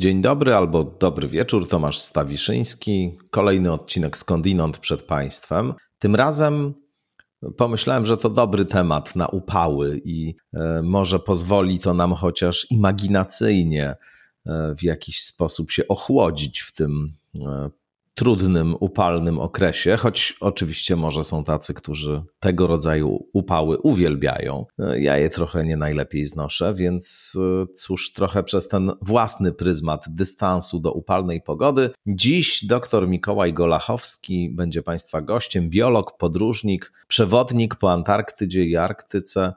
Dzień 0.00 0.22
dobry 0.22 0.54
albo 0.54 0.84
dobry 0.84 1.28
wieczór, 1.28 1.68
Tomasz 1.68 1.98
Stawiszyński. 1.98 3.18
Kolejny 3.30 3.72
odcinek 3.72 4.16
Skądinąd 4.16 4.78
przed 4.78 5.02
Państwem. 5.02 5.74
Tym 5.98 6.16
razem 6.16 6.74
pomyślałem, 7.56 8.06
że 8.06 8.16
to 8.16 8.30
dobry 8.30 8.64
temat 8.64 9.16
na 9.16 9.26
upały 9.28 10.00
i 10.04 10.34
e, 10.54 10.82
może 10.82 11.18
pozwoli 11.18 11.78
to 11.78 11.94
nam 11.94 12.14
chociaż 12.14 12.66
imaginacyjnie 12.70 13.96
e, 14.46 14.74
w 14.78 14.82
jakiś 14.82 15.22
sposób 15.22 15.70
się 15.70 15.88
ochłodzić 15.88 16.60
w 16.60 16.72
tym 16.72 17.12
e, 17.40 17.70
trudnym, 18.14 18.76
upalnym 18.80 19.38
okresie, 19.38 19.96
choć 19.96 20.36
oczywiście 20.40 20.96
może 20.96 21.24
są 21.24 21.44
tacy, 21.44 21.74
którzy 21.74 22.22
tego 22.40 22.66
rodzaju 22.66 23.28
upały 23.32 23.78
uwielbiają. 23.78 24.66
Ja 24.98 25.16
je 25.16 25.28
trochę 25.28 25.64
nie 25.64 25.76
najlepiej 25.76 26.26
znoszę, 26.26 26.74
więc 26.74 27.32
e, 27.62 27.66
cóż, 27.74 28.12
trochę 28.12 28.42
przez 28.42 28.68
ten 28.68 28.90
własny 29.02 29.52
pryzmat 29.52 30.04
dystansu 30.08 30.80
do 30.80 30.92
upalnej 30.92 31.42
pogody. 31.42 31.90
Dziś 32.06 32.64
dr 32.64 33.08
Mikołaj 33.08 33.52
Golachowski 33.52 34.50
będzie 34.50 34.82
Państwa 34.82 35.20
gościem, 35.20 35.70
biolog, 35.70 36.18
podróżnik, 36.18 36.92
przewodnik 37.08 37.74
po 37.74 37.92
Antarktydzie 37.92 38.64
i 38.64 38.76
Arktyce 38.76 39.52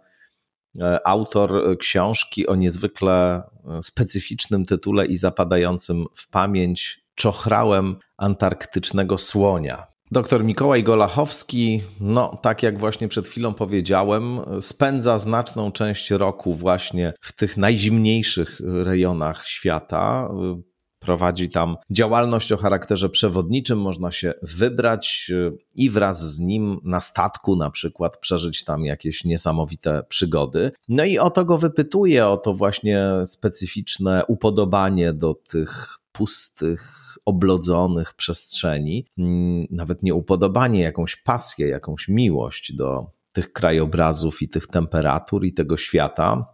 e, 0.79 1.07
autor 1.07 1.77
książki 1.77 2.47
o 2.47 2.55
niezwykle 2.55 3.43
e, 3.65 3.83
specyficznym 3.83 4.65
tytule 4.65 5.05
i 5.05 5.17
zapadającym 5.17 6.05
w 6.13 6.29
pamięć 6.29 7.02
czochrałem 7.15 7.95
antarktycznego 8.17 9.17
słonia. 9.17 9.83
Doktor 10.11 10.43
Mikołaj 10.43 10.83
Golachowski, 10.83 11.83
no 11.99 12.39
tak 12.41 12.63
jak 12.63 12.79
właśnie 12.79 13.07
przed 13.07 13.27
chwilą 13.27 13.53
powiedziałem, 13.53 14.39
spędza 14.61 15.17
znaczną 15.17 15.71
część 15.71 16.11
roku 16.11 16.53
właśnie 16.53 17.13
w 17.21 17.35
tych 17.35 17.57
najzimniejszych 17.57 18.61
rejonach 18.83 19.47
świata. 19.47 20.29
Prowadzi 20.99 21.49
tam 21.49 21.77
działalność 21.89 22.51
o 22.51 22.57
charakterze 22.57 23.09
przewodniczym, 23.09 23.79
można 23.79 24.11
się 24.11 24.33
wybrać 24.41 25.31
i 25.75 25.89
wraz 25.89 26.33
z 26.35 26.39
nim 26.39 26.79
na 26.83 27.01
statku 27.01 27.55
na 27.55 27.69
przykład 27.69 28.17
przeżyć 28.17 28.63
tam 28.63 28.85
jakieś 28.85 29.25
niesamowite 29.25 30.03
przygody. 30.09 30.71
No 30.89 31.03
i 31.03 31.19
o 31.19 31.29
to 31.29 31.45
go 31.45 31.57
wypytuje, 31.57 32.27
o 32.27 32.37
to 32.37 32.53
właśnie 32.53 33.05
specyficzne 33.25 34.25
upodobanie 34.27 35.13
do 35.13 35.33
tych 35.33 35.97
pustych, 36.11 37.02
oblodzonych 37.25 38.13
przestrzeni, 38.13 39.07
mm, 39.17 39.65
nawet 39.69 40.03
nie 40.03 40.13
upodobanie, 40.13 40.81
jakąś 40.81 41.15
pasję, 41.15 41.67
jakąś 41.67 42.07
miłość 42.07 42.75
do 42.75 43.11
tych 43.33 43.53
krajobrazów 43.53 44.41
i 44.41 44.49
tych 44.49 44.67
temperatur 44.67 45.45
i 45.45 45.53
tego 45.53 45.77
świata. 45.77 46.45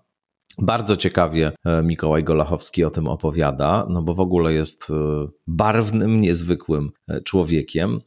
Bardzo 0.62 0.98
ciekawie 0.98 1.52
e, 1.66 1.84
Mikołaj 1.84 2.24
Golachowski 2.24 2.84
o 2.84 2.90
tym 2.90 3.08
opowiada, 3.08 3.88
no 3.90 4.02
bo 4.02 4.14
w 4.14 4.20
ogóle 4.20 4.54
jest 4.54 4.92
e, 4.92 5.28
barwnym, 5.48 6.22
niezwykłym 6.22 6.92
e, 7.08 7.22
człowiekiem. 7.22 8.00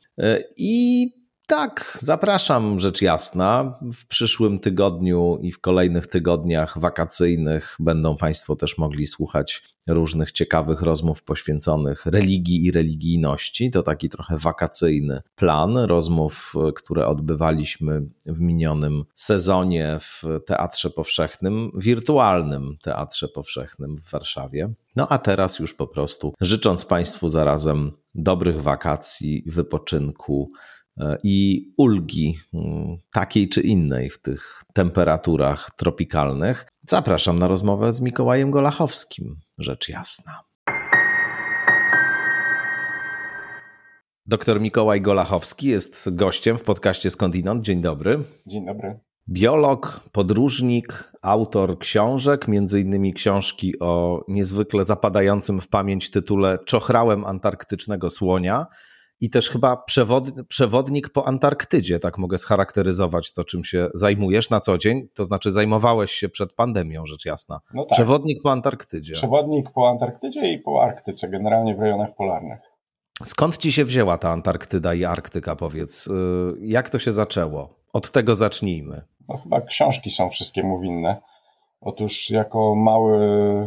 I 0.56 1.08
tak, 1.52 1.98
zapraszam 2.00 2.80
rzecz 2.80 3.02
jasna. 3.02 3.78
W 3.92 4.06
przyszłym 4.06 4.58
tygodniu 4.58 5.38
i 5.42 5.52
w 5.52 5.60
kolejnych 5.60 6.06
tygodniach 6.06 6.78
wakacyjnych 6.78 7.76
będą 7.80 8.16
Państwo 8.16 8.56
też 8.56 8.78
mogli 8.78 9.06
słuchać 9.06 9.62
różnych 9.86 10.32
ciekawych 10.32 10.82
rozmów 10.82 11.22
poświęconych 11.22 12.06
religii 12.06 12.64
i 12.64 12.70
religijności. 12.70 13.70
To 13.70 13.82
taki 13.82 14.08
trochę 14.08 14.38
wakacyjny 14.38 15.22
plan 15.36 15.76
rozmów, 15.76 16.54
które 16.74 17.06
odbywaliśmy 17.06 18.02
w 18.26 18.40
minionym 18.40 19.04
sezonie 19.14 19.96
w 20.00 20.22
Teatrze 20.46 20.90
Powszechnym, 20.90 21.70
wirtualnym 21.76 22.76
Teatrze 22.82 23.28
Powszechnym 23.28 23.98
w 23.98 24.10
Warszawie. 24.10 24.74
No 24.96 25.06
a 25.08 25.18
teraz 25.18 25.58
już 25.58 25.74
po 25.74 25.86
prostu 25.86 26.34
życząc 26.40 26.84
Państwu 26.84 27.28
zarazem 27.28 27.92
dobrych 28.14 28.62
wakacji, 28.62 29.42
wypoczynku 29.46 30.52
i 31.22 31.68
ulgi 31.76 32.38
mm, 32.54 32.96
takiej 33.12 33.48
czy 33.48 33.60
innej 33.60 34.10
w 34.10 34.22
tych 34.22 34.62
temperaturach 34.74 35.70
tropikalnych, 35.76 36.66
zapraszam 36.88 37.38
na 37.38 37.48
rozmowę 37.48 37.92
z 37.92 38.00
Mikołajem 38.00 38.50
Golachowskim, 38.50 39.36
rzecz 39.58 39.88
jasna. 39.88 40.40
Doktor 44.26 44.60
Mikołaj 44.60 45.00
Golachowski 45.00 45.66
jest 45.66 46.14
gościem 46.14 46.58
w 46.58 46.62
podcaście 46.62 47.10
Skądinąd. 47.10 47.64
Dzień 47.64 47.80
dobry. 47.80 48.24
Dzień 48.46 48.66
dobry. 48.66 49.00
Biolog, 49.28 50.00
podróżnik, 50.12 51.12
autor 51.22 51.78
książek, 51.78 52.48
między 52.48 52.80
innymi 52.80 53.14
książki 53.14 53.78
o 53.80 54.24
niezwykle 54.28 54.84
zapadającym 54.84 55.60
w 55.60 55.68
pamięć 55.68 56.10
tytule 56.10 56.58
Czochrałem 56.66 57.24
antarktycznego 57.24 58.10
słonia– 58.10 58.66
i 59.22 59.30
też 59.30 59.50
chyba 59.50 59.76
przewod, 59.76 60.30
przewodnik 60.48 61.08
po 61.08 61.26
Antarktydzie, 61.26 61.98
tak 61.98 62.18
mogę 62.18 62.38
scharakteryzować 62.38 63.32
to, 63.32 63.44
czym 63.44 63.64
się 63.64 63.88
zajmujesz 63.94 64.50
na 64.50 64.60
co 64.60 64.78
dzień. 64.78 65.08
To 65.14 65.24
znaczy, 65.24 65.50
zajmowałeś 65.50 66.12
się 66.12 66.28
przed 66.28 66.52
pandemią, 66.52 67.06
rzecz 67.06 67.24
jasna. 67.24 67.60
No 67.74 67.84
tak. 67.84 67.96
Przewodnik 67.96 68.42
po 68.42 68.50
Antarktydzie. 68.52 69.12
Przewodnik 69.12 69.70
po 69.70 69.88
Antarktydzie 69.88 70.52
i 70.52 70.58
po 70.58 70.82
Arktyce, 70.82 71.28
generalnie 71.28 71.74
w 71.74 71.80
rejonach 71.80 72.14
polarnych. 72.14 72.60
Skąd 73.24 73.56
ci 73.56 73.72
się 73.72 73.84
wzięła 73.84 74.18
ta 74.18 74.30
Antarktyda 74.30 74.94
i 74.94 75.04
Arktyka, 75.04 75.56
powiedz? 75.56 76.06
Y, 76.06 76.12
jak 76.60 76.90
to 76.90 76.98
się 76.98 77.12
zaczęło? 77.12 77.68
Od 77.92 78.10
tego 78.10 78.34
zacznijmy. 78.34 79.02
No 79.28 79.36
chyba 79.36 79.60
książki 79.60 80.10
są 80.10 80.30
wszystkiemu 80.30 80.80
winne. 80.80 81.16
Otóż 81.80 82.30
jako 82.30 82.74
mały 82.74 83.18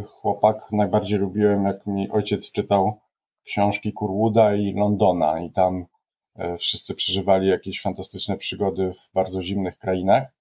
chłopak 0.02 0.56
najbardziej 0.72 1.18
lubiłem, 1.18 1.64
jak 1.64 1.86
mi 1.86 2.10
ojciec 2.10 2.52
czytał 2.52 3.00
książki 3.46 3.92
Kurwooda 3.92 4.54
i 4.54 4.72
Londona 4.74 5.40
i 5.40 5.50
tam 5.50 5.86
e, 6.36 6.56
wszyscy 6.56 6.94
przeżywali 6.94 7.48
jakieś 7.48 7.80
fantastyczne 7.80 8.36
przygody 8.36 8.92
w 8.92 9.12
bardzo 9.14 9.42
zimnych 9.42 9.78
krainach. 9.78 10.32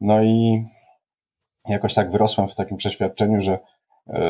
No 0.00 0.22
i 0.22 0.64
jakoś 1.68 1.94
tak 1.94 2.10
wyrosłem 2.10 2.48
w 2.48 2.54
takim 2.54 2.76
przeświadczeniu, 2.76 3.40
że 3.40 3.58
e, 4.06 4.20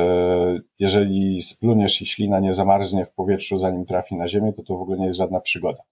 jeżeli 0.79 1.43
spluniesz 1.43 2.03
i 2.03 2.07
ślina 2.07 2.41
nie 2.41 2.53
zamarznie 2.53 3.05
w 3.05 3.13
powietrzu, 3.13 3.59
zanim 3.59 3.85
trafi 3.85 4.17
na 4.17 4.29
ziemię, 4.29 4.53
to 4.53 4.63
to 4.63 4.77
w 4.77 4.83
ogóle 4.83 4.99
nie 4.99 5.07
jest 5.07 5.19
żadna 5.19 5.41
przygoda. 5.41 5.83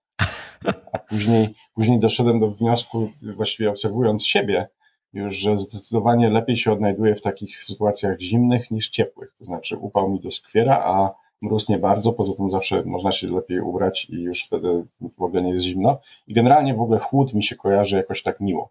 A 0.93 0.99
później, 0.99 1.49
później 1.75 1.99
doszedłem 1.99 2.41
do 2.41 2.51
wniosku, 2.51 3.09
właściwie 3.37 3.71
obserwując 3.71 4.27
siebie, 4.27 4.69
już, 5.13 5.37
że 5.37 5.59
zdecydowanie 5.59 6.31
lepiej 6.31 6.57
się 6.57 6.73
odnajduję 6.73 7.15
w 7.15 7.23
takich 7.23 7.65
sytuacjach 7.65 8.21
zimnych 8.21 8.71
niż 8.71 8.91
ciepłych. 8.91 9.35
To 9.39 9.45
znaczy 9.45 9.77
upał 9.77 10.11
mi 10.11 10.21
doskwiera, 10.21 10.83
a 10.85 11.24
mróz 11.45 11.69
nie 11.69 11.79
bardzo, 11.79 12.13
poza 12.13 12.35
tym 12.35 12.51
zawsze 12.51 12.83
można 12.85 13.13
się 13.13 13.27
lepiej 13.27 13.61
ubrać 13.61 14.11
i 14.11 14.23
już 14.23 14.45
wtedy 14.45 14.85
w 15.19 15.23
ogóle 15.23 15.43
nie 15.43 15.53
jest 15.53 15.65
zimno. 15.65 15.99
I 16.27 16.35
generalnie 16.35 16.75
w 16.75 16.81
ogóle 16.81 16.99
chłód 16.99 17.35
mi 17.35 17.45
się 17.45 17.57
kojarzy 17.57 17.97
jakoś 17.97 18.23
tak 18.23 18.41
miło. 18.41 18.69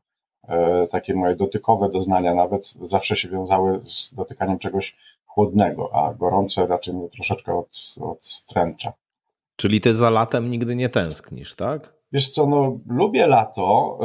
E, 0.47 0.87
takie 0.87 1.13
moje 1.13 1.35
dotykowe 1.35 1.89
doznania 1.89 2.35
nawet 2.35 2.73
zawsze 2.81 3.15
się 3.15 3.29
wiązały 3.29 3.81
z 3.83 4.13
dotykaniem 4.13 4.59
czegoś 4.59 4.95
chłodnego, 5.25 5.95
a 5.95 6.13
gorące 6.13 6.67
raczej 6.67 6.93
mnie 6.93 7.09
troszeczkę 7.09 7.53
od, 7.57 7.69
odstręcza. 8.01 8.93
Czyli 9.55 9.81
ty 9.81 9.93
za 9.93 10.09
latem 10.09 10.51
nigdy 10.51 10.75
nie 10.75 10.89
tęsknisz, 10.89 11.55
tak? 11.55 11.93
Wiesz 12.11 12.29
co, 12.29 12.45
no 12.45 12.77
lubię 12.87 13.27
lato, 13.27 13.99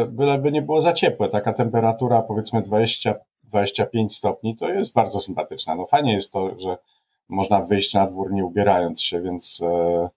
yy, 0.00 0.06
byleby 0.06 0.52
nie 0.52 0.62
było 0.62 0.80
za 0.80 0.92
ciepłe. 0.92 1.28
Taka 1.28 1.52
temperatura 1.52 2.22
powiedzmy 2.22 2.62
20, 2.62 3.14
25 3.44 4.16
stopni 4.16 4.56
to 4.56 4.68
jest 4.68 4.94
bardzo 4.94 5.20
sympatyczna. 5.20 5.74
No 5.74 5.86
fajnie 5.86 6.12
jest 6.12 6.32
to, 6.32 6.58
że 6.58 6.78
można 7.28 7.60
wyjść 7.60 7.94
na 7.94 8.06
dwór 8.06 8.32
nie 8.32 8.44
ubierając 8.44 9.02
się, 9.02 9.20
więc 9.20 9.62
e, 9.62 10.08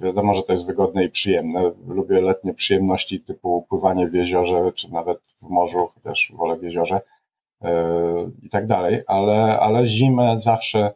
wiadomo, 0.00 0.34
że 0.34 0.42
to 0.42 0.52
jest 0.52 0.66
wygodne 0.66 1.04
i 1.04 1.10
przyjemne. 1.10 1.70
Lubię 1.88 2.20
letnie 2.20 2.54
przyjemności 2.54 3.20
typu 3.20 3.66
pływanie 3.68 4.08
w 4.08 4.14
jeziorze, 4.14 4.72
czy 4.74 4.92
nawet 4.92 5.18
w 5.42 5.48
morzu, 5.48 5.88
chociaż 5.94 6.32
wolę 6.34 6.56
w 6.56 6.62
jeziorze 6.62 7.00
e, 7.62 7.72
i 8.42 8.48
tak 8.48 8.66
dalej, 8.66 9.02
ale, 9.06 9.60
ale 9.60 9.86
zimę 9.86 10.38
zawsze 10.38 10.92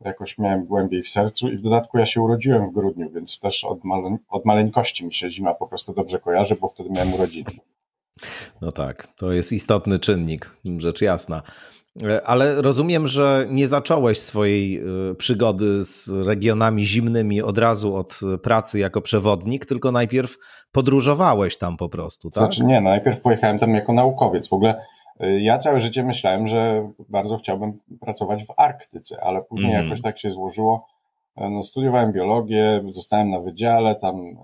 jakoś 0.00 0.38
miałem 0.38 0.64
głębiej 0.64 1.02
w 1.02 1.08
sercu 1.08 1.48
i 1.48 1.56
w 1.56 1.62
dodatku 1.62 1.98
ja 1.98 2.06
się 2.06 2.20
urodziłem 2.20 2.70
w 2.70 2.72
grudniu, 2.72 3.10
więc 3.10 3.40
też 3.40 3.64
od, 3.64 3.84
male, 3.84 4.16
od 4.28 4.44
maleńkości 4.44 5.06
mi 5.06 5.14
się 5.14 5.30
zima 5.30 5.54
po 5.54 5.66
prostu 5.66 5.92
dobrze 5.92 6.18
kojarzy, 6.18 6.56
bo 6.60 6.68
wtedy 6.68 6.90
miałem 6.90 7.14
urodziny. 7.14 7.50
No 8.60 8.72
tak, 8.72 9.06
to 9.06 9.32
jest 9.32 9.52
istotny 9.52 9.98
czynnik, 9.98 10.56
rzecz 10.78 11.00
jasna. 11.00 11.42
Ale 12.24 12.62
rozumiem, 12.62 13.08
że 13.08 13.46
nie 13.50 13.66
zacząłeś 13.66 14.20
swojej 14.20 14.76
e, 14.76 15.14
przygody 15.14 15.84
z 15.84 16.08
regionami 16.26 16.84
zimnymi 16.84 17.42
od 17.42 17.58
razu 17.58 17.96
od 17.96 18.20
pracy 18.42 18.78
jako 18.78 19.00
przewodnik, 19.00 19.66
tylko 19.66 19.92
najpierw 19.92 20.36
podróżowałeś 20.72 21.58
tam 21.58 21.76
po 21.76 21.88
prostu, 21.88 22.30
tak? 22.30 22.38
Znaczy 22.38 22.64
nie, 22.64 22.80
najpierw 22.80 23.20
pojechałem 23.20 23.58
tam 23.58 23.74
jako 23.74 23.92
naukowiec. 23.92 24.48
W 24.48 24.52
ogóle 24.52 24.84
e, 25.20 25.40
ja 25.40 25.58
całe 25.58 25.80
życie 25.80 26.04
myślałem, 26.04 26.46
że 26.46 26.90
bardzo 27.08 27.36
chciałbym 27.36 27.78
pracować 28.00 28.44
w 28.44 28.52
Arktyce, 28.56 29.20
ale 29.24 29.42
później 29.42 29.72
mm. 29.74 29.84
jakoś 29.84 30.02
tak 30.02 30.18
się 30.18 30.30
złożyło. 30.30 30.86
No, 31.36 31.62
studiowałem 31.62 32.12
biologię, 32.12 32.84
zostałem 32.88 33.30
na 33.30 33.40
wydziale, 33.40 33.94
tam 33.94 34.16
e, 34.16 34.34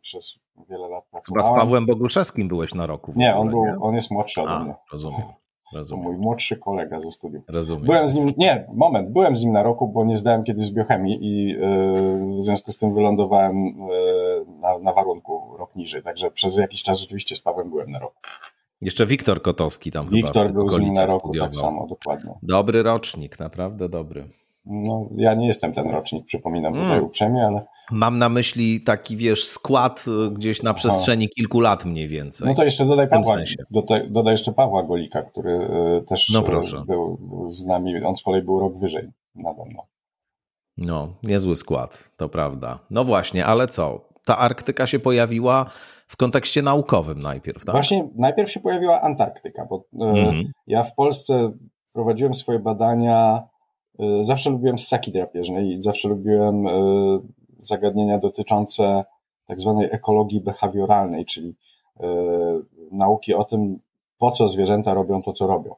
przez 0.00 0.38
wiele 0.70 0.88
lat 0.88 1.04
pracowałem. 1.10 1.46
Chyba 1.46 1.56
z 1.56 1.60
Pawłem 1.64 1.86
Boguszewskim 1.86 2.48
byłeś 2.48 2.74
na 2.74 2.86
roku. 2.86 3.12
Nie, 3.16 3.36
ogóle, 3.36 3.40
on, 3.40 3.50
był, 3.50 3.66
nie? 3.66 3.80
on 3.80 3.94
jest 3.94 4.10
młodszy 4.10 4.42
ode 4.42 4.64
mnie. 4.64 4.74
Rozumiem. 4.92 5.41
Rozumiem. 5.72 6.04
Mój 6.04 6.16
młodszy 6.16 6.56
kolega 6.56 7.00
ze 7.00 7.10
studiów. 7.10 7.44
Rozumiem. 7.48 7.84
Byłem 7.84 8.06
z 8.06 8.14
nim, 8.14 8.32
nie, 8.36 8.66
moment, 8.74 9.10
byłem 9.10 9.36
z 9.36 9.42
nim 9.42 9.52
na 9.52 9.62
roku, 9.62 9.88
bo 9.88 10.04
nie 10.04 10.16
zdałem 10.16 10.44
kiedyś 10.44 10.64
z 10.64 10.74
biochemii 10.74 11.18
i 11.22 11.48
yy, 11.48 12.36
w 12.36 12.40
związku 12.40 12.72
z 12.72 12.78
tym 12.78 12.94
wylądowałem 12.94 13.64
yy, 13.64 14.46
na, 14.60 14.78
na 14.78 14.92
warunku 14.92 15.56
rok 15.58 15.76
niżej, 15.76 16.02
także 16.02 16.30
przez 16.30 16.56
jakiś 16.56 16.82
czas 16.82 17.00
rzeczywiście 17.00 17.34
z 17.34 17.40
Pawłem 17.40 17.70
byłem 17.70 17.90
na 17.90 17.98
roku. 17.98 18.16
Jeszcze 18.80 19.06
Wiktor 19.06 19.42
Kotowski 19.42 19.90
tam 19.90 20.08
Wiktor 20.08 20.32
chyba 20.32 20.48
w 20.48 20.52
był 20.52 20.70
z 20.70 20.78
nim 20.78 20.92
na 20.92 21.06
roku, 21.06 21.12
tak 21.12 21.20
studiował. 21.20 21.48
tak 21.48 21.56
samo, 21.56 21.86
dokładnie. 21.86 22.34
Dobry 22.42 22.82
rocznik, 22.82 23.38
naprawdę 23.38 23.88
dobry. 23.88 24.28
No, 24.66 25.08
ja 25.16 25.34
nie 25.34 25.46
jestem 25.46 25.72
ten 25.72 25.90
rocznik, 25.90 26.26
przypominam 26.26 26.72
tutaj 26.72 26.92
mm. 26.92 27.04
uprzejmie, 27.04 27.46
ale... 27.46 27.66
Mam 27.90 28.18
na 28.18 28.28
myśli 28.28 28.80
taki, 28.80 29.16
wiesz, 29.16 29.44
skład 29.44 30.04
y, 30.26 30.30
gdzieś 30.30 30.62
na 30.62 30.74
przestrzeni 30.74 31.24
Aha. 31.24 31.32
kilku 31.36 31.60
lat 31.60 31.84
mniej 31.84 32.08
więcej. 32.08 32.48
No 32.48 32.54
to 32.54 32.64
jeszcze 32.64 32.86
dodaj 32.86 33.08
Pawła, 33.08 33.36
dodaj, 33.70 34.10
dodaj 34.10 34.34
jeszcze 34.34 34.52
Pawła 34.52 34.82
Golika, 34.82 35.22
który 35.22 35.68
y, 36.00 36.06
też 36.08 36.30
no 36.34 36.42
proszę. 36.42 36.84
Był, 36.86 37.18
był 37.20 37.50
z 37.50 37.66
nami, 37.66 38.04
on 38.04 38.16
z 38.16 38.22
kolei 38.22 38.42
był 38.42 38.60
rok 38.60 38.78
wyżej 38.78 39.08
nade 39.34 39.64
mną. 39.64 39.82
No, 40.76 41.08
niezły 41.22 41.56
skład, 41.56 42.10
to 42.16 42.28
prawda. 42.28 42.78
No 42.90 43.04
właśnie, 43.04 43.46
ale 43.46 43.68
co? 43.68 44.08
Ta 44.24 44.38
Arktyka 44.38 44.86
się 44.86 44.98
pojawiła 44.98 45.66
w 46.06 46.16
kontekście 46.16 46.62
naukowym 46.62 47.18
najpierw, 47.20 47.64
tak? 47.64 47.74
Właśnie, 47.74 48.08
najpierw 48.14 48.50
się 48.50 48.60
pojawiła 48.60 49.00
Antarktyka, 49.00 49.66
bo 49.70 49.84
mm. 50.00 50.52
ja 50.66 50.82
w 50.82 50.94
Polsce 50.94 51.52
prowadziłem 51.92 52.34
swoje 52.34 52.58
badania 52.58 53.42
Y, 53.42 53.51
zawsze 54.20 54.50
lubiłem 54.50 54.78
ssaki 54.78 55.12
drapieżne 55.12 55.62
i 55.62 55.82
zawsze 55.82 56.08
lubiłem 56.08 56.66
y, 56.66 56.70
zagadnienia 57.58 58.18
dotyczące 58.18 59.04
tak 59.46 59.60
zwanej 59.60 59.88
ekologii 59.92 60.40
behawioralnej, 60.40 61.24
czyli 61.24 61.48
y, 61.48 62.04
nauki 62.92 63.34
o 63.34 63.44
tym, 63.44 63.78
po 64.18 64.30
co 64.30 64.48
zwierzęta 64.48 64.94
robią 64.94 65.22
to, 65.22 65.32
co 65.32 65.46
robią. 65.46 65.74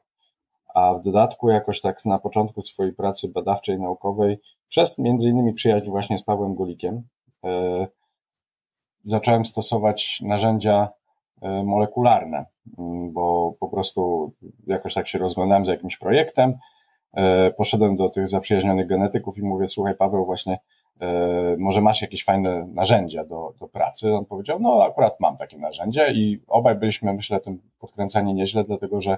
A 0.73 0.93
w 0.93 1.01
dodatku 1.01 1.49
jakoś 1.49 1.81
tak 1.81 2.05
na 2.05 2.19
początku 2.19 2.61
swojej 2.61 2.93
pracy 2.93 3.27
badawczej, 3.27 3.79
naukowej, 3.79 4.37
przez 4.67 4.97
między 4.97 5.29
innymi 5.29 5.53
przyjaźń 5.53 5.89
właśnie 5.89 6.17
z 6.17 6.23
Pawłem 6.23 6.53
Gulikiem, 6.53 7.03
zacząłem 9.03 9.45
stosować 9.45 10.21
narzędzia 10.21 10.89
molekularne, 11.41 12.45
bo 13.11 13.53
po 13.59 13.67
prostu 13.67 14.31
jakoś 14.67 14.93
tak 14.93 15.07
się 15.07 15.19
rozglądałem 15.19 15.65
za 15.65 15.71
jakimś 15.71 15.97
projektem, 15.97 16.57
poszedłem 17.57 17.95
do 17.95 18.09
tych 18.09 18.27
zaprzyjaźnionych 18.27 18.87
genetyków 18.87 19.37
i 19.37 19.41
mówię, 19.41 19.67
słuchaj 19.67 19.95
Paweł, 19.95 20.25
właśnie 20.25 20.59
e, 21.01 21.07
może 21.57 21.81
masz 21.81 22.01
jakieś 22.01 22.23
fajne 22.23 22.67
narzędzia 22.73 23.25
do, 23.25 23.53
do 23.59 23.67
pracy? 23.67 24.13
On 24.13 24.25
powiedział, 24.25 24.59
no 24.59 24.83
akurat 24.83 25.19
mam 25.19 25.37
takie 25.37 25.57
narzędzie 25.57 26.11
i 26.13 26.41
obaj 26.47 26.75
byliśmy, 26.75 27.13
myślę, 27.13 27.39
tym 27.39 27.61
podkręcani 27.79 28.33
nieźle, 28.33 28.63
dlatego 28.63 29.01
że 29.01 29.17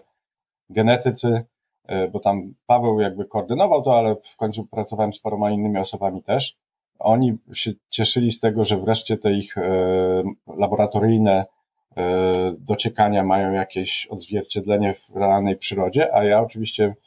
genetycy, 0.69 1.45
e, 1.87 2.07
bo 2.07 2.19
tam 2.19 2.53
Paweł 2.65 2.99
jakby 2.99 3.25
koordynował 3.25 3.81
to, 3.81 3.97
ale 3.97 4.15
w 4.15 4.35
końcu 4.35 4.65
pracowałem 4.65 5.13
z 5.13 5.19
paroma 5.19 5.51
innymi 5.51 5.77
osobami 5.77 6.23
też. 6.23 6.57
Oni 6.99 7.37
się 7.53 7.71
cieszyli 7.89 8.31
z 8.31 8.39
tego, 8.39 8.65
że 8.65 8.77
wreszcie 8.77 9.17
te 9.17 9.33
ich 9.33 9.55
laboratoryjne 10.57 11.45
dociekania 12.59 13.23
mają 13.23 13.51
jakieś 13.51 14.07
odzwierciedlenie 14.07 14.93
w 14.93 15.15
realnej 15.15 15.57
przyrodzie, 15.57 16.15
a 16.15 16.23
ja 16.23 16.41
oczywiście 16.41 16.93
E, 16.93 17.06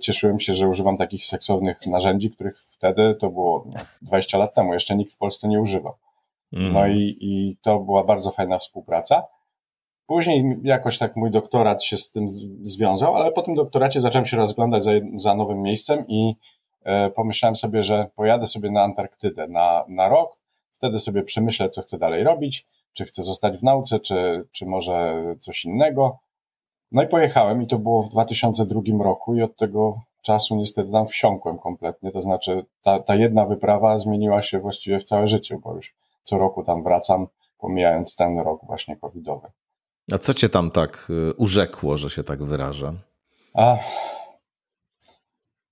cieszyłem 0.00 0.40
się, 0.40 0.52
że 0.52 0.68
używam 0.68 0.96
takich 0.96 1.26
seksownych 1.26 1.86
narzędzi, 1.86 2.30
których 2.30 2.58
wtedy, 2.58 3.16
to 3.20 3.30
było 3.30 3.66
20 4.02 4.38
lat 4.38 4.54
temu, 4.54 4.74
jeszcze 4.74 4.96
nikt 4.96 5.12
w 5.12 5.16
Polsce 5.16 5.48
nie 5.48 5.60
używał. 5.60 5.94
Mm. 6.52 6.72
No 6.72 6.86
i, 6.86 7.16
i 7.20 7.56
to 7.62 7.80
była 7.80 8.04
bardzo 8.04 8.30
fajna 8.30 8.58
współpraca. 8.58 9.22
Później 10.06 10.56
jakoś 10.62 10.98
tak 10.98 11.16
mój 11.16 11.30
doktorat 11.30 11.84
się 11.84 11.96
z 11.96 12.10
tym 12.10 12.26
związał, 12.62 13.16
ale 13.16 13.32
po 13.32 13.42
tym 13.42 13.54
doktoracie 13.54 14.00
zacząłem 14.00 14.26
się 14.26 14.36
rozglądać 14.36 14.84
za, 14.84 14.90
za 15.16 15.34
nowym 15.34 15.62
miejscem 15.62 16.04
i 16.08 16.34
e, 16.84 17.10
pomyślałem 17.10 17.56
sobie, 17.56 17.82
że 17.82 18.06
pojadę 18.16 18.46
sobie 18.46 18.70
na 18.70 18.82
Antarktydę 18.82 19.48
na, 19.48 19.84
na 19.88 20.08
rok, 20.08 20.38
wtedy 20.72 20.98
sobie 20.98 21.22
przemyślę, 21.22 21.68
co 21.68 21.82
chcę 21.82 21.98
dalej 21.98 22.24
robić, 22.24 22.66
czy 22.92 23.04
chcę 23.04 23.22
zostać 23.22 23.58
w 23.58 23.62
nauce, 23.62 24.00
czy, 24.00 24.44
czy 24.52 24.66
może 24.66 25.24
coś 25.40 25.64
innego. 25.64 26.18
No 26.94 27.02
i 27.02 27.06
pojechałem 27.06 27.62
i 27.62 27.66
to 27.66 27.78
było 27.78 28.02
w 28.02 28.08
2002 28.08 29.04
roku 29.04 29.34
i 29.34 29.42
od 29.42 29.56
tego 29.56 30.00
czasu 30.22 30.56
niestety 30.56 30.92
tam 30.92 31.06
wsiąkłem 31.06 31.58
kompletnie, 31.58 32.10
to 32.12 32.22
znaczy 32.22 32.64
ta, 32.82 32.98
ta 32.98 33.14
jedna 33.14 33.46
wyprawa 33.46 33.98
zmieniła 33.98 34.42
się 34.42 34.58
właściwie 34.58 35.00
w 35.00 35.04
całe 35.04 35.28
życie, 35.28 35.58
bo 35.64 35.74
już 35.74 35.94
co 36.22 36.38
roku 36.38 36.64
tam 36.64 36.82
wracam, 36.82 37.26
pomijając 37.58 38.16
ten 38.16 38.38
rok 38.38 38.60
właśnie 38.66 38.96
covidowy. 38.96 39.48
A 40.12 40.18
co 40.18 40.34
cię 40.34 40.48
tam 40.48 40.70
tak 40.70 41.08
y, 41.30 41.34
urzekło, 41.34 41.96
że 41.96 42.10
się 42.10 42.24
tak 42.24 42.42
wyrażę? 42.42 42.92
A, 43.54 43.76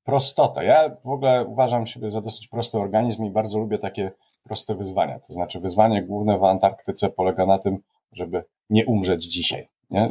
prostota. 0.04 0.62
Ja 0.62 0.96
w 1.04 1.08
ogóle 1.08 1.44
uważam 1.44 1.86
siebie 1.86 2.10
za 2.10 2.20
dosyć 2.20 2.48
prosty 2.48 2.78
organizm 2.78 3.24
i 3.24 3.30
bardzo 3.30 3.58
lubię 3.58 3.78
takie 3.78 4.12
proste 4.44 4.74
wyzwania. 4.74 5.18
To 5.18 5.32
znaczy 5.32 5.60
wyzwanie 5.60 6.02
główne 6.02 6.38
w 6.38 6.44
Antarktyce 6.44 7.10
polega 7.10 7.46
na 7.46 7.58
tym, 7.58 7.78
żeby 8.12 8.44
nie 8.70 8.86
umrzeć 8.86 9.24
dzisiaj. 9.24 9.71
Nie? 9.92 10.10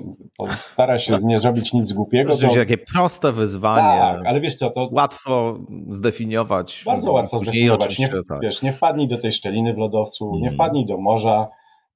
Stara 0.55 0.99
się 0.99 1.19
nie 1.23 1.39
zrobić 1.39 1.73
nic 1.73 1.93
głupiego. 1.93 2.37
To 2.37 2.55
takie 2.55 2.77
proste 2.77 3.31
wyzwanie. 3.31 3.99
Tak, 3.99 4.25
ale 4.25 4.41
wiesz 4.41 4.55
co, 4.55 4.69
to... 4.69 4.89
Łatwo 4.91 5.59
zdefiniować. 5.89 6.83
Bardzo 6.85 7.11
łatwo 7.11 7.39
zdefiniować. 7.39 7.99
Nie, 7.99 8.07
tak. 8.07 8.41
wiesz, 8.41 8.61
nie 8.61 8.71
wpadnij 8.71 9.07
do 9.07 9.17
tej 9.17 9.31
szczeliny 9.31 9.73
w 9.73 9.77
lodowcu, 9.77 10.25
mm. 10.25 10.41
nie 10.41 10.49
mhm. 10.49 10.55
wpadnij 10.55 10.85
do 10.85 10.97
morza, 10.97 11.47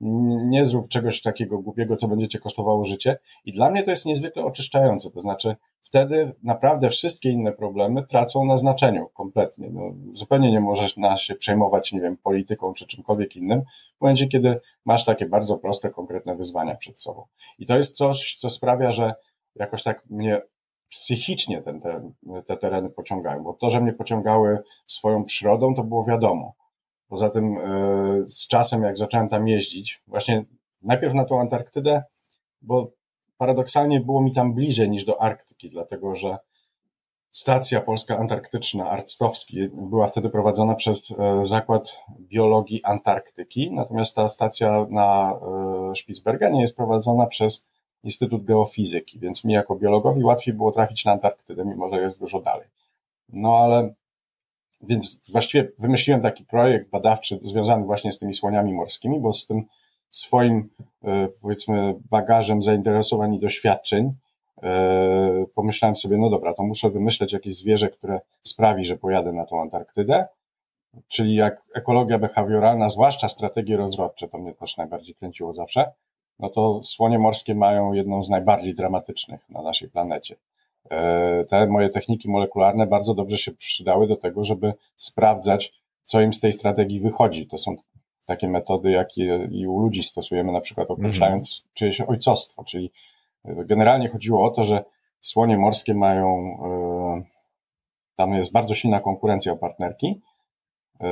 nie 0.02 0.66
zrób 0.66 0.88
czegoś 0.88 1.22
takiego 1.22 1.60
głupiego, 1.60 1.96
co 1.96 2.08
będzie 2.08 2.28
cię 2.28 2.40
kosztowało 2.40 2.84
życie. 2.84 3.18
I 3.46 3.54
dla 3.54 3.72
mnie 3.72 3.84
to 3.84 3.90
jest 3.90 4.06
niezwykle 4.06 4.46
oczyszczające. 4.46 5.12
To 5.12 5.20
znaczy, 5.20 5.56
wtedy 5.82 6.32
naprawdę 6.44 6.90
wszystkie 6.90 7.30
inne 7.30 7.52
problemy 7.52 8.04
tracą 8.04 8.46
na 8.46 8.58
znaczeniu 8.58 9.10
kompletnie. 9.14 9.70
No, 9.72 9.82
zupełnie 10.14 10.52
nie 10.52 10.60
możesz 10.60 10.98
na 10.98 11.18
się 11.18 11.36
przejmować, 11.36 11.94
nie 11.94 12.02
wiem, 12.02 12.18
polityką 12.18 12.74
czy 12.74 12.88
czymkolwiek 12.88 13.36
innym, 13.36 13.62
w 13.98 14.02
momencie, 14.02 14.28
kiedy 14.28 14.60
masz 14.86 15.06
takie 15.06 15.26
bardzo 15.26 15.58
proste, 15.58 15.90
konkretne 15.90 16.36
wyzwania 16.36 16.76
przed 16.76 17.02
sobą. 17.02 17.26
I 17.60 17.66
to 17.66 17.78
jest 17.78 17.98
coś, 17.98 18.36
co 18.36 18.50
sprawia, 18.50 18.92
że 18.92 19.14
jakoś 19.56 19.84
tak 19.84 20.06
mnie 20.10 20.42
psychicznie 20.90 21.62
ten 21.62 21.82
teren, 21.82 22.14
te 22.48 22.58
tereny 22.58 22.90
pociągają, 22.90 23.44
bo 23.44 23.54
to, 23.54 23.70
że 23.70 23.82
mnie 23.82 23.94
pociągały 23.94 24.60
swoją 24.88 25.26
przyrodą, 25.26 25.76
to 25.76 25.84
było 25.84 26.06
wiadomo. 26.06 26.54
Poza 27.08 27.30
tym 27.30 27.58
e, 27.58 28.24
z 28.28 28.48
czasem, 28.48 28.84
jak 28.84 28.98
zacząłem 28.98 29.30
tam 29.30 29.48
jeździć, 29.48 30.02
właśnie 30.08 30.46
najpierw 30.82 31.14
na 31.14 31.26
tą 31.26 31.40
Antarktydę, 31.40 32.04
bo 32.62 32.92
paradoksalnie 33.38 34.00
było 34.00 34.22
mi 34.22 34.34
tam 34.34 34.54
bliżej 34.54 34.90
niż 34.90 35.06
do 35.06 35.22
Arktyki, 35.22 35.70
dlatego 35.70 36.16
że 36.16 36.38
stacja 37.32 37.82
polska 37.82 38.18
antarktyczna 38.18 38.90
Arctowski 38.90 39.70
była 39.74 40.08
wtedy 40.08 40.30
prowadzona 40.30 40.76
przez 40.76 41.16
e, 41.20 41.46
Zakład 41.46 41.98
Biologii 42.20 42.84
Antarktyki, 42.84 43.72
natomiast 43.72 44.16
ta 44.16 44.30
stacja 44.30 44.86
na 44.90 45.40
e, 45.92 45.96
Spitsbergenie 45.96 46.62
jest 46.62 46.78
prowadzona 46.78 47.26
przez 47.26 47.68
Instytut 48.04 48.44
Geofizyki, 48.44 49.20
więc 49.20 49.44
mi 49.44 49.54
jako 49.54 49.76
biologowi 49.76 50.24
łatwiej 50.24 50.54
było 50.54 50.72
trafić 50.72 51.06
na 51.06 51.12
Antarktydę, 51.12 51.66
mimo 51.66 51.90
że 51.90 52.02
jest 52.02 52.20
dużo 52.20 52.42
dalej. 52.42 52.68
No 53.30 53.58
ale 53.58 53.94
więc 54.88 55.20
właściwie 55.32 55.72
wymyśliłem 55.80 56.22
taki 56.22 56.46
projekt 56.46 56.90
badawczy 56.90 57.40
związany 57.42 57.86
właśnie 57.86 58.12
z 58.12 58.20
tymi 58.20 58.34
słoniami 58.34 58.74
morskimi, 58.74 59.20
bo 59.20 59.34
z 59.34 59.48
tym 59.48 59.66
swoim, 60.12 60.70
e, 61.04 61.28
powiedzmy, 61.42 61.96
bagażem 62.10 62.62
zainteresowań 62.62 63.34
i 63.34 63.40
doświadczeń 63.40 64.14
e, 64.64 65.46
pomyślałem 65.56 65.96
sobie, 65.96 66.18
no 66.18 66.30
dobra, 66.30 66.54
to 66.54 66.64
muszę 66.64 66.90
wymyśleć 66.90 67.34
jakieś 67.34 67.56
zwierzę, 67.56 67.90
które 67.90 68.20
sprawi, 68.44 68.86
że 68.86 68.98
pojadę 68.98 69.34
na 69.34 69.46
tą 69.46 69.62
Antarktydę, 69.62 70.28
czyli 71.08 71.36
jak 71.36 71.62
ekologia 71.76 72.20
behawioralna, 72.20 72.90
zwłaszcza 72.90 73.30
strategie 73.30 73.78
rozrodcze, 73.78 74.28
to 74.28 74.38
mnie 74.38 74.54
też 74.54 74.78
najbardziej 74.78 75.16
kręciło 75.16 75.54
zawsze, 75.54 75.92
no 76.40 76.50
to 76.50 76.84
słonie 76.84 77.20
morskie 77.20 77.56
mają 77.56 77.94
jedną 77.94 78.24
z 78.24 78.30
najbardziej 78.30 78.76
dramatycznych 78.76 79.50
na 79.50 79.62
naszej 79.62 79.90
planecie. 79.90 80.36
E, 80.92 81.46
te 81.50 81.68
moje 81.68 81.90
techniki 81.90 82.30
molekularne 82.30 82.88
bardzo 82.88 83.14
dobrze 83.14 83.38
się 83.38 83.52
przydały 83.52 84.08
do 84.08 84.16
tego, 84.16 84.44
żeby 84.44 84.74
sprawdzać, 84.98 85.74
co 86.04 86.22
im 86.22 86.34
z 86.34 86.40
tej 86.40 86.54
strategii 86.54 87.00
wychodzi. 87.00 87.48
To 87.48 87.58
są 87.58 87.76
takie 88.26 88.48
metody, 88.48 88.92
jakie 88.92 89.48
i 89.52 89.68
u 89.68 89.80
ludzi 89.80 90.04
stosujemy, 90.04 90.52
na 90.52 90.62
przykład 90.62 90.92
określając 90.92 91.62
mm. 91.62 91.74
czyjeś 91.74 92.02
ojcostwo, 92.02 92.64
czyli 92.64 92.92
e, 93.46 93.66
generalnie 93.66 94.10
chodziło 94.10 94.46
o 94.46 94.50
to, 94.50 94.64
że 94.64 94.84
słonie 95.22 95.58
morskie 95.58 95.94
mają, 95.94 96.58
e, 96.66 97.24
tam 98.16 98.34
jest 98.34 98.52
bardzo 98.52 98.76
silna 98.76 99.00
konkurencja 99.00 99.54
o 99.54 99.58
partnerki. 99.58 100.22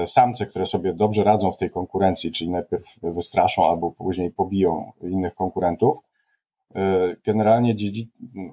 Samce, 0.06 0.46
które 0.46 0.66
sobie 0.66 0.94
dobrze 0.94 1.24
radzą 1.24 1.52
w 1.52 1.58
tej 1.58 1.70
konkurencji, 1.70 2.32
czyli 2.32 2.50
najpierw 2.50 2.84
wystraszą 3.02 3.68
albo 3.68 3.92
później 3.92 4.32
pobiją 4.32 4.92
innych 5.02 5.36
konkurentów, 5.36 5.98
generalnie 7.26 7.76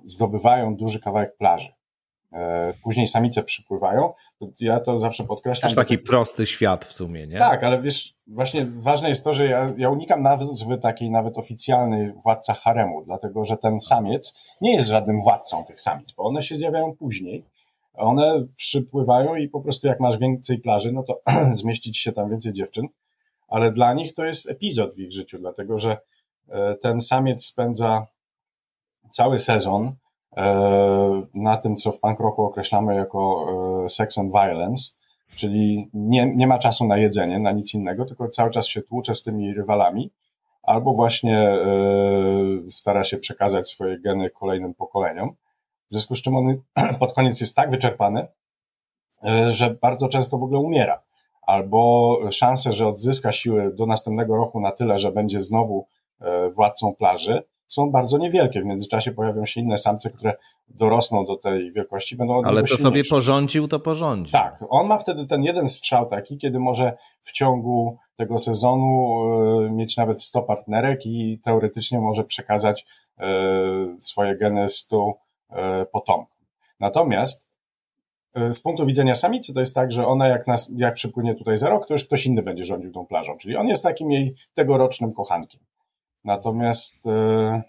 zdobywają 0.07 0.77
duży 0.77 1.01
kawałek 1.01 1.37
plaży. 1.37 1.69
E, 2.33 2.73
później 2.83 3.09
samice 3.09 3.43
przypływają. 3.43 4.13
Ja 4.61 4.81
to 4.81 4.99
zawsze 4.99 5.25
podkreślam. 5.25 5.69
Też 5.69 5.77
taki 5.77 5.99
prosty 5.99 6.47
świat 6.47 6.85
w 6.85 6.93
sumie, 6.93 7.27
nie? 7.27 7.39
Tak, 7.39 7.65
ale 7.65 7.83
wiesz, 7.83 8.15
właśnie 8.27 8.67
ważne 8.67 9.09
jest 9.09 9.25
to, 9.25 9.35
że 9.35 9.47
ja, 9.47 9.73
ja 9.77 9.91
unikam 9.91 10.23
nazwy 10.23 10.79
takiej 10.79 11.11
nawet 11.11 11.39
oficjalnej 11.39 12.13
władca 12.13 12.55
haremu, 12.55 13.03
dlatego 13.05 13.45
że 13.45 13.57
ten 13.57 13.81
samiec 13.81 14.35
nie 14.61 14.75
jest 14.75 14.89
żadnym 14.89 15.21
władcą 15.21 15.65
tych 15.65 15.81
samic, 15.81 16.13
bo 16.13 16.23
one 16.23 16.43
się 16.43 16.57
zjawiają 16.57 16.97
później. 16.97 17.45
One 17.95 18.47
przypływają 18.57 19.37
i 19.37 19.49
po 19.49 19.61
prostu 19.61 19.87
jak 19.87 20.01
masz 20.01 20.19
więcej 20.19 20.59
plaży, 20.59 20.93
no 20.93 21.03
to 21.03 21.21
zmieścić 21.53 21.99
się 21.99 22.13
tam 22.13 22.31
więcej 22.31 22.53
dziewczyn, 22.53 22.87
ale 23.49 23.73
dla 23.73 23.95
nich 23.95 24.15
to 24.15 24.25
jest 24.25 24.51
epizod 24.51 24.95
w 24.95 24.99
ich 24.99 25.13
życiu, 25.13 25.39
dlatego 25.39 25.79
że 25.79 25.91
e, 25.93 25.99
ten 26.81 27.01
samiec 27.01 27.45
spędza 27.45 28.07
cały 29.11 29.39
sezon 29.39 29.93
e, 30.37 31.23
na 31.35 31.57
tym, 31.57 31.77
co 31.77 31.93
w 31.93 32.01
punk 32.01 32.21
rocku 32.21 32.45
określamy 32.45 32.95
jako 32.95 33.47
e, 33.85 33.89
sex 33.89 34.19
and 34.19 34.33
violence, 34.33 34.91
czyli 35.37 35.91
nie, 35.95 36.35
nie 36.37 36.47
ma 36.47 36.59
czasu 36.59 36.87
na 36.87 36.97
jedzenie, 36.97 37.39
na 37.39 37.53
nic 37.53 37.75
innego, 37.75 38.05
tylko 38.05 38.29
cały 38.29 38.51
czas 38.51 38.67
się 38.67 38.83
tłucze 38.83 39.15
z 39.15 39.23
tymi 39.23 39.55
rywalami, 39.55 40.11
albo 40.63 40.95
właśnie 40.95 41.59
stara 42.71 43.05
się 43.05 43.19
przekazać 43.19 43.69
swoje 43.69 43.99
geny 43.99 44.31
kolejnym 44.31 44.75
pokoleniom. 44.75 45.31
W 45.89 45.93
związku 45.93 46.15
z 46.15 46.23
czym 46.23 46.37
on 46.37 46.61
pod 47.01 47.15
koniec 47.15 47.41
jest 47.41 47.57
tak 47.57 47.71
wyczerpany, 47.71 48.27
że 49.49 49.71
bardzo 49.83 50.09
często 50.09 50.39
w 50.39 50.43
ogóle 50.43 50.61
umiera 50.61 51.03
albo 51.43 52.19
szanse, 52.31 52.73
że 52.73 52.89
odzyska 52.89 53.33
siły 53.33 53.75
do 53.75 53.87
następnego 53.87 54.37
roku 54.37 54.61
na 54.61 54.73
tyle, 54.73 54.99
że 54.99 55.13
będzie 55.13 55.43
znowu 55.43 55.87
e, 55.87 56.00
władcą 56.55 56.95
plaży, 56.95 57.43
są 57.69 57.91
bardzo 57.91 58.19
niewielkie. 58.19 58.63
W 58.63 58.65
międzyczasie 58.65 59.13
pojawią 59.13 59.47
się 59.47 59.61
inne 59.61 59.79
samce, 59.79 60.11
które 60.11 60.37
dorosną 60.69 61.25
do 61.25 61.37
tej 61.37 61.73
wielkości, 61.73 62.17
będą 62.17 62.45
Ale 62.45 62.63
co 62.63 62.77
sobie 62.77 63.03
porządził, 63.11 63.69
to 63.69 63.81
porządzi. 63.81 64.33
Tak, 64.33 64.65
on 64.69 64.87
ma 64.87 64.99
wtedy 64.99 65.27
ten 65.27 65.43
jeden 65.43 65.69
strzał 65.69 66.07
taki, 66.07 66.39
kiedy 66.39 66.61
może 66.61 66.97
w 67.23 67.33
ciągu 67.33 67.97
tego 68.17 68.39
sezonu 68.39 69.21
e, 69.67 69.71
mieć 69.71 69.97
nawet 69.97 70.23
100 70.23 70.43
partnerek 70.43 71.07
i 71.07 71.41
teoretycznie 71.45 72.01
może 72.01 72.25
przekazać 72.25 72.87
e, 73.19 73.27
swoje 74.01 74.37
geny 74.37 74.69
100 74.69 75.15
potomkom. 75.93 76.37
Natomiast 76.81 77.51
E, 78.35 78.53
z 78.53 78.61
punktu 78.61 78.87
widzenia 78.87 79.15
samicy 79.15 79.55
to 79.55 79.61
jest 79.61 79.75
tak, 79.75 79.93
że 79.93 80.07
ona 80.07 80.29
jak, 80.29 80.47
nas, 80.47 80.71
jak 80.77 80.95
przypłynie 80.95 81.35
tutaj 81.35 81.59
za 81.59 81.69
rok, 81.69 81.87
to 81.87 81.95
już 81.95 82.05
ktoś 82.05 82.27
inny 82.27 82.43
będzie 82.43 82.65
rządził 82.65 82.93
tą 82.93 83.07
plażą, 83.07 83.37
czyli 83.37 83.57
on 83.57 83.69
jest 83.69 83.83
takim 83.83 84.13
jej 84.13 84.35
tegorocznym 84.55 85.13
kochankiem. 85.13 85.61
Natomiast 86.25 87.07
e, 87.07 87.63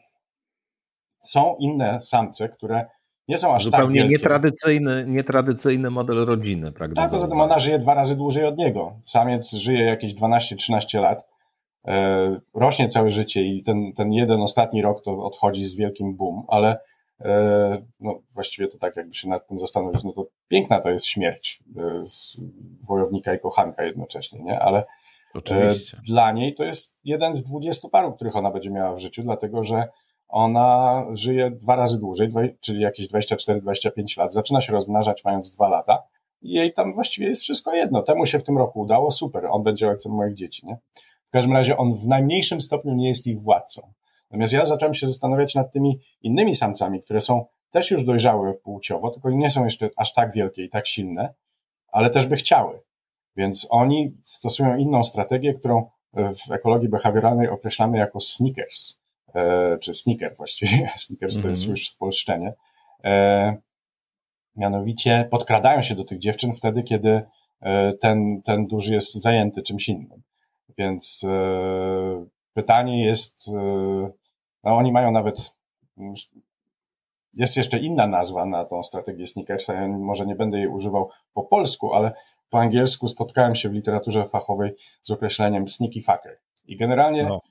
są 1.23 1.55
inne 1.59 2.01
samce, 2.01 2.49
które 2.49 2.85
nie 3.27 3.37
są 3.37 3.55
aż 3.55 3.63
Zupełnie 3.63 3.85
tak 3.85 3.93
wielkie. 3.93 4.09
Nietradycyjny, 4.09 5.05
nietradycyjny 5.07 5.89
model 5.89 6.25
rodziny, 6.25 6.71
prawda? 6.71 7.01
Tak, 7.01 7.11
poza 7.11 7.27
tym 7.27 7.41
ona 7.41 7.59
żyje 7.59 7.79
dwa 7.79 7.93
razy 7.93 8.15
dłużej 8.15 8.45
od 8.45 8.57
niego. 8.57 8.93
Samiec 9.03 9.51
żyje 9.51 9.85
jakieś 9.85 10.15
12-13 10.15 11.01
lat, 11.01 11.27
e, 11.87 12.39
rośnie 12.53 12.87
całe 12.87 13.11
życie 13.11 13.41
i 13.41 13.63
ten, 13.63 13.93
ten 13.93 14.13
jeden 14.13 14.41
ostatni 14.41 14.81
rok 14.81 15.03
to 15.03 15.25
odchodzi 15.25 15.65
z 15.65 15.75
wielkim 15.75 16.15
boom, 16.15 16.43
ale 16.47 16.79
E, 17.25 17.81
no 17.99 18.21
właściwie 18.33 18.67
to 18.67 18.77
tak 18.77 18.95
jakby 18.95 19.13
się 19.13 19.29
nad 19.29 19.47
tym 19.47 19.59
zastanowić, 19.59 20.03
no 20.03 20.13
to 20.13 20.25
piękna 20.47 20.81
to 20.81 20.89
jest 20.89 21.05
śmierć 21.05 21.63
e, 21.77 22.05
z 22.05 22.41
wojownika 22.87 23.33
i 23.33 23.39
kochanka 23.39 23.83
jednocześnie, 23.83 24.39
nie? 24.39 24.59
Ale 24.59 24.83
Oczywiście. 25.33 26.01
dla 26.07 26.31
niej 26.31 26.55
to 26.55 26.63
jest 26.63 26.97
jeden 27.03 27.33
z 27.33 27.43
dwudziestu 27.43 27.89
paru, 27.89 28.13
których 28.13 28.35
ona 28.35 28.51
będzie 28.51 28.71
miała 28.71 28.95
w 28.95 28.99
życiu, 28.99 29.23
dlatego 29.23 29.63
że 29.63 29.87
ona 30.27 31.05
żyje 31.13 31.51
dwa 31.51 31.75
razy 31.75 31.99
dłużej, 31.99 32.29
czyli 32.59 32.81
jakieś 32.81 33.07
24-25 33.07 34.17
lat, 34.17 34.33
zaczyna 34.33 34.61
się 34.61 34.73
rozmnażać 34.73 35.23
mając 35.23 35.51
dwa 35.51 35.69
lata 35.69 36.03
i 36.41 36.51
jej 36.51 36.73
tam 36.73 36.93
właściwie 36.93 37.27
jest 37.27 37.41
wszystko 37.41 37.73
jedno. 37.73 38.01
Temu 38.01 38.25
się 38.25 38.39
w 38.39 38.43
tym 38.43 38.57
roku 38.57 38.79
udało, 38.79 39.11
super, 39.11 39.45
on 39.45 39.63
będzie 39.63 39.87
ojcem 39.87 40.11
moich 40.11 40.35
dzieci, 40.35 40.65
nie? 40.65 40.77
W 41.27 41.31
każdym 41.31 41.53
razie 41.53 41.77
on 41.77 41.97
w 41.97 42.07
najmniejszym 42.07 42.61
stopniu 42.61 42.93
nie 42.93 43.07
jest 43.07 43.27
ich 43.27 43.41
władcą. 43.41 43.93
Natomiast 44.29 44.53
ja 44.53 44.65
zacząłem 44.65 44.93
się 44.93 45.07
zastanawiać 45.07 45.55
nad 45.55 45.71
tymi 45.71 45.99
innymi 46.21 46.55
samcami, 46.55 47.01
które 47.01 47.21
są 47.21 47.45
też 47.69 47.91
już 47.91 48.05
dojrzałe 48.05 48.53
płciowo, 48.53 49.09
tylko 49.09 49.29
nie 49.29 49.51
są 49.51 49.63
jeszcze 49.63 49.89
aż 49.97 50.13
tak 50.13 50.33
wielkie 50.33 50.63
i 50.63 50.69
tak 50.69 50.87
silne, 50.87 51.33
ale 51.87 52.09
też 52.09 52.27
by 52.27 52.35
chciały. 52.35 52.79
Więc 53.35 53.67
oni 53.69 54.17
stosują 54.23 54.77
inną 54.77 55.03
strategię, 55.03 55.53
którą 55.53 55.89
w 56.13 56.51
ekologii 56.51 56.89
behawioralnej 56.89 57.49
określamy 57.49 57.97
jako 57.97 58.19
sneakers, 58.19 58.99
e, 59.35 59.77
czy 59.77 59.93
sneaker 59.93 60.35
właściwie. 60.37 60.91
Sneakers 60.97 61.41
to 61.41 61.47
jest 61.47 61.61
mhm. 61.61 61.71
już 61.71 61.89
spolszczenie. 61.89 62.53
E, 63.03 63.57
mianowicie 64.55 65.27
podkradają 65.31 65.81
się 65.81 65.95
do 65.95 66.03
tych 66.03 66.19
dziewczyn 66.19 66.53
wtedy, 66.53 66.83
kiedy 66.83 67.21
e, 67.61 67.93
ten, 67.93 68.41
ten 68.41 68.67
duży 68.67 68.93
jest 68.93 69.13
zajęty 69.13 69.61
czymś 69.61 69.89
innym. 69.89 70.21
Więc 70.77 71.25
pytanie 72.53 73.05
jest, 73.05 73.47
no 74.63 74.77
oni 74.77 74.91
mają 74.91 75.11
nawet, 75.11 75.53
jest 77.33 77.57
jeszcze 77.57 77.79
inna 77.79 78.07
nazwa 78.07 78.45
na 78.45 78.65
tą 78.65 78.83
strategię 78.83 79.25
sneakersa, 79.25 79.73
ja 79.73 79.87
może 79.87 80.25
nie 80.25 80.35
będę 80.35 80.57
jej 80.57 80.67
używał 80.67 81.09
po 81.33 81.43
polsku, 81.43 81.93
ale 81.93 82.13
po 82.51 82.59
angielsku 82.59 83.07
spotkałem 83.07 83.55
się 83.55 83.69
w 83.69 83.73
literaturze 83.73 84.25
fachowej 84.25 84.71
z 85.01 85.11
określeniem 85.11 85.67
sneaky 85.67 86.01
fucker. 86.01 86.37
I 86.65 86.77
generalnie 86.77 87.23
no. 87.23 87.41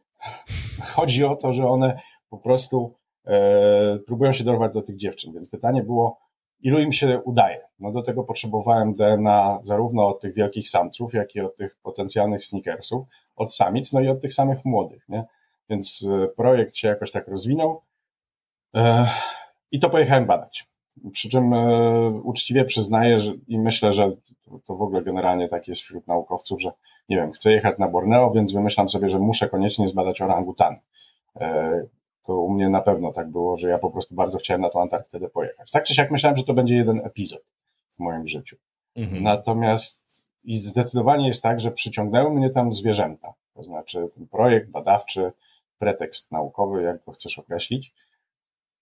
chodzi 0.95 1.25
o 1.25 1.37
to, 1.37 1.53
że 1.53 1.69
one 1.69 2.01
po 2.31 2.39
prostu 2.39 2.95
e, 3.27 3.99
próbują 4.07 4.33
się 4.33 4.45
dorwać 4.45 4.73
do 4.73 4.83
tych 4.83 4.97
dziewczyn, 4.97 5.33
więc 5.33 5.51
pytanie 5.51 5.83
było, 5.83 6.19
ilu 6.61 6.79
im 6.81 6.93
się 6.93 7.21
udaje. 7.25 7.61
No 7.79 7.93
do 7.93 8.03
tego 8.03 8.25
potrzebowałem 8.25 8.95
DNA 8.95 9.59
zarówno 9.63 10.09
od 10.09 10.21
tych 10.21 10.35
wielkich 10.35 10.69
samców, 10.69 11.15
jak 11.15 11.35
i 11.35 11.41
od 11.41 11.57
tych 11.57 11.77
potencjalnych 11.83 12.45
sneakersów, 12.45 13.07
od 13.37 13.55
samic, 13.55 13.93
no 13.93 14.01
i 14.01 14.09
od 14.09 14.21
tych 14.21 14.35
samych 14.35 14.65
młodych, 14.65 15.09
nie? 15.09 15.25
Więc 15.71 16.07
e, 16.11 16.29
projekt 16.29 16.77
się 16.77 16.89
jakoś 16.89 17.11
tak 17.11 17.29
rozwinął 17.29 17.83
e, 18.77 19.09
i 19.71 19.81
to 19.81 19.91
pojechałem 19.91 20.27
badać. 20.27 20.67
Przy 21.13 21.29
czym 21.29 21.55
e, 21.55 22.11
uczciwie 22.11 22.65
przyznaję 22.65 23.21
że, 23.21 23.33
i 23.49 23.59
myślę, 23.59 23.93
że 23.93 24.13
to 24.67 24.77
w 24.77 24.83
ogóle 24.83 25.03
generalnie 25.03 25.49
tak 25.49 25.69
jest 25.69 25.83
wśród 25.83 26.07
naukowców, 26.07 26.61
że 26.61 26.73
nie 27.09 27.17
wiem, 27.17 27.33
chcę 27.33 27.53
jechać 27.53 27.79
na 27.79 27.89
Borneo, 27.89 28.31
więc 28.31 28.53
wymyślam 28.53 28.89
sobie, 28.89 29.09
że 29.09 29.19
muszę 29.19 29.49
koniecznie 29.49 29.89
zbadać 29.89 30.23
orangutan. 30.23 30.77
To 32.25 32.37
u 32.39 32.51
mnie 32.51 32.69
na 32.69 32.81
pewno 32.81 33.13
tak 33.13 33.31
było, 33.31 33.57
że 33.57 33.69
ja 33.69 33.79
po 33.79 33.91
prostu 33.91 34.15
bardzo 34.15 34.39
chciałem 34.39 34.61
na 34.61 34.71
tą 34.71 34.81
Antarktydę 34.81 35.29
pojechać. 35.29 35.71
Tak 35.71 35.85
czy 35.85 35.95
siak 35.95 36.11
myślałem, 36.11 36.37
że 36.37 36.45
to 36.45 36.55
będzie 36.55 36.77
jeden 36.77 37.01
epizod 37.05 37.43
w 37.97 37.99
moim 37.99 38.29
życiu. 38.29 38.57
Mhm. 38.97 39.23
Natomiast 39.23 40.25
i 40.45 40.59
zdecydowanie 40.59 41.27
jest 41.27 41.43
tak, 41.43 41.61
że 41.61 41.71
przyciągnęły 41.71 42.31
mnie 42.31 42.51
tam 42.51 42.73
zwierzęta. 42.73 43.35
To 43.55 43.63
znaczy 43.63 44.09
ten 44.15 44.27
projekt 44.27 44.71
badawczy, 44.71 45.33
pretekst 45.79 46.33
naukowy, 46.33 46.83
jak 46.83 47.05
go 47.05 47.13
chcesz 47.13 47.39
określić, 47.39 47.93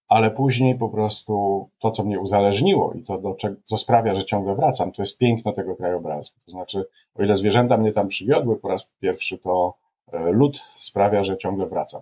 ale 0.08 0.30
później 0.30 0.78
po 0.78 0.88
prostu 0.88 1.68
to, 1.78 1.90
co 1.90 2.04
mnie 2.04 2.20
uzależniło 2.20 2.92
i 2.92 3.02
to, 3.02 3.18
do 3.18 3.34
czego, 3.34 3.56
co 3.64 3.76
sprawia, 3.76 4.14
że 4.14 4.24
ciągle 4.24 4.54
wracam, 4.54 4.92
to 4.92 5.02
jest 5.02 5.18
piękno 5.18 5.52
tego 5.52 5.76
krajobrazu. 5.76 6.32
To 6.44 6.50
znaczy, 6.50 6.84
o 7.14 7.22
ile 7.22 7.36
zwierzęta 7.36 7.76
mnie 7.76 7.92
tam 7.92 8.08
przywiodły 8.08 8.56
po 8.56 8.68
raz 8.68 8.90
pierwszy, 9.00 9.38
to 9.38 9.74
e, 10.12 10.32
lód 10.32 10.58
sprawia, 10.74 11.22
że 11.22 11.36
ciągle 11.36 11.66
wracam. 11.66 12.00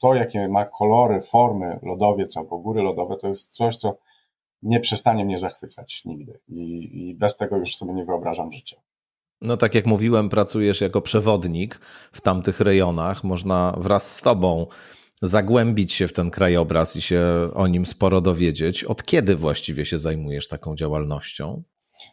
To, 0.00 0.14
jakie 0.14 0.48
ma 0.48 0.64
kolory, 0.64 1.20
formy 1.20 1.78
lodowiec 1.82 2.36
albo 2.36 2.58
góry 2.58 2.82
lodowe, 2.82 3.16
to 3.16 3.28
jest 3.28 3.54
coś, 3.54 3.76
co 3.76 3.96
nie 4.62 4.80
przestanie 4.80 5.24
mnie 5.24 5.38
zachwycać 5.38 6.02
nigdy. 6.04 6.38
I, 6.48 6.90
i 7.08 7.14
bez 7.14 7.36
tego 7.36 7.56
już 7.56 7.76
sobie 7.76 7.92
nie 7.92 8.04
wyobrażam 8.04 8.52
życia. 8.52 8.76
No 9.40 9.56
tak 9.56 9.74
jak 9.74 9.86
mówiłem, 9.86 10.28
pracujesz 10.28 10.80
jako 10.80 11.00
przewodnik 11.00 11.80
w 12.12 12.20
tamtych 12.20 12.60
rejonach. 12.60 13.24
Można 13.24 13.74
wraz 13.78 14.16
z 14.16 14.22
tobą 14.22 14.66
zagłębić 15.22 15.92
się 15.92 16.08
w 16.08 16.12
ten 16.12 16.30
krajobraz 16.30 16.96
i 16.96 17.02
się 17.02 17.22
o 17.54 17.66
nim 17.66 17.86
sporo 17.86 18.20
dowiedzieć. 18.20 18.84
Od 18.84 19.02
kiedy 19.02 19.36
właściwie 19.36 19.84
się 19.84 19.98
zajmujesz 19.98 20.48
taką 20.48 20.76
działalnością? 20.76 21.62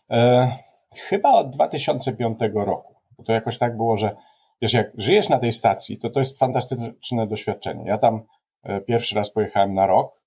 E, 0.09 0.51
chyba 0.95 1.31
od 1.31 1.49
2005 1.49 2.39
roku. 2.53 2.95
Bo 3.17 3.23
to 3.23 3.33
jakoś 3.33 3.57
tak 3.57 3.77
było, 3.77 3.97
że 3.97 4.15
wiesz, 4.61 4.73
jak 4.73 4.91
żyjesz 4.97 5.29
na 5.29 5.39
tej 5.39 5.51
stacji, 5.51 5.97
to 5.97 6.09
to 6.09 6.19
jest 6.19 6.39
fantastyczne 6.39 7.27
doświadczenie. 7.27 7.83
Ja 7.87 7.97
tam 7.97 8.23
e, 8.63 8.81
pierwszy 8.81 9.15
raz 9.15 9.31
pojechałem 9.31 9.73
na 9.73 9.87
rok 9.87 10.23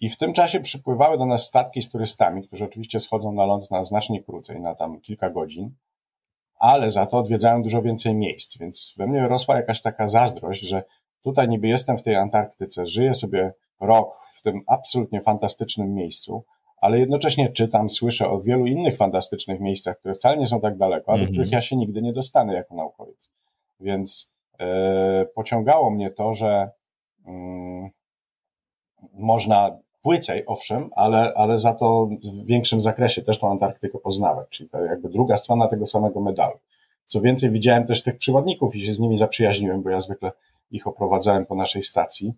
i 0.00 0.10
w 0.10 0.16
tym 0.16 0.32
czasie 0.32 0.60
przypływały 0.60 1.18
do 1.18 1.26
nas 1.26 1.46
statki 1.46 1.82
z 1.82 1.90
turystami, 1.90 2.46
którzy 2.46 2.64
oczywiście 2.64 3.00
schodzą 3.00 3.32
na 3.32 3.46
ląd 3.46 3.70
na 3.70 3.84
znacznie 3.84 4.22
krócej, 4.22 4.60
na 4.60 4.74
tam 4.74 5.00
kilka 5.00 5.30
godzin 5.30 5.74
ale 6.62 6.90
za 6.90 7.06
to 7.06 7.18
odwiedzałem 7.18 7.62
dużo 7.62 7.82
więcej 7.82 8.14
miejsc, 8.14 8.58
więc 8.58 8.94
we 8.96 9.06
mnie 9.06 9.28
rosła 9.28 9.56
jakaś 9.56 9.82
taka 9.82 10.08
zazdrość, 10.08 10.60
że 10.60 10.84
tutaj 11.22 11.48
niby 11.48 11.68
jestem 11.68 11.98
w 11.98 12.02
tej 12.02 12.16
Antarktyce, 12.16 12.86
żyję 12.86 13.14
sobie 13.14 13.52
rok 13.80 14.14
w 14.34 14.42
tym 14.42 14.60
absolutnie 14.66 15.20
fantastycznym 15.20 15.94
miejscu, 15.94 16.44
ale 16.76 16.98
jednocześnie 16.98 17.52
czytam, 17.52 17.90
słyszę 17.90 18.28
o 18.28 18.40
wielu 18.40 18.66
innych 18.66 18.96
fantastycznych 18.96 19.60
miejscach, 19.60 19.98
które 19.98 20.14
wcale 20.14 20.36
nie 20.36 20.46
są 20.46 20.60
tak 20.60 20.76
daleko, 20.76 21.12
a 21.12 21.14
do 21.14 21.20
mhm. 21.20 21.32
których 21.32 21.52
ja 21.52 21.62
się 21.62 21.76
nigdy 21.76 22.02
nie 22.02 22.12
dostanę 22.12 22.54
jako 22.54 22.74
naukowiec. 22.74 23.30
Więc 23.80 24.32
e, 24.60 25.26
pociągało 25.34 25.90
mnie 25.90 26.10
to, 26.10 26.34
że 26.34 26.70
mm, 27.26 27.90
można 29.12 29.78
płycej, 30.02 30.46
owszem, 30.46 30.90
ale, 30.96 31.34
ale 31.34 31.58
za 31.58 31.74
to 31.74 32.08
w 32.42 32.46
większym 32.46 32.80
zakresie 32.80 33.22
też 33.22 33.38
tą 33.38 33.50
Antarktykę 33.50 33.98
poznawać, 33.98 34.48
czyli 34.48 34.70
to 34.70 34.84
jakby 34.84 35.08
druga 35.08 35.36
strona 35.36 35.68
tego 35.68 35.86
samego 35.86 36.20
medalu. 36.20 36.58
Co 37.06 37.20
więcej, 37.20 37.50
widziałem 37.50 37.86
też 37.86 38.02
tych 38.02 38.16
przewodników 38.16 38.76
i 38.76 38.82
się 38.82 38.92
z 38.92 39.00
nimi 39.00 39.18
zaprzyjaźniłem, 39.18 39.82
bo 39.82 39.90
ja 39.90 40.00
zwykle 40.00 40.32
ich 40.72 40.86
oprowadzałem 40.86 41.46
po 41.46 41.54
naszej 41.54 41.82
stacji, 41.82 42.34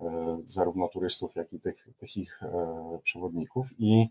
e, 0.00 0.38
zarówno 0.44 0.88
turystów, 0.88 1.36
jak 1.36 1.52
i 1.52 1.60
tych, 1.60 1.88
tych 1.98 2.16
ich 2.16 2.42
e, 2.42 2.98
przewodników 3.02 3.68
i 3.78 4.08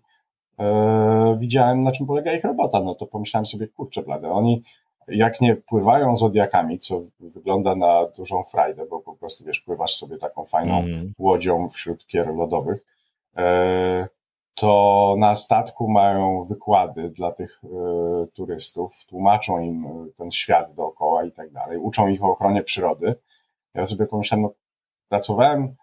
e, 0.59 1.37
widziałem, 1.39 1.83
na 1.83 1.91
czym 1.91 2.07
polega 2.07 2.33
ich 2.33 2.43
robota. 2.43 2.81
No 2.81 2.95
to 2.95 3.07
pomyślałem 3.07 3.45
sobie, 3.45 3.67
kurczę 3.67 4.01
blade, 4.01 4.31
oni 4.31 4.63
jak 5.07 5.41
nie 5.41 5.55
pływają 5.55 6.15
zodiakami, 6.15 6.79
co 6.79 7.01
wygląda 7.19 7.75
na 7.75 8.05
dużą 8.17 8.43
frajdę, 8.43 8.85
bo 8.85 8.99
po 8.99 9.15
prostu 9.15 9.43
wiesz, 9.43 9.59
pływasz 9.59 9.95
sobie 9.95 10.17
taką 10.17 10.45
fajną 10.45 10.79
mm. 10.79 11.13
łodzią 11.19 11.69
wśród 11.69 12.05
kier 12.05 12.35
lodowych, 12.35 12.85
to 14.55 15.15
na 15.17 15.35
statku 15.35 15.87
mają 15.87 16.43
wykłady 16.43 17.09
dla 17.09 17.31
tych 17.31 17.61
turystów, 18.33 19.05
tłumaczą 19.05 19.59
im 19.59 19.87
ten 20.17 20.31
świat 20.31 20.73
dookoła 20.73 21.23
i 21.23 21.31
tak 21.31 21.51
dalej, 21.51 21.77
uczą 21.77 22.07
ich 22.07 22.23
o 22.23 22.31
ochronie 22.31 22.63
przyrody. 22.63 23.15
Ja 23.73 23.85
sobie 23.85 24.07
pomyślałem, 24.07 24.43
no, 24.43 24.53
pracowałem 25.09 25.75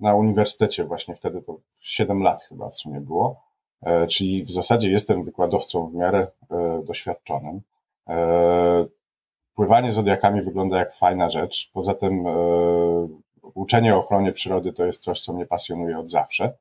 na 0.00 0.14
uniwersytecie 0.14 0.84
właśnie 0.84 1.14
wtedy, 1.14 1.42
to 1.42 1.56
7 1.80 2.22
lat 2.22 2.42
chyba 2.42 2.70
w 2.70 2.78
sumie 2.78 3.00
było, 3.00 3.40
e, 3.82 4.06
czyli 4.06 4.44
w 4.44 4.50
zasadzie 4.50 4.90
jestem 4.90 5.24
wykładowcą 5.24 5.86
w 5.86 5.94
miarę 5.94 6.26
e, 6.50 6.82
doświadczonym. 6.86 7.60
Pływanie 9.54 9.92
zodiakami 9.92 10.42
wygląda 10.42 10.78
jak 10.78 10.94
fajna 10.94 11.30
rzecz. 11.30 11.70
Poza 11.72 11.94
tym 11.94 12.24
uczenie 13.54 13.94
o 13.94 13.98
ochronie 13.98 14.32
przyrody 14.32 14.72
to 14.72 14.84
jest 14.84 15.02
coś, 15.02 15.20
co 15.20 15.32
mnie 15.32 15.46
pasjonuje 15.46 15.98
od 15.98 16.10
zawsze. 16.10 16.52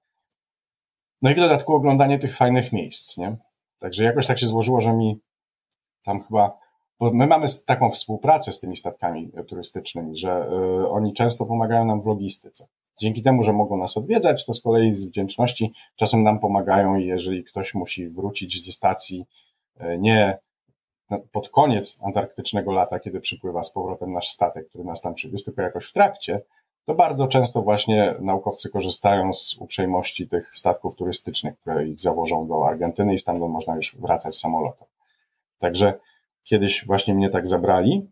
No 1.21 1.31
i 1.31 1.33
w 1.33 1.37
dodatku 1.37 1.73
oglądanie 1.73 2.19
tych 2.19 2.37
fajnych 2.37 2.73
miejsc, 2.73 3.17
nie? 3.17 3.35
Także 3.79 4.03
jakoś 4.03 4.27
tak 4.27 4.39
się 4.39 4.47
złożyło, 4.47 4.81
że 4.81 4.93
mi 4.93 5.19
tam 6.03 6.23
chyba, 6.23 6.57
bo 6.99 7.11
my 7.13 7.27
mamy 7.27 7.47
taką 7.65 7.91
współpracę 7.91 8.51
z 8.51 8.59
tymi 8.59 8.75
statkami 8.75 9.31
turystycznymi, 9.47 10.17
że 10.17 10.47
y, 10.83 10.89
oni 10.89 11.13
często 11.13 11.45
pomagają 11.45 11.85
nam 11.85 12.01
w 12.01 12.05
logistyce. 12.05 12.67
Dzięki 13.01 13.23
temu, 13.23 13.43
że 13.43 13.53
mogą 13.53 13.77
nas 13.77 13.97
odwiedzać, 13.97 14.45
to 14.45 14.53
z 14.53 14.61
kolei 14.61 14.93
z 14.93 15.05
wdzięczności 15.05 15.71
czasem 15.95 16.23
nam 16.23 16.39
pomagają 16.39 16.95
jeżeli 16.95 17.43
ktoś 17.43 17.73
musi 17.73 18.09
wrócić 18.09 18.65
ze 18.65 18.71
stacji 18.71 19.25
y, 19.81 19.97
nie 19.99 20.37
pod 21.31 21.49
koniec 21.49 21.99
antarktycznego 22.03 22.71
lata, 22.71 22.99
kiedy 22.99 23.19
przypływa 23.19 23.63
z 23.63 23.71
powrotem 23.71 24.13
nasz 24.13 24.29
statek, 24.29 24.69
który 24.69 24.83
nas 24.83 25.01
tam 25.01 25.13
przywiózł, 25.13 25.45
tylko 25.45 25.61
jakoś 25.61 25.85
w 25.85 25.93
trakcie, 25.93 26.41
to 26.85 26.95
bardzo 26.95 27.27
często 27.27 27.61
właśnie 27.61 28.15
naukowcy 28.19 28.69
korzystają 28.69 29.33
z 29.33 29.57
uprzejmości 29.59 30.27
tych 30.27 30.55
statków 30.55 30.95
turystycznych, 30.95 31.59
które 31.59 31.87
ich 31.87 32.01
zawożą 32.01 32.47
do 32.47 32.67
Argentyny 32.67 33.13
i 33.13 33.17
stamtąd 33.17 33.51
można 33.51 33.75
już 33.75 33.95
wracać 33.95 34.37
samolotem. 34.37 34.87
Także 35.59 35.93
kiedyś 36.43 36.85
właśnie 36.85 37.13
mnie 37.13 37.29
tak 37.29 37.47
zabrali 37.47 38.11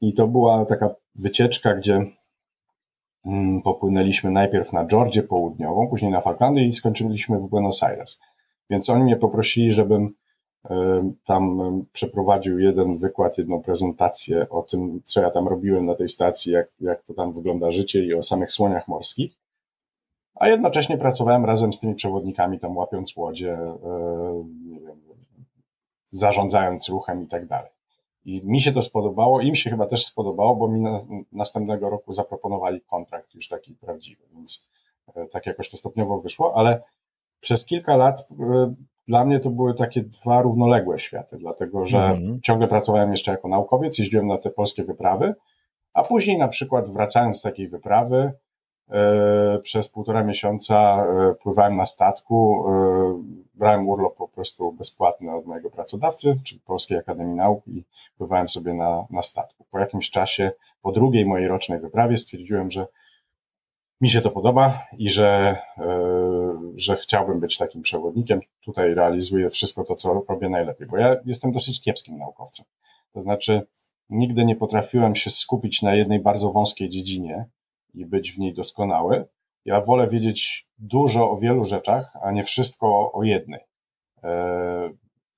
i 0.00 0.14
to 0.14 0.28
była 0.28 0.64
taka 0.64 0.94
wycieczka, 1.14 1.74
gdzie 1.74 2.06
mm, 3.26 3.62
popłynęliśmy 3.62 4.30
najpierw 4.30 4.72
na 4.72 4.86
Georgię 4.86 5.22
Południową, 5.22 5.88
później 5.88 6.10
na 6.10 6.20
Falklandy 6.20 6.60
i 6.60 6.72
skończyliśmy 6.72 7.38
w 7.38 7.48
Buenos 7.48 7.82
Aires. 7.82 8.18
Więc 8.70 8.90
oni 8.90 9.04
mnie 9.04 9.16
poprosili, 9.16 9.72
żebym 9.72 10.14
tam 11.24 11.60
przeprowadził 11.92 12.58
jeden 12.58 12.98
wykład, 12.98 13.38
jedną 13.38 13.62
prezentację 13.62 14.48
o 14.48 14.62
tym, 14.62 15.00
co 15.04 15.20
ja 15.20 15.30
tam 15.30 15.48
robiłem 15.48 15.86
na 15.86 15.94
tej 15.94 16.08
stacji, 16.08 16.52
jak, 16.52 16.66
jak 16.80 17.02
to 17.02 17.14
tam 17.14 17.32
wygląda 17.32 17.70
życie 17.70 18.04
i 18.04 18.14
o 18.14 18.22
samych 18.22 18.52
słoniach 18.52 18.88
morskich. 18.88 19.32
A 20.34 20.48
jednocześnie 20.48 20.98
pracowałem 20.98 21.44
razem 21.44 21.72
z 21.72 21.80
tymi 21.80 21.94
przewodnikami, 21.94 22.58
tam 22.58 22.76
łapiąc 22.76 23.16
łodzie, 23.16 23.58
wiem, 23.82 24.63
zarządzając 26.14 26.88
ruchem 26.88 27.22
i 27.22 27.26
tak 27.26 27.46
dalej. 27.46 27.70
I 28.24 28.42
mi 28.44 28.60
się 28.60 28.72
to 28.72 28.82
spodobało, 28.82 29.40
im 29.40 29.54
się 29.54 29.70
chyba 29.70 29.86
też 29.86 30.04
spodobało, 30.04 30.56
bo 30.56 30.68
mi 30.68 30.80
na, 30.80 31.00
następnego 31.32 31.90
roku 31.90 32.12
zaproponowali 32.12 32.80
kontrakt 32.80 33.34
już 33.34 33.48
taki 33.48 33.74
prawdziwy, 33.74 34.22
więc 34.32 34.66
e, 35.14 35.26
tak 35.26 35.46
jakoś 35.46 35.70
to 35.70 35.76
stopniowo 35.76 36.20
wyszło, 36.20 36.56
ale 36.56 36.82
przez 37.40 37.66
kilka 37.66 37.96
lat 37.96 38.26
e, 38.40 38.74
dla 39.08 39.24
mnie 39.24 39.40
to 39.40 39.50
były 39.50 39.74
takie 39.74 40.02
dwa 40.02 40.42
równoległe 40.42 40.98
światy, 40.98 41.36
dlatego 41.38 41.86
że 41.86 41.98
mm. 41.98 42.40
ciągle 42.40 42.68
pracowałem 42.68 43.10
jeszcze 43.10 43.30
jako 43.30 43.48
naukowiec, 43.48 43.98
jeździłem 43.98 44.26
na 44.26 44.38
te 44.38 44.50
polskie 44.50 44.84
wyprawy, 44.84 45.34
a 45.92 46.02
później 46.02 46.38
na 46.38 46.48
przykład 46.48 46.90
wracając 46.90 47.38
z 47.38 47.42
takiej 47.42 47.68
wyprawy, 47.68 48.32
e, 48.90 49.58
przez 49.62 49.88
półtora 49.88 50.24
miesiąca 50.24 51.06
pływałem 51.42 51.76
na 51.76 51.86
statku, 51.86 52.64
brałem 53.54 53.88
urlop 53.88 54.16
po 54.16 54.28
prostu 54.28 54.72
bezpłatny 54.72 55.34
od 55.34 55.46
mojego 55.46 55.70
pracodawcy, 55.70 56.40
czyli 56.44 56.60
Polskiej 56.60 56.98
Akademii 56.98 57.34
Nauk 57.34 57.68
i 57.68 57.84
pływałem 58.18 58.48
sobie 58.48 58.74
na, 58.74 59.06
na 59.10 59.22
statku. 59.22 59.64
Po 59.70 59.78
jakimś 59.78 60.10
czasie, 60.10 60.52
po 60.82 60.92
drugiej 60.92 61.26
mojej 61.26 61.48
rocznej 61.48 61.80
wyprawie 61.80 62.16
stwierdziłem, 62.16 62.70
że 62.70 62.86
mi 64.00 64.10
się 64.10 64.20
to 64.20 64.30
podoba 64.30 64.86
i 64.98 65.10
że, 65.10 65.56
e, 65.78 65.86
że 66.76 66.96
chciałbym 66.96 67.40
być 67.40 67.56
takim 67.56 67.82
przewodnikiem. 67.82 68.40
Tutaj 68.64 68.94
realizuję 68.94 69.50
wszystko 69.50 69.84
to, 69.84 69.96
co 69.96 70.24
robię 70.28 70.48
najlepiej, 70.48 70.86
bo 70.86 70.96
ja 70.96 71.16
jestem 71.24 71.52
dosyć 71.52 71.80
kiepskim 71.80 72.18
naukowcem. 72.18 72.66
To 73.12 73.22
znaczy, 73.22 73.66
nigdy 74.10 74.44
nie 74.44 74.56
potrafiłem 74.56 75.14
się 75.14 75.30
skupić 75.30 75.82
na 75.82 75.94
jednej 75.94 76.20
bardzo 76.20 76.52
wąskiej 76.52 76.90
dziedzinie 76.90 77.44
i 77.94 78.06
być 78.06 78.32
w 78.32 78.38
niej 78.38 78.54
doskonały. 78.54 79.24
Ja 79.64 79.80
wolę 79.80 80.08
wiedzieć 80.08 80.66
dużo 80.78 81.30
o 81.30 81.36
wielu 81.36 81.64
rzeczach, 81.64 82.12
a 82.22 82.32
nie 82.32 82.44
wszystko 82.44 83.12
o 83.12 83.22
jednej. 83.22 83.60
E, 84.24 84.90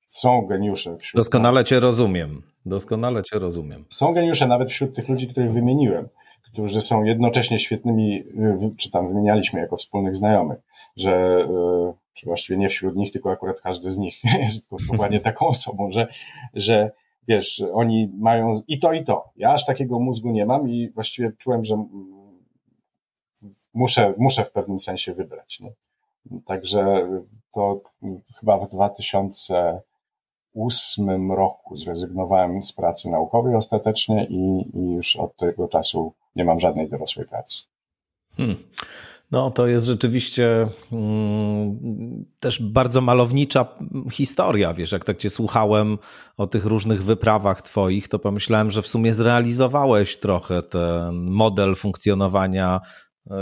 są 0.09 0.47
geniusze 0.47 0.97
wśród. 0.97 1.21
Doskonale 1.21 1.65
Cię 1.65 1.81
rozumiem. 1.81 2.43
Doskonale 2.67 3.23
Cię 3.23 3.39
rozumiem. 3.39 3.85
Są 3.91 4.13
geniusze 4.13 4.47
nawet 4.47 4.71
wśród 4.71 4.95
tych 4.95 5.09
ludzi, 5.09 5.29
których 5.29 5.53
wymieniłem 5.53 6.09
którzy 6.57 6.81
są 6.81 7.05
jednocześnie 7.05 7.59
świetnymi, 7.59 8.21
y, 8.21 8.77
czy 8.77 8.91
tam 8.91 9.09
wymienialiśmy 9.09 9.61
jako 9.61 9.77
wspólnych 9.77 10.17
znajomych, 10.17 10.59
że, 10.97 11.47
y, 11.91 11.95
czy 12.13 12.27
właściwie 12.27 12.59
nie 12.59 12.69
wśród 12.69 12.97
nich, 12.97 13.13
tylko 13.13 13.31
akurat 13.31 13.61
każdy 13.61 13.91
z 13.91 13.99
nich 13.99 14.21
jest 14.43 14.69
dokładnie 14.91 15.21
taką 15.31 15.47
osobą, 15.47 15.91
że, 15.91 16.09
że 16.55 16.91
wiesz, 17.29 17.63
oni 17.73 18.13
mają 18.19 18.61
i 18.69 18.79
to, 18.79 18.93
i 18.93 19.05
to. 19.05 19.25
Ja 19.37 19.53
aż 19.53 19.67
takiego 19.67 20.01
mózgu 20.01 20.31
nie 20.31 20.47
mam 20.47 20.71
i 20.71 20.91
właściwie 20.91 21.33
czułem, 21.39 21.65
że 21.65 21.87
muszę, 23.77 24.15
muszę 24.19 24.45
w 24.45 24.53
pewnym 24.53 24.81
sensie 24.81 25.15
wybrać. 25.15 25.61
Nie? 25.61 25.73
Także 26.47 27.09
to 27.53 27.81
chyba 28.41 28.59
w 28.59 28.71
2008 28.71 31.33
roku 31.33 31.77
zrezygnowałem 31.77 32.63
z 32.63 32.73
pracy 32.73 33.11
naukowej 33.11 33.55
ostatecznie 33.55 34.27
i, 34.31 34.71
i 34.75 34.93
już 34.93 35.17
od 35.17 35.37
tego 35.37 35.69
czasu 35.69 36.13
nie 36.37 36.45
mam 36.45 36.61
żadnej 36.61 36.89
dorosłej 36.89 37.27
pracy. 37.27 37.63
Hmm. 38.37 38.57
No, 39.31 39.51
to 39.51 39.67
jest 39.67 39.87
rzeczywiście 39.87 40.67
mm, 40.93 42.25
też 42.41 42.63
bardzo 42.63 43.01
malownicza 43.01 43.67
historia. 44.13 44.75
Wiesz, 44.75 44.93
jak 44.93 45.05
tak 45.05 45.17
cię 45.17 45.31
słuchałem 45.31 45.99
o 46.37 46.47
tych 46.47 46.65
różnych 46.65 47.05
wyprawach 47.05 47.63
twoich, 47.63 48.09
to 48.09 48.19
pomyślałem, 48.19 48.71
że 48.71 48.83
w 48.83 48.89
sumie 48.89 49.15
zrealizowałeś 49.15 50.19
trochę 50.19 50.63
ten 50.63 51.31
model 51.31 51.75
funkcjonowania, 51.75 52.81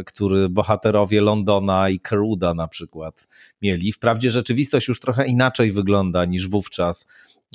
który 0.07 0.49
bohaterowie 0.49 1.21
Londona 1.21 1.89
i 1.89 2.01
Keruda 2.01 2.55
na 2.55 2.69
przykład 2.69 3.27
mieli. 3.63 3.93
Wprawdzie 3.93 4.31
rzeczywistość 4.31 4.89
już 4.89 5.01
trochę 5.01 5.27
inaczej 5.27 5.73
wygląda 5.73 6.25
niż 6.25 6.49
wówczas 6.49 7.07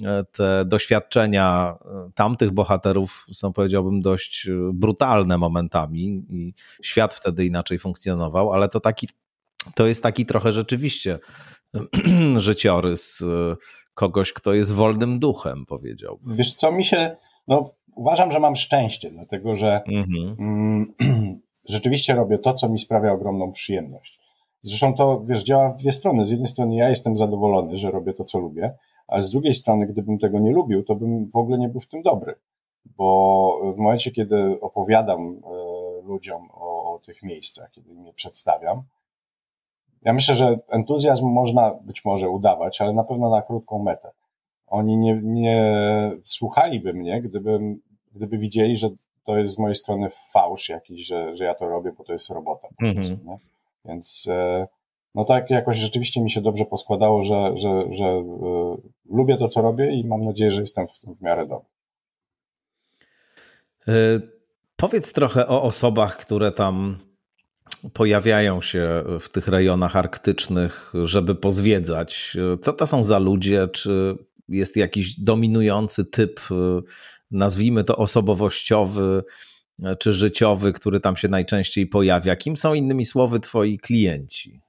E, 0.05 0.23
te 0.31 0.65
doświadczenia 0.65 1.77
e, 1.85 2.11
tamtych 2.15 2.51
bohaterów 2.51 3.25
są, 3.31 3.53
powiedziałbym, 3.53 4.01
dość 4.01 4.47
e, 4.47 4.51
brutalne 4.73 5.37
momentami 5.37 6.25
i 6.29 6.53
świat 6.83 7.13
wtedy 7.13 7.45
inaczej 7.45 7.79
funkcjonował, 7.79 8.53
ale 8.53 8.69
to 8.69 8.79
taki, 8.79 9.07
to 9.75 9.87
jest 9.87 10.03
taki 10.03 10.25
trochę 10.25 10.51
rzeczywiście 10.51 11.19
życiorys 12.37 13.23
kogoś, 13.93 14.33
kto 14.33 14.53
jest 14.53 14.73
wolnym 14.73 15.19
duchem, 15.19 15.65
powiedziałbym. 15.65 16.35
Wiesz 16.35 16.53
co, 16.53 16.71
mi 16.71 16.85
się, 16.85 17.15
no 17.47 17.73
uważam, 17.95 18.31
że 18.31 18.39
mam 18.39 18.55
szczęście, 18.55 19.11
dlatego 19.11 19.55
że 19.55 19.81
mhm. 19.87 20.35
mm, 20.39 20.93
rzeczywiście 21.69 22.15
robię 22.15 22.37
to, 22.37 22.53
co 22.53 22.69
mi 22.69 22.79
sprawia 22.79 23.11
ogromną 23.11 23.51
przyjemność. 23.51 24.19
Zresztą 24.61 24.93
to, 24.93 25.21
wiesz, 25.25 25.43
działa 25.43 25.69
w 25.69 25.77
dwie 25.77 25.91
strony. 25.91 26.23
Z 26.23 26.29
jednej 26.29 26.47
strony 26.47 26.75
ja 26.75 26.89
jestem 26.89 27.17
zadowolony, 27.17 27.75
że 27.75 27.91
robię 27.91 28.13
to, 28.13 28.23
co 28.23 28.39
lubię, 28.39 28.73
ale 29.07 29.21
z 29.21 29.31
drugiej 29.31 29.53
strony, 29.53 29.87
gdybym 29.87 30.19
tego 30.19 30.39
nie 30.39 30.51
lubił, 30.51 30.83
to 30.83 30.95
bym 30.95 31.29
w 31.29 31.35
ogóle 31.35 31.57
nie 31.57 31.69
był 31.69 31.81
w 31.81 31.87
tym 31.87 32.01
dobry. 32.01 32.35
Bo 32.85 33.61
w 33.75 33.77
momencie, 33.77 34.11
kiedy 34.11 34.61
opowiadam 34.61 35.41
e, 35.45 36.07
ludziom 36.07 36.49
o, 36.53 36.93
o 36.93 36.99
tych 36.99 37.23
miejscach, 37.23 37.71
kiedy 37.71 37.93
je 37.93 38.13
przedstawiam, 38.13 38.83
ja 40.01 40.13
myślę, 40.13 40.35
że 40.35 40.59
entuzjazm 40.69 41.27
można 41.27 41.71
być 41.71 42.05
może 42.05 42.29
udawać, 42.29 42.81
ale 42.81 42.93
na 42.93 43.03
pewno 43.03 43.29
na 43.29 43.41
krótką 43.41 43.83
metę. 43.83 44.11
Oni 44.67 44.97
nie, 44.97 45.21
nie 45.23 45.71
słuchaliby 46.23 46.93
mnie, 46.93 47.21
gdybym, 47.21 47.81
gdyby 48.15 48.37
widzieli, 48.37 48.77
że 48.77 48.89
to 49.29 49.37
jest 49.37 49.53
z 49.53 49.59
mojej 49.59 49.75
strony 49.75 50.09
fałsz 50.33 50.69
jakiś, 50.69 51.07
że, 51.07 51.35
że 51.35 51.43
ja 51.43 51.55
to 51.55 51.69
robię, 51.69 51.91
bo 51.97 52.03
to 52.03 52.13
jest 52.13 52.29
robota. 52.29 52.67
Po 52.79 52.85
mhm. 52.85 52.95
prostu, 52.95 53.39
Więc 53.85 54.27
no 55.15 55.25
tak 55.25 55.49
jakoś 55.49 55.77
rzeczywiście 55.77 56.21
mi 56.21 56.31
się 56.31 56.41
dobrze 56.41 56.65
poskładało, 56.65 57.21
że, 57.21 57.57
że, 57.57 57.93
że 57.93 58.23
lubię 59.09 59.37
to, 59.37 59.47
co 59.47 59.61
robię 59.61 59.91
i 59.91 60.07
mam 60.07 60.25
nadzieję, 60.25 60.51
że 60.51 60.59
jestem 60.59 60.87
w 60.87 61.17
w 61.17 61.21
miarę 61.21 61.47
dobry. 61.47 61.69
Powiedz 64.75 65.13
trochę 65.13 65.47
o 65.47 65.63
osobach, 65.63 66.17
które 66.17 66.51
tam 66.51 66.97
pojawiają 67.93 68.61
się 68.61 69.03
w 69.19 69.29
tych 69.29 69.47
rejonach 69.47 69.95
arktycznych, 69.95 70.93
żeby 71.03 71.35
pozwiedzać. 71.35 72.37
Co 72.61 72.73
to 72.73 72.87
są 72.87 73.03
za 73.03 73.19
ludzie? 73.19 73.67
Czy 73.67 74.17
jest 74.47 74.77
jakiś 74.77 75.19
dominujący 75.19 76.05
typ, 76.05 76.39
nazwijmy 77.31 77.83
to 77.83 77.95
osobowościowy 77.95 79.23
czy 79.99 80.13
życiowy, 80.13 80.73
który 80.73 80.99
tam 80.99 81.15
się 81.15 81.27
najczęściej 81.27 81.87
pojawia? 81.87 82.35
Kim 82.35 82.57
są 82.57 82.73
innymi 82.73 83.05
słowy 83.05 83.39
twoi 83.39 83.79
klienci? 83.79 84.61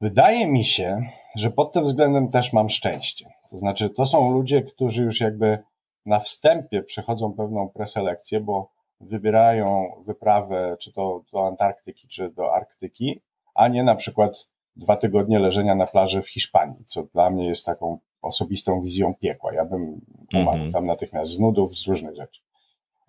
Wydaje 0.00 0.46
mi 0.46 0.64
się, 0.64 1.06
że 1.36 1.50
pod 1.50 1.72
tym 1.72 1.84
względem 1.84 2.30
też 2.30 2.52
mam 2.52 2.70
szczęście. 2.70 3.26
To 3.50 3.58
znaczy, 3.58 3.90
to 3.90 4.06
są 4.06 4.32
ludzie, 4.32 4.62
którzy 4.62 5.02
już 5.02 5.20
jakby 5.20 5.58
na 6.06 6.20
wstępie 6.20 6.82
przechodzą 6.82 7.32
pewną 7.32 7.68
preselekcję, 7.68 8.40
bo 8.40 8.70
wybierają 9.00 9.92
wyprawę 10.06 10.76
czy 10.80 10.92
to 10.92 11.24
do 11.32 11.46
Antarktyki, 11.46 12.08
czy 12.08 12.30
do 12.30 12.54
Arktyki, 12.54 13.20
a 13.54 13.68
nie 13.68 13.82
na 13.82 13.94
przykład 13.94 14.46
dwa 14.76 14.96
tygodnie 14.96 15.38
leżenia 15.38 15.74
na 15.74 15.86
plaży 15.86 16.22
w 16.22 16.28
Hiszpanii, 16.28 16.84
co 16.86 17.02
dla 17.02 17.30
mnie 17.30 17.46
jest 17.46 17.66
taką 17.66 17.98
osobistą 18.22 18.82
wizją 18.82 19.14
piekła. 19.14 19.54
Ja 19.54 19.64
bym 19.64 20.00
umarł 20.34 20.56
mm 20.56 20.68
-hmm. 20.68 20.72
tam 20.72 20.86
natychmiast 20.86 21.30
z 21.30 21.38
nudów, 21.38 21.78
z 21.78 21.86
różnych 21.86 22.16
rzeczy. 22.16 22.40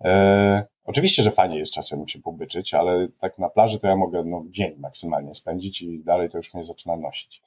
E, 0.04 0.66
oczywiście, 0.84 1.22
że 1.22 1.30
fajnie 1.30 1.58
jest 1.58 1.72
czasem 1.72 2.08
się 2.08 2.18
pobyczyć, 2.18 2.74
ale 2.74 3.08
tak 3.20 3.38
na 3.38 3.48
plaży 3.48 3.80
to 3.80 3.86
ja 3.86 3.96
mogę 3.96 4.24
no, 4.24 4.44
dzień 4.50 4.74
maksymalnie 4.78 5.34
spędzić 5.34 5.82
i 5.82 6.04
dalej 6.04 6.30
to 6.30 6.36
już 6.36 6.54
mnie 6.54 6.64
zaczyna 6.64 6.96
nosić. 6.96 7.42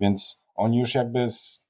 Więc 0.00 0.42
oni 0.54 0.78
już 0.78 0.94
jakby 0.94 1.30
z, 1.30 1.66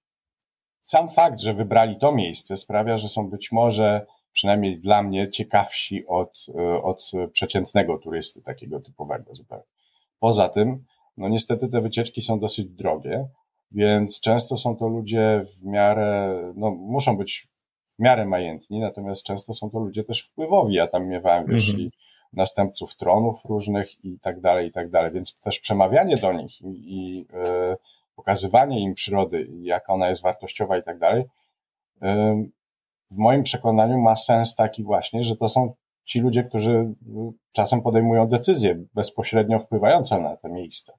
sam 0.82 1.08
fakt, 1.08 1.40
że 1.40 1.54
wybrali 1.54 1.96
to 1.98 2.12
miejsce 2.12 2.56
sprawia, 2.56 2.96
że 2.96 3.08
są 3.08 3.30
być 3.30 3.52
może 3.52 4.06
przynajmniej 4.32 4.80
dla 4.80 5.02
mnie, 5.02 5.30
ciekawsi 5.30 6.06
od, 6.06 6.46
e, 6.54 6.82
od 6.82 7.10
przeciętnego 7.32 7.98
turysty 7.98 8.42
takiego 8.42 8.80
typowego 8.80 9.34
zupełnie. 9.34 9.64
Poza 10.20 10.48
tym, 10.48 10.84
no 11.16 11.28
niestety 11.28 11.68
te 11.68 11.80
wycieczki 11.80 12.22
są 12.22 12.40
dosyć 12.40 12.68
drogie, 12.68 13.28
więc 13.74 14.20
często 14.20 14.56
są 14.56 14.76
to 14.76 14.88
ludzie 14.88 15.44
w 15.56 15.64
miarę, 15.64 16.38
no 16.56 16.70
muszą 16.70 17.16
być 17.16 17.48
w 17.98 18.02
miarę 18.02 18.26
majętni, 18.26 18.80
natomiast 18.80 19.22
często 19.22 19.54
są 19.54 19.70
to 19.70 19.78
ludzie 19.78 20.04
też 20.04 20.22
wpływowi. 20.22 20.74
Ja 20.74 20.86
tam 20.86 21.08
miewałem, 21.08 21.46
wiesz, 21.46 21.68
mm 21.68 21.80
-hmm. 21.80 21.84
i 21.84 21.90
następców 22.32 22.96
tronów 22.96 23.44
różnych 23.44 24.04
i 24.04 24.18
tak 24.18 24.40
dalej, 24.40 24.68
i 24.68 24.72
tak 24.72 24.90
dalej, 24.90 25.12
więc 25.12 25.40
też 25.40 25.60
przemawianie 25.60 26.14
do 26.16 26.32
nich 26.32 26.62
i, 26.62 26.66
i 26.66 27.20
y, 27.20 27.76
pokazywanie 28.16 28.80
im 28.80 28.94
przyrody, 28.94 29.48
jaka 29.62 29.92
ona 29.92 30.08
jest 30.08 30.22
wartościowa 30.22 30.78
i 30.78 30.82
tak 30.82 30.98
dalej, 30.98 31.22
y, 31.22 32.06
w 33.10 33.16
moim 33.16 33.42
przekonaniu 33.42 33.98
ma 33.98 34.16
sens 34.16 34.54
taki 34.54 34.84
właśnie, 34.84 35.24
że 35.24 35.36
to 35.36 35.48
są 35.48 35.74
ci 36.04 36.20
ludzie, 36.20 36.44
którzy 36.44 36.94
czasem 37.52 37.82
podejmują 37.82 38.26
decyzje 38.26 38.84
bezpośrednio 38.94 39.58
wpływające 39.58 40.20
na 40.20 40.36
te 40.36 40.48
miejsce. 40.48 40.92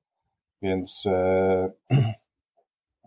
Więc 0.61 1.05
e, 1.05 1.69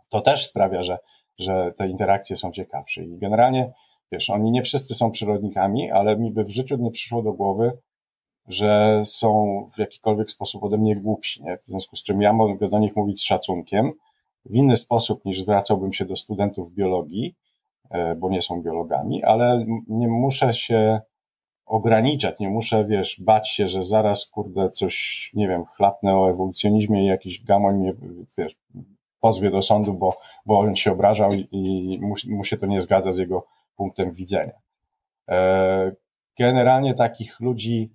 to 0.09 0.21
też 0.21 0.47
sprawia, 0.47 0.83
że, 0.83 0.99
że 1.39 1.73
te 1.79 1.89
interakcje 1.89 2.37
są 2.37 2.53
ciekawsze. 2.53 3.05
I 3.05 3.19
generalnie, 3.19 3.73
wiesz, 4.13 4.31
oni 4.31 4.51
nie 4.51 4.63
wszyscy 4.63 4.95
są 4.95 5.11
przyrodnikami, 5.11 5.91
ale 5.91 6.17
mi 6.17 6.31
by 6.31 6.45
w 6.45 6.51
życiu 6.51 6.77
nie 6.77 6.91
przyszło 6.91 7.23
do 7.23 7.33
głowy, 7.33 7.79
że 8.49 9.03
są 9.05 9.61
w 9.75 9.79
jakikolwiek 9.79 10.31
sposób 10.31 10.65
ode 10.65 10.79
mnie 10.79 10.97
głupsi, 10.97 11.43
nie? 11.43 11.59
W 11.59 11.67
związku 11.67 11.97
z 11.97 12.03
czym 12.03 12.23
ja 12.23 12.33
mogę 12.33 12.69
do 12.69 12.79
nich 12.79 12.97
mówić 12.97 13.21
z 13.21 13.25
szacunkiem, 13.25 13.93
w 14.45 14.55
inny 14.55 14.77
sposób 14.77 15.25
niż 15.25 15.41
zwracałbym 15.41 15.93
się 15.93 16.05
do 16.05 16.17
studentów 16.17 16.75
biologii, 16.75 17.35
E, 17.91 18.15
bo 18.15 18.31
nie 18.31 18.43
są 18.43 18.63
biologami, 18.63 19.25
ale 19.25 19.65
nie 19.89 20.09
muszę 20.09 20.55
się 20.55 21.01
ograniczać, 21.67 22.39
nie 22.39 22.51
muszę, 22.51 22.85
wiesz, 22.85 23.21
bać 23.21 23.49
się, 23.49 23.69
że 23.69 23.85
zaraz, 23.85 24.27
kurde, 24.27 24.71
coś, 24.71 25.31
nie 25.35 25.49
wiem, 25.49 25.65
chlapnę 25.65 26.17
o 26.17 26.31
ewolucjonizmie 26.31 27.05
i 27.05 27.07
jakiś 27.07 27.45
gamoń 27.45 27.77
mnie, 27.77 27.93
wiesz, 28.39 28.57
pozwie 29.27 29.51
do 29.51 29.63
sądu, 29.63 29.95
bo, 29.95 30.19
bo 30.47 30.59
on 30.59 30.77
się 30.77 30.93
obrażał 30.93 31.31
i, 31.33 31.49
i 31.53 31.99
mu, 32.01 32.15
mu 32.29 32.45
się 32.45 32.57
to 32.57 32.67
nie 32.67 32.81
zgadza 32.81 33.13
z 33.13 33.19
jego 33.19 33.47
punktem 33.77 34.13
widzenia. 34.13 34.53
E, 35.29 35.93
generalnie 36.39 36.95
takich 36.95 37.41
ludzi, 37.41 37.91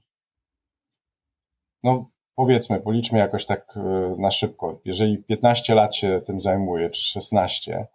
no 1.83 2.09
powiedzmy, 2.35 2.79
policzmy 2.79 3.19
jakoś 3.19 3.45
tak 3.45 3.73
e, 3.77 3.81
na 4.17 4.31
szybko. 4.31 4.79
Jeżeli 4.85 5.17
15 5.17 5.75
lat 5.75 5.95
się 5.95 6.21
tym 6.25 6.41
zajmuję, 6.41 6.89
czy 6.89 7.03
16, 7.03 7.87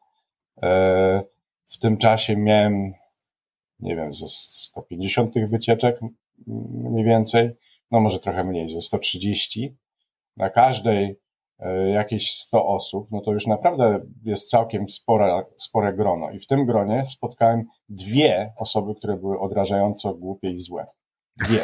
w 1.67 1.79
tym 1.81 1.97
czasie 1.97 2.37
miałem, 2.37 2.95
nie 3.81 3.97
wiem, 3.97 4.15
ze 4.15 4.29
150 4.29 5.35
tych 5.35 5.51
wycieczek 5.51 6.01
mniej 6.47 7.05
więcej, 7.05 7.51
no 7.91 8.01
może 8.01 8.19
trochę 8.19 8.45
mniej, 8.45 8.71
ze 8.71 8.81
130. 8.81 9.77
Na 10.37 10.51
każdej 10.51 11.05
e, 11.05 11.26
jakieś 11.93 12.33
100 12.33 12.67
osób, 12.67 13.09
no 13.11 13.21
to 13.21 13.33
już 13.33 13.47
naprawdę 13.47 14.01
jest 14.25 14.51
całkiem 14.51 14.89
spore, 14.89 15.45
spore 15.57 15.93
grono. 15.93 16.31
I 16.31 16.39
w 16.39 16.47
tym 16.47 16.67
gronie 16.67 17.05
spotkałem 17.05 17.65
dwie 17.89 18.53
osoby, 18.57 18.95
które 18.95 19.17
były 19.17 19.41
odrażająco 19.41 20.15
głupie 20.15 20.51
i 20.51 20.59
złe. 20.59 20.87
Dwie. 21.37 21.61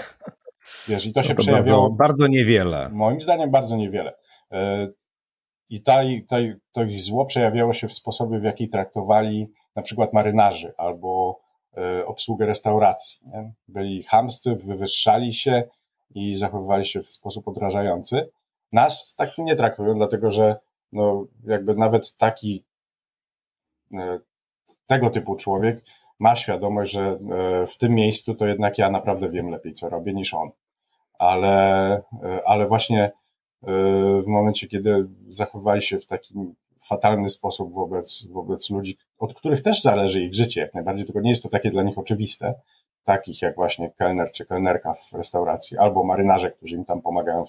Wiesz, 0.88 1.06
i 1.06 1.12
to 1.12 1.22
się 1.22 1.34
to 1.34 1.42
przejawiało. 1.42 1.82
Bardzo, 1.82 1.96
bardzo 1.96 2.26
niewiele. 2.26 2.88
Moim 2.92 3.20
zdaniem 3.20 3.50
bardzo 3.50 3.76
niewiele. 3.76 4.12
E, 4.52 4.88
I 5.68 5.82
ta, 5.82 6.00
ta, 6.28 6.36
to 6.72 6.82
ich 6.82 7.00
zło 7.00 7.24
przejawiało 7.24 7.72
się 7.72 7.88
w 7.88 7.92
sposobie, 7.92 8.38
w 8.38 8.44
jaki 8.44 8.68
traktowali 8.68 9.52
na 9.76 9.82
przykład 9.82 10.12
marynarzy 10.12 10.72
albo 10.76 11.40
e, 11.76 12.06
obsługę 12.06 12.46
restauracji. 12.46 13.20
Nie? 13.26 13.52
Byli 13.68 14.02
chamscy, 14.02 14.56
wywyższali 14.56 15.34
się 15.34 15.62
i 16.14 16.36
zachowywali 16.36 16.86
się 16.86 17.02
w 17.02 17.10
sposób 17.10 17.48
odrażający. 17.48 18.30
Nas 18.72 19.14
tak 19.14 19.38
nie 19.38 19.56
traktują, 19.56 19.94
dlatego 19.94 20.30
że 20.30 20.56
no, 20.92 21.26
jakby 21.44 21.74
nawet 21.74 22.16
taki 22.16 22.64
e, 23.92 24.18
tego 24.86 25.10
typu 25.10 25.36
człowiek 25.36 25.84
ma 26.18 26.36
świadomość, 26.36 26.92
że 26.92 27.02
e, 27.02 27.66
w 27.66 27.78
tym 27.78 27.94
miejscu 27.94 28.34
to 28.34 28.46
jednak 28.46 28.78
ja 28.78 28.90
naprawdę 28.90 29.28
wiem 29.28 29.48
lepiej, 29.50 29.74
co 29.74 29.88
robię 29.88 30.14
niż 30.14 30.34
on. 30.34 30.50
Ale, 31.18 32.02
ale 32.46 32.66
właśnie 32.66 33.12
w 34.22 34.26
momencie, 34.26 34.68
kiedy 34.68 35.08
zachowywali 35.30 35.82
się 35.82 35.98
w 35.98 36.06
takim 36.06 36.54
fatalny 36.82 37.28
sposób 37.28 37.74
wobec, 37.74 38.24
wobec 38.30 38.70
ludzi, 38.70 38.96
od 39.18 39.34
których 39.34 39.62
też 39.62 39.82
zależy 39.82 40.22
ich 40.22 40.34
życie 40.34 40.60
jak 40.60 40.74
najbardziej, 40.74 41.04
tylko 41.04 41.20
nie 41.20 41.30
jest 41.30 41.42
to 41.42 41.48
takie 41.48 41.70
dla 41.70 41.82
nich 41.82 41.98
oczywiste, 41.98 42.54
takich 43.04 43.42
jak 43.42 43.54
właśnie 43.54 43.90
kelner 43.90 44.32
czy 44.32 44.46
kelnerka 44.46 44.94
w 44.94 45.12
restauracji, 45.12 45.78
albo 45.78 46.04
marynarze, 46.04 46.50
którzy 46.50 46.76
im 46.76 46.84
tam 46.84 47.02
pomagają 47.02 47.44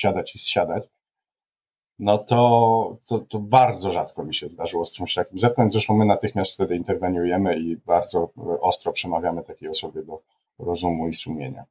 wsiadać 0.00 0.34
i 0.34 0.38
zsiadać, 0.38 0.84
no 1.98 2.18
to, 2.18 2.98
to, 3.06 3.18
to 3.18 3.38
bardzo 3.38 3.92
rzadko 3.92 4.24
mi 4.24 4.34
się 4.34 4.48
zdarzyło 4.48 4.84
z 4.84 4.92
czymś 4.92 5.14
takim 5.14 5.38
zetknąć. 5.38 5.72
Zresztą 5.72 5.96
my 5.96 6.04
natychmiast 6.04 6.52
wtedy 6.52 6.76
interweniujemy 6.76 7.58
i 7.58 7.76
bardzo 7.76 8.30
ostro 8.60 8.92
przemawiamy 8.92 9.44
takiej 9.44 9.68
osobie 9.68 10.02
do 10.02 10.22
rozumu 10.58 11.08
i 11.08 11.14
sumienia. 11.14 11.64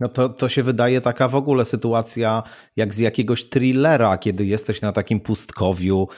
No 0.00 0.08
to, 0.08 0.28
to 0.28 0.48
się 0.48 0.62
wydaje 0.62 1.00
taka 1.00 1.28
w 1.28 1.34
ogóle 1.36 1.64
sytuacja 1.64 2.42
jak 2.76 2.94
z 2.94 2.98
jakiegoś 2.98 3.48
thrillera, 3.48 4.18
kiedy 4.18 4.46
jesteś 4.46 4.82
na 4.82 4.92
takim 4.92 5.20
pustkowiu 5.20 6.08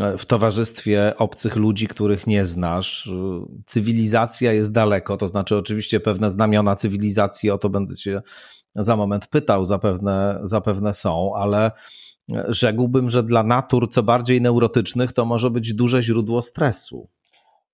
e, 0.00 0.18
w 0.18 0.26
towarzystwie 0.26 1.12
obcych 1.18 1.56
ludzi, 1.56 1.88
których 1.88 2.26
nie 2.26 2.44
znasz. 2.44 3.10
Cywilizacja 3.66 4.52
jest 4.52 4.72
daleko, 4.72 5.16
to 5.16 5.28
znaczy 5.28 5.56
oczywiście 5.56 6.00
pewne 6.00 6.30
znamiona 6.30 6.76
cywilizacji, 6.76 7.50
o 7.50 7.58
to 7.58 7.68
będę 7.68 7.94
cię 7.96 8.22
za 8.76 8.96
moment 8.96 9.26
pytał, 9.26 9.64
zapewne, 9.64 10.40
zapewne 10.42 10.94
są, 10.94 11.34
ale 11.36 11.70
rzekłbym, 12.48 13.10
że 13.10 13.22
dla 13.22 13.42
natur 13.42 13.90
co 13.90 14.02
bardziej 14.02 14.40
neurotycznych 14.40 15.12
to 15.12 15.24
może 15.24 15.50
być 15.50 15.74
duże 15.74 16.02
źródło 16.02 16.42
stresu. 16.42 17.08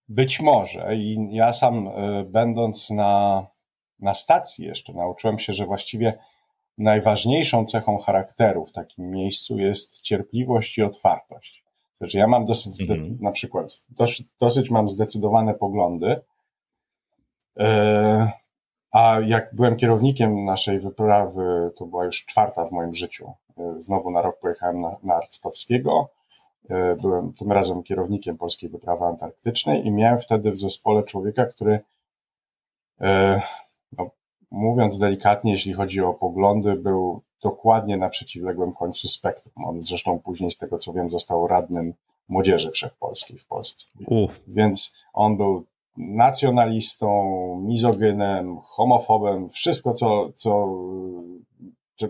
Być 0.09 0.41
może 0.41 0.97
i 0.97 1.29
ja 1.33 1.53
sam 1.53 1.89
e, 1.89 2.25
będąc 2.25 2.91
na 2.91 3.43
na 4.01 4.15
stacji 4.15 4.65
jeszcze 4.65 4.93
nauczyłem 4.93 5.39
się, 5.39 5.53
że 5.53 5.67
właściwie 5.67 6.19
najważniejszą 6.79 7.65
cechą 7.65 7.99
charakteru 7.99 8.67
w 8.67 8.73
takim 8.73 9.11
miejscu 9.11 9.59
jest 9.59 10.01
cierpliwość 10.01 10.79
i 10.79 10.83
otwartość. 10.83 11.65
Znaczy 11.99 12.19
ja 12.19 12.27
mam 12.27 12.45
dosyć, 12.45 12.81
mhm. 12.81 13.19
na 13.21 13.31
przykład, 13.31 13.85
dosyć, 13.91 14.27
dosyć 14.41 14.71
mam 14.71 14.89
zdecydowane 14.89 15.55
poglądy, 15.55 16.21
e, 17.59 18.31
a 18.93 19.21
jak 19.27 19.55
byłem 19.55 19.77
kierownikiem 19.77 20.45
naszej 20.45 20.81
wyprawy, 20.81 21.71
to 21.77 21.87
była 21.87 22.05
już 22.05 22.25
czwarta 22.25 22.65
w 22.65 22.73
moim 22.73 22.95
życiu. 22.95 23.33
E, 23.59 23.83
znowu 23.83 24.11
na 24.11 24.23
rok 24.23 24.39
pojechałem 24.41 24.81
na, 24.81 24.97
na 25.03 25.15
Arctowskiego. 25.15 26.09
E, 26.71 26.97
byłem 26.97 27.33
tym 27.33 27.53
razem 27.53 27.83
kierownikiem 27.83 28.39
polskiej 28.39 28.69
wyprawy 28.69 29.05
antarktycznej 29.05 29.87
i 29.87 29.91
miałem 29.91 30.19
wtedy 30.19 30.51
w 30.51 30.59
zespole 30.59 31.03
człowieka, 31.03 31.47
który 31.47 31.81
no, 33.99 34.11
mówiąc 34.51 34.99
delikatnie, 34.99 35.53
jeśli 35.53 35.73
chodzi 35.73 36.01
o 36.01 36.15
poglądy, 36.15 36.75
był 36.77 37.23
dokładnie 37.43 37.97
na 37.97 38.09
przeciwległym 38.09 38.73
końcu 38.73 39.09
spektrum. 39.09 39.65
On 39.65 39.83
zresztą 39.83 40.19
później, 40.19 40.51
z 40.51 40.59
tego 40.59 40.79
co 40.79 40.93
wiem, 40.93 41.11
został 41.11 41.47
radnym 41.47 41.95
młodzieży 42.29 42.71
wszechpolskiej 42.71 43.39
w 43.39 43.47
Polsce. 43.47 43.87
Więc 44.47 44.97
on 45.13 45.37
był 45.37 45.65
nacjonalistą, 45.97 47.61
mizogynem, 47.65 48.59
homofobem, 48.63 49.49
wszystko, 49.49 49.95
co, 49.95 50.31
co, 50.35 50.69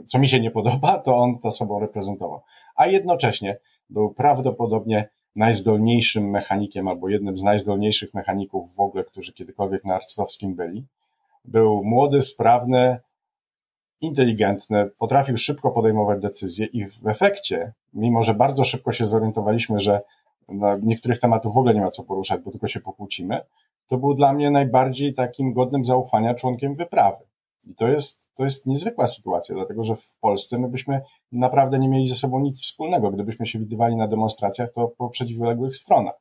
co 0.07 0.19
mi 0.19 0.29
się 0.29 0.41
nie 0.41 0.51
podoba, 0.51 0.99
to 0.99 1.17
on 1.17 1.39
to 1.39 1.51
sobą 1.51 1.81
reprezentował. 1.81 2.41
A 2.77 2.87
jednocześnie 2.87 3.59
był 3.91 4.15
prawdopodobnie 4.15 5.09
najzdolniejszym 5.37 6.31
mechanikiem, 6.31 6.89
albo 6.89 7.09
jednym 7.09 7.39
z 7.39 7.43
najzdolniejszych 7.43 8.15
mechaników 8.15 8.75
w 8.75 8.81
ogóle, 8.81 9.05
którzy 9.05 9.33
kiedykolwiek 9.33 9.85
na 9.85 9.95
arctowskim 9.95 10.55
byli. 10.55 10.87
Był 11.45 11.85
młody, 11.85 12.23
sprawny, 12.23 12.99
inteligentny, 14.01 14.91
potrafił 14.99 15.37
szybko 15.37 15.71
podejmować 15.71 16.21
decyzje 16.21 16.67
i 16.67 16.87
w 16.87 17.07
efekcie, 17.07 17.73
mimo 17.95 18.23
że 18.23 18.35
bardzo 18.35 18.65
szybko 18.65 18.93
się 18.93 19.07
zorientowaliśmy, 19.07 19.81
że 19.81 20.01
niektórych 20.83 21.21
tematów 21.21 21.55
w 21.55 21.59
ogóle 21.59 21.75
nie 21.75 21.81
ma 21.81 21.91
co 21.91 22.03
poruszać, 22.03 22.41
bo 22.41 22.51
tylko 22.51 22.69
się 22.69 22.81
pokłócimy, 22.81 23.41
to 23.91 23.99
był 23.99 24.15
dla 24.15 24.33
mnie 24.33 24.51
najbardziej 24.51 25.15
takim 25.15 25.53
godnym 25.53 25.85
zaufania 25.85 26.35
członkiem 26.35 26.75
wyprawy. 26.75 27.25
I 27.65 27.75
to 27.75 27.89
jest, 27.89 28.29
to 28.37 28.45
jest 28.45 28.67
niezwykła 28.67 29.07
sytuacja, 29.07 29.55
dlatego 29.55 29.85
że 29.85 29.97
w 29.97 30.17
Polsce 30.21 30.59
my 30.59 30.69
byśmy 30.69 31.01
naprawdę 31.33 31.79
nie 31.79 31.89
mieli 31.89 32.09
ze 32.09 32.15
sobą 32.15 32.41
nic 32.41 32.63
wspólnego. 32.63 33.11
Gdybyśmy 33.11 33.47
się 33.47 33.59
widywali 33.59 33.97
na 33.97 34.09
demonstracjach, 34.09 34.73
to 34.75 34.89
po 34.99 35.09
przeciwległych 35.09 35.77
stronach. 35.77 36.15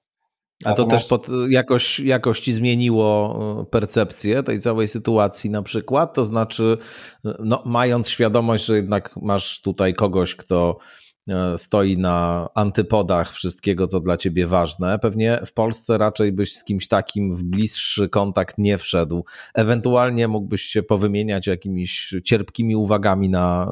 A 0.66 0.74
to 0.74 0.86
też 0.86 1.08
pod, 1.08 1.28
jakoś, 1.50 2.00
jakoś 2.00 2.40
ci 2.40 2.54
zmieniło 2.54 3.40
e, 3.62 3.66
percepcję 3.66 4.44
tej 4.44 4.60
całej 4.60 4.88
sytuacji 4.88 5.50
na 5.50 5.62
przykład? 5.62 6.14
To 6.14 6.26
znaczy, 6.26 6.78
no, 7.24 7.62
mając 7.66 8.10
świadomość, 8.10 8.66
że 8.66 8.76
jednak 8.76 9.16
masz 9.22 9.62
tutaj 9.62 9.94
kogoś, 9.94 10.36
kto 10.36 10.78
E, 10.78 11.09
stoi 11.58 11.98
na 11.98 12.50
antypodach 12.56 13.34
wszystkiego, 13.34 13.88
co 13.88 14.00
dla 14.00 14.18
ciebie 14.18 14.48
ważne. 14.48 15.00
Pewnie 15.00 15.40
w 15.46 15.54
Polsce 15.54 15.98
raczej 15.98 16.32
byś 16.32 16.54
z 16.56 16.64
kimś 16.64 16.88
takim 16.88 17.36
w 17.36 17.44
bliższy 17.44 18.10
kontakt 18.10 18.58
nie 18.58 18.78
wszedł. 18.78 19.26
Ewentualnie 19.54 20.28
mógłbyś 20.28 20.62
się 20.62 20.84
powymieniać 20.84 21.48
jakimiś 21.48 22.14
cierpkimi 22.24 22.76
uwagami 22.76 23.30
na 23.30 23.72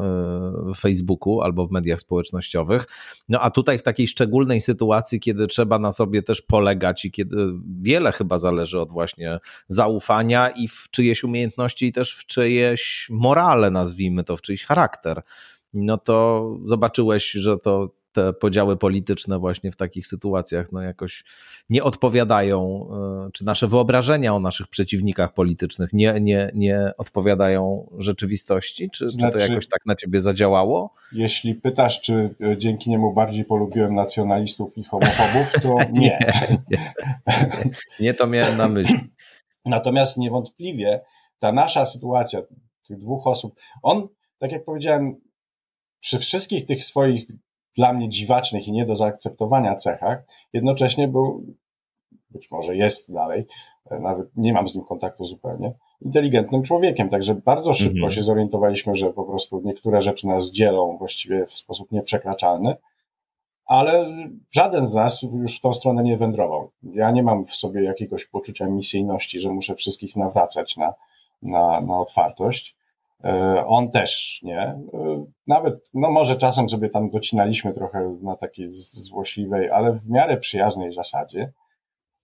e, 0.69 0.73
Facebooku 0.73 1.41
albo 1.41 1.65
w 1.65 1.71
mediach 1.71 1.99
społecznościowych. 1.99 2.85
No 3.29 3.39
a 3.41 3.51
tutaj 3.51 3.79
w 3.79 3.83
takiej 3.83 4.07
szczególnej 4.07 4.61
sytuacji, 4.61 5.19
kiedy 5.19 5.47
trzeba 5.47 5.79
na 5.79 5.91
sobie 5.91 6.21
też 6.21 6.41
polegać 6.41 7.05
i 7.05 7.11
kiedy 7.11 7.35
wiele 7.77 8.11
chyba 8.11 8.37
zależy 8.37 8.79
od 8.79 8.91
właśnie 8.91 9.39
zaufania 9.67 10.49
i 10.49 10.67
w 10.67 10.87
czyjeś 10.91 11.23
umiejętności 11.23 11.85
i 11.85 11.91
też 11.91 12.15
w 12.15 12.25
czyjeś 12.25 13.07
morale, 13.11 13.71
nazwijmy 13.71 14.23
to, 14.23 14.37
w 14.37 14.41
czyjś 14.41 14.65
charakter 14.65 15.21
no 15.73 15.97
to 15.97 16.47
zobaczyłeś, 16.65 17.31
że 17.31 17.57
to 17.57 17.89
te 18.17 18.33
podziały 18.33 18.77
polityczne 18.77 19.39
właśnie 19.39 19.71
w 19.71 19.75
takich 19.75 20.07
sytuacjach 20.07 20.71
no 20.71 20.81
jakoś 20.81 21.23
nie 21.69 21.83
odpowiadają, 21.83 22.89
e, 23.27 23.29
czy 23.33 23.45
nasze 23.45 23.67
wyobrażenia 23.67 24.35
o 24.35 24.39
naszych 24.39 24.67
przeciwnikach 24.67 25.33
politycznych 25.33 25.89
nie, 25.93 26.13
nie, 26.21 26.51
nie 26.53 26.91
odpowiadają 26.97 27.89
rzeczywistości? 27.97 28.89
Czy, 28.89 29.09
znaczy, 29.09 29.17
czy 29.17 29.31
to 29.31 29.31
znaczy- 29.31 29.51
jakoś 29.51 29.67
tak 29.67 29.85
na 29.85 29.95
ciebie 29.95 30.19
zadziałało? 30.19 30.93
Jeśli 31.13 31.55
pytasz, 31.55 32.01
czy 32.01 32.35
e, 32.41 32.57
dzięki 32.57 32.89
niemu 32.89 33.13
bardziej 33.13 33.45
polubiłem 33.45 33.95
nacjonalistów 33.95 34.77
i 34.77 34.83
homofobów, 34.83 35.53
to 35.61 35.77
nie. 35.91 36.19
nie, 36.19 36.57
nie, 36.71 36.93
nie 37.99 38.13
to 38.13 38.27
miałem 38.27 38.57
na 38.57 38.69
myśli. 38.69 38.99
Natomiast 39.65 40.17
niewątpliwie 40.17 41.01
ta 41.39 41.51
nasza 41.51 41.85
sytuacja, 41.85 42.41
tych 42.87 42.99
dwóch 42.99 43.27
osób, 43.27 43.55
on, 43.83 44.07
tak 44.39 44.51
jak 44.51 44.63
powiedziałem, 44.63 45.15
przy 45.99 46.19
wszystkich 46.19 46.65
tych 46.65 46.83
swoich 46.83 47.27
dla 47.75 47.93
mnie 47.93 48.09
dziwacznych 48.09 48.67
i 48.67 48.71
nie 48.71 48.85
do 48.85 48.95
zaakceptowania 48.95 49.75
cechach, 49.75 50.23
jednocześnie 50.53 51.07
był, 51.07 51.43
być 52.29 52.51
może 52.51 52.75
jest 52.75 53.13
dalej, 53.13 53.45
e, 53.91 53.99
nawet 53.99 54.27
nie 54.35 54.53
mam 54.53 54.67
z 54.67 54.75
nim 54.75 54.83
kontaktu 54.83 55.25
zupełnie, 55.25 55.73
inteligentnym 56.01 56.63
człowiekiem. 56.63 57.09
Także 57.09 57.35
bardzo 57.35 57.73
szybko 57.73 57.95
mhm. 57.95 58.11
się 58.11 58.21
zorientowaliśmy, 58.21 58.95
że 58.95 59.13
po 59.13 59.23
prostu 59.23 59.61
niektóre 59.65 60.01
rzeczy 60.01 60.27
nas 60.27 60.51
dzielą 60.51 60.97
właściwie 60.97 61.45
w 61.45 61.55
sposób 61.55 61.91
nieprzekraczalny, 61.91 62.75
ale 63.65 64.07
żaden 64.55 64.87
z 64.87 64.95
nas 64.95 65.21
już 65.21 65.57
w 65.57 65.61
tą 65.61 65.73
stronę 65.73 66.03
nie 66.03 66.17
wędrował. 66.17 66.71
Ja 66.83 67.11
nie 67.11 67.23
mam 67.23 67.45
w 67.45 67.55
sobie 67.55 67.83
jakiegoś 67.83 68.25
poczucia 68.25 68.65
misyjności, 68.65 69.39
że 69.39 69.49
muszę 69.49 69.75
wszystkich 69.75 70.15
nawracać 70.15 70.77
na, 70.77 70.93
na, 71.41 71.81
na 71.81 71.99
otwartość. 71.99 72.76
E, 73.23 73.63
on 73.65 73.91
też, 73.91 74.39
nie? 74.43 74.59
E, 74.59 75.25
nawet, 75.47 75.75
no 75.93 76.11
może 76.11 76.35
czasem 76.35 76.69
sobie 76.69 76.89
tam 76.89 77.09
docinaliśmy 77.09 77.73
trochę 77.73 78.17
na 78.21 78.35
takiej 78.35 78.67
złośliwej, 78.71 79.69
ale 79.69 79.93
w 79.93 80.09
miarę 80.09 80.37
przyjaznej 80.37 80.91
zasadzie. 80.91 81.53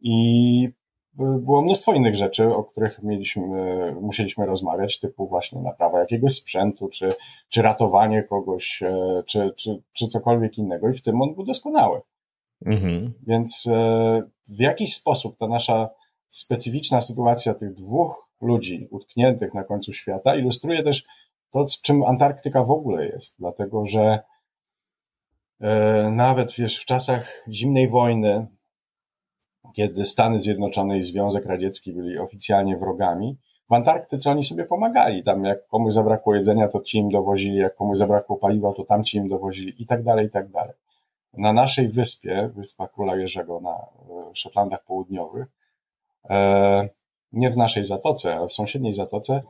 I 0.01 0.69
było 1.17 1.62
mnóstwo 1.62 1.93
innych 1.93 2.15
rzeczy, 2.15 2.56
o 2.56 2.63
których 2.63 3.03
mieliśmy, 3.03 3.45
musieliśmy 4.01 4.45
rozmawiać, 4.45 4.99
typu 4.99 5.27
właśnie 5.27 5.62
naprawa 5.62 5.99
jakiegoś 5.99 6.36
sprzętu, 6.36 6.89
czy, 6.89 7.13
czy 7.49 7.62
ratowanie 7.62 8.23
kogoś, 8.23 8.84
e, 8.84 9.23
czy, 9.25 9.53
czy, 9.56 9.84
czy 9.93 10.08
cokolwiek 10.08 10.58
innego. 10.58 10.89
I 10.89 10.93
w 10.93 11.01
tym 11.01 11.21
on 11.21 11.36
był 11.36 11.43
doskonały. 11.43 12.01
Mhm. 12.65 13.13
Więc 13.27 13.69
w 14.47 14.60
jakiś 14.60 14.93
sposób 14.93 15.38
ta 15.38 15.47
nasza 15.47 15.89
specyficzna 16.29 17.01
sytuacja 17.01 17.53
tych 17.53 17.73
dwóch 17.73 18.29
ludzi 18.43 18.88
utkniętych 18.91 19.53
na 19.53 19.63
końcu 19.63 19.93
świata 19.93 20.36
ilustruje 20.36 20.84
też 20.84 21.06
to, 21.51 21.65
czym 21.82 22.03
Antarktyka 22.03 22.63
w 22.63 22.71
ogóle 22.71 23.06
jest, 23.06 23.36
dlatego 23.39 23.86
że 23.86 24.19
e, 25.62 26.12
nawet 26.12 26.51
wiesz, 26.51 26.77
w 26.77 26.86
czasach 26.86 27.45
zimnej 27.49 27.89
wojny, 27.89 28.47
kiedy 29.75 30.06
Stany 30.06 30.39
Zjednoczone 30.39 30.97
i 30.97 31.03
Związek 31.03 31.45
Radziecki 31.45 31.93
byli 31.93 32.17
oficjalnie 32.17 32.77
wrogami, 32.77 33.38
w 33.69 33.73
Antarktyce 33.73 34.32
oni 34.32 34.43
sobie 34.43 34.65
pomagali. 34.65 35.23
Tam 35.23 35.45
jak 35.45 35.67
komuś 35.67 35.93
zabrakło 35.93 36.36
jedzenia, 36.36 36.67
to 36.67 36.82
ci 36.82 36.97
im 36.97 37.10
dowozili, 37.10 37.58
jak 37.58 37.75
komuś 37.75 37.97
zabrakło 37.97 38.38
paliwa, 38.38 38.73
to 38.73 38.84
tam 38.84 39.03
ci 39.03 39.17
im 39.17 39.29
dowozili 39.29 39.82
i 39.82 39.86
tak 39.86 40.03
dalej, 40.03 40.27
i 40.27 40.29
tak 40.29 40.51
dalej. 40.51 40.73
Na 41.34 41.53
naszej 41.53 41.88
wyspie, 41.88 42.49
wyspa 42.53 42.88
Króla 42.88 43.15
Jerzego 43.15 43.60
na 43.60 43.71
e, 43.71 44.36
Szetlandach 44.36 44.84
Południowych, 44.84 45.47
e, 46.29 46.89
nie 47.34 47.50
w 47.50 47.58
naszej 47.58 47.84
zatoce, 47.84 48.36
ale 48.36 48.48
w 48.48 48.54
sąsiedniej 48.54 48.93
zatoce 48.93 49.41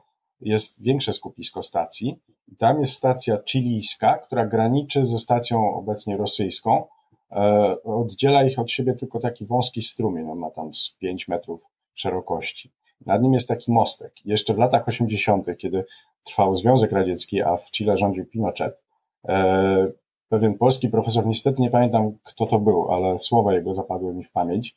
jest 0.42 0.84
większe 0.84 1.14
skupisko 1.14 1.64
stacji. 1.64 2.20
Tam 2.58 2.80
jest 2.80 2.94
stacja 2.94 3.38
chilijska, 3.46 4.18
która 4.18 4.46
graniczy 4.46 5.06
ze 5.06 5.20
stacją 5.20 5.74
obecnie 5.74 6.18
rosyjską. 6.18 6.86
E, 7.32 7.76
oddziela 7.84 8.44
ich 8.44 8.60
od 8.60 8.72
siebie 8.72 8.94
tylko 8.94 9.20
taki 9.20 9.46
wąski 9.46 9.82
strumień, 9.82 10.30
on 10.30 10.38
ma 10.38 10.52
tam 10.52 10.74
z 10.74 10.96
5 11.00 11.28
metrów 11.28 11.62
szerokości. 11.94 12.72
Nad 13.06 13.22
nim 13.22 13.34
jest 13.34 13.48
taki 13.48 13.72
mostek. 13.72 14.14
Jeszcze 14.26 14.54
w 14.54 14.58
latach 14.58 14.88
80., 14.88 15.48
kiedy 15.58 15.86
trwał 16.24 16.56
Związek 16.56 16.92
Radziecki, 16.92 17.42
a 17.42 17.58
w 17.58 17.72
Chile 17.72 17.98
rządził 17.98 18.26
Pinochet, 18.26 18.84
e, 19.28 19.92
pewien 20.30 20.58
polski 20.58 20.90
profesor, 20.90 21.26
niestety 21.26 21.62
nie 21.62 21.70
pamiętam 21.70 22.18
kto 22.24 22.46
to 22.46 22.60
był, 22.60 22.92
ale 22.92 23.20
słowa 23.20 23.54
jego 23.54 23.74
zapadły 23.74 24.14
mi 24.14 24.24
w 24.24 24.32
pamięć, 24.32 24.76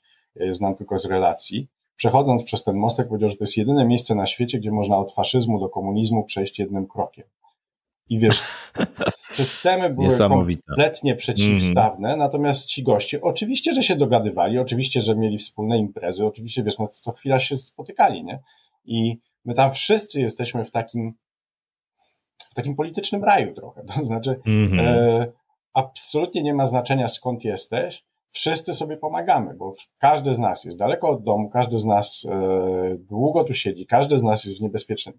znam 0.51 0.75
tylko 0.75 0.99
z 0.99 1.05
relacji, 1.05 1.69
przechodząc 1.97 2.43
przez 2.43 2.65
ten 2.65 2.77
mostek 2.77 3.09
powiedział, 3.09 3.29
że 3.29 3.37
to 3.37 3.45
jest 3.45 3.57
jedyne 3.57 3.87
miejsce 3.87 4.15
na 4.15 4.27
świecie, 4.27 4.59
gdzie 4.59 4.73
można 4.73 4.99
od 4.99 5.15
faszyzmu 5.15 5.61
do 5.61 5.69
komunizmu 5.69 6.25
przejść 6.25 6.59
jednym 6.59 6.87
krokiem. 6.87 7.25
I 8.09 8.19
wiesz, 8.19 8.43
systemy 9.15 9.91
były 9.91 10.19
kompletnie 10.19 11.15
przeciwstawne, 11.15 12.09
mm. 12.09 12.19
natomiast 12.19 12.67
ci 12.67 12.83
goście 12.83 13.21
oczywiście, 13.21 13.73
że 13.73 13.83
się 13.83 13.97
dogadywali, 13.97 14.59
oczywiście, 14.59 15.01
że 15.01 15.17
mieli 15.17 15.39
wspólne 15.39 15.79
imprezy, 15.79 16.27
oczywiście, 16.27 16.63
wiesz, 16.63 16.79
no 16.79 16.89
co 16.89 17.13
chwila 17.13 17.41
się 17.41 17.57
spotykali, 17.57 18.25
nie? 18.25 18.43
I 18.85 19.19
my 19.45 19.55
tam 19.55 19.73
wszyscy 19.73 20.21
jesteśmy 20.21 20.65
w 20.65 20.71
takim, 20.71 21.15
w 22.51 22.55
takim 22.55 22.77
politycznym 22.77 23.25
raju 23.25 23.55
trochę. 23.55 23.83
To 23.95 24.05
znaczy, 24.05 24.41
mm 24.47 24.71
-hmm. 24.71 24.81
e, 24.81 25.33
absolutnie 25.75 26.43
nie 26.43 26.55
ma 26.55 26.67
znaczenia 26.67 27.09
skąd 27.09 27.45
jesteś, 27.45 28.05
wszyscy 28.37 28.75
sobie 28.75 28.97
pomagamy, 28.97 29.55
bo 29.55 29.73
każdy 29.99 30.35
z 30.35 30.39
nas 30.39 30.65
jest 30.65 30.79
daleko 30.79 31.09
od 31.11 31.23
domu, 31.23 31.51
każdy 31.51 31.79
z 31.79 31.85
nas 31.85 32.27
e, 32.31 32.99
długo 32.99 33.45
tu 33.45 33.55
siedzi, 33.55 33.87
każdy 33.87 34.19
z 34.19 34.23
nas 34.23 34.45
jest 34.45 34.59
w 34.59 34.61
niebezpiecznych, 34.61 35.15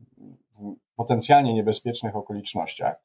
potencjalnie 0.96 1.54
niebezpiecznych 1.54 2.16
okolicznościach 2.16 3.04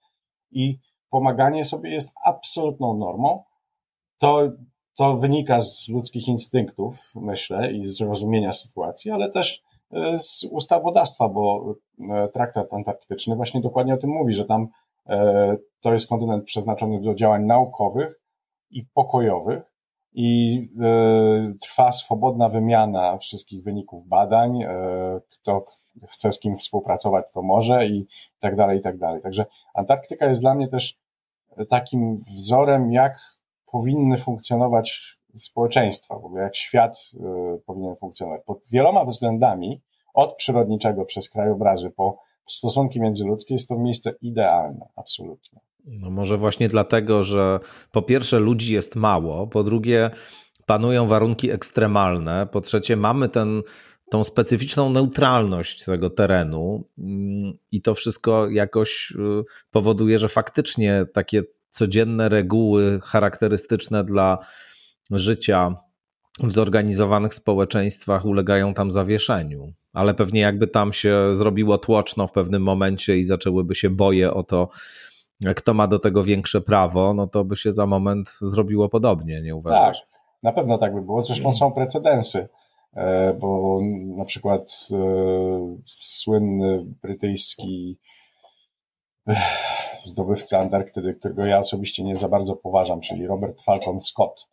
i 0.50 0.78
pomaganie 1.10 1.64
sobie 1.64 1.90
jest 1.90 2.12
absolutną 2.24 2.96
normą. 2.96 3.44
To, 4.18 4.40
to 4.96 5.16
wynika 5.16 5.62
z 5.62 5.88
ludzkich 5.88 6.28
instynktów, 6.28 7.12
myślę, 7.14 7.72
i 7.72 7.86
z 7.86 7.96
zrozumienia 7.98 8.52
sytuacji, 8.52 9.10
ale 9.10 9.30
też 9.30 9.62
e, 9.92 10.18
z 10.18 10.44
ustawodawstwa, 10.50 11.28
bo 11.28 11.74
e, 12.10 12.28
traktat 12.28 12.72
antarktyczny 12.72 13.36
właśnie 13.36 13.60
dokładnie 13.60 13.94
o 13.94 13.98
tym 13.98 14.10
mówi, 14.10 14.34
że 14.34 14.44
tam 14.44 14.68
to 15.80 15.92
jest 15.92 16.08
kontynent 16.08 16.44
przeznaczony 16.44 17.00
do 17.00 17.14
działań 17.14 17.44
naukowych 17.44 18.20
i 18.70 18.86
pokojowych, 18.94 19.71
i 20.14 20.58
e, 20.80 21.54
trwa 21.60 21.92
swobodna 21.92 22.48
wymiana 22.48 23.18
wszystkich 23.18 23.62
wyników 23.62 24.08
badań. 24.08 24.62
E, 24.62 24.68
kto 25.30 25.64
chce 26.08 26.32
z 26.32 26.40
kim 26.40 26.56
współpracować, 26.56 27.24
to 27.34 27.42
może 27.42 27.86
i 27.86 28.06
tak 28.40 28.56
dalej, 28.56 28.78
i 28.78 28.82
tak 28.82 28.98
dalej. 28.98 29.22
Także 29.22 29.46
Antarktyka 29.74 30.26
jest 30.26 30.40
dla 30.40 30.54
mnie 30.54 30.68
też 30.68 30.98
takim 31.68 32.16
wzorem, 32.16 32.92
jak 32.92 33.38
powinny 33.72 34.18
funkcjonować 34.18 35.18
społeczeństwa, 35.36 36.18
w 36.18 36.24
ogóle 36.24 36.42
jak 36.42 36.56
świat 36.56 36.98
y, 37.14 37.18
powinien 37.66 37.96
funkcjonować. 37.96 38.42
Pod 38.46 38.60
wieloma 38.70 39.04
względami, 39.04 39.80
od 40.14 40.36
przyrodniczego 40.36 41.04
przez 41.04 41.28
krajobrazy 41.28 41.90
po 41.90 42.18
stosunki 42.48 43.00
międzyludzkie, 43.00 43.54
jest 43.54 43.68
to 43.68 43.78
miejsce 43.78 44.14
idealne, 44.20 44.88
absolutnie. 44.96 45.60
No 45.84 46.10
może 46.10 46.36
właśnie 46.36 46.68
dlatego, 46.68 47.22
że 47.22 47.60
po 47.92 48.02
pierwsze 48.02 48.38
ludzi 48.38 48.74
jest 48.74 48.96
mało, 48.96 49.46
po 49.46 49.62
drugie 49.62 50.10
panują 50.66 51.08
warunki 51.08 51.50
ekstremalne, 51.50 52.46
po 52.52 52.60
trzecie 52.60 52.96
mamy 52.96 53.28
ten, 53.28 53.62
tą 54.10 54.24
specyficzną 54.24 54.90
neutralność 54.90 55.84
tego 55.84 56.10
terenu 56.10 56.88
mm, 56.98 57.52
i 57.72 57.82
to 57.82 57.94
wszystko 57.94 58.48
jakoś 58.48 59.10
y, 59.10 59.44
powoduje, 59.70 60.18
że 60.18 60.28
faktycznie 60.28 61.06
takie 61.14 61.42
codzienne 61.68 62.28
reguły 62.28 63.00
charakterystyczne 63.02 64.04
dla 64.04 64.38
życia 65.10 65.74
w 66.42 66.52
zorganizowanych 66.52 67.34
społeczeństwach 67.34 68.24
ulegają 68.24 68.74
tam 68.74 68.92
zawieszeniu. 68.92 69.72
Ale 69.92 70.14
pewnie 70.14 70.40
jakby 70.40 70.66
tam 70.66 70.92
się 70.92 71.34
zrobiło 71.34 71.78
tłoczno 71.78 72.26
w 72.26 72.32
pewnym 72.32 72.62
momencie 72.62 73.18
i 73.18 73.24
zaczęłyby 73.24 73.74
się 73.74 73.90
boje 73.90 74.34
o 74.34 74.42
to, 74.42 74.68
kto 75.56 75.74
ma 75.74 75.86
do 75.86 75.98
tego 75.98 76.24
większe 76.24 76.60
prawo, 76.60 77.14
no 77.14 77.26
to 77.26 77.44
by 77.44 77.56
się 77.56 77.72
za 77.72 77.86
moment 77.86 78.28
zrobiło 78.28 78.88
podobnie, 78.88 79.42
nie 79.42 79.56
uważasz? 79.56 80.00
Tak, 80.00 80.20
na 80.42 80.52
pewno 80.52 80.78
tak 80.78 80.94
by 80.94 81.02
było. 81.02 81.22
Zresztą 81.22 81.52
są 81.52 81.72
precedensy, 81.72 82.48
e, 82.94 83.34
bo 83.34 83.80
na 84.16 84.24
przykład 84.24 84.88
e, 84.90 84.96
słynny 85.86 86.84
brytyjski 87.02 87.98
zdobywca 89.98 90.58
Antarktydy, 90.58 91.14
którego 91.14 91.44
ja 91.44 91.58
osobiście 91.58 92.04
nie 92.04 92.16
za 92.16 92.28
bardzo 92.28 92.56
poważam, 92.56 93.00
czyli 93.00 93.26
Robert 93.26 93.62
Falcon 93.62 94.00
Scott. 94.00 94.48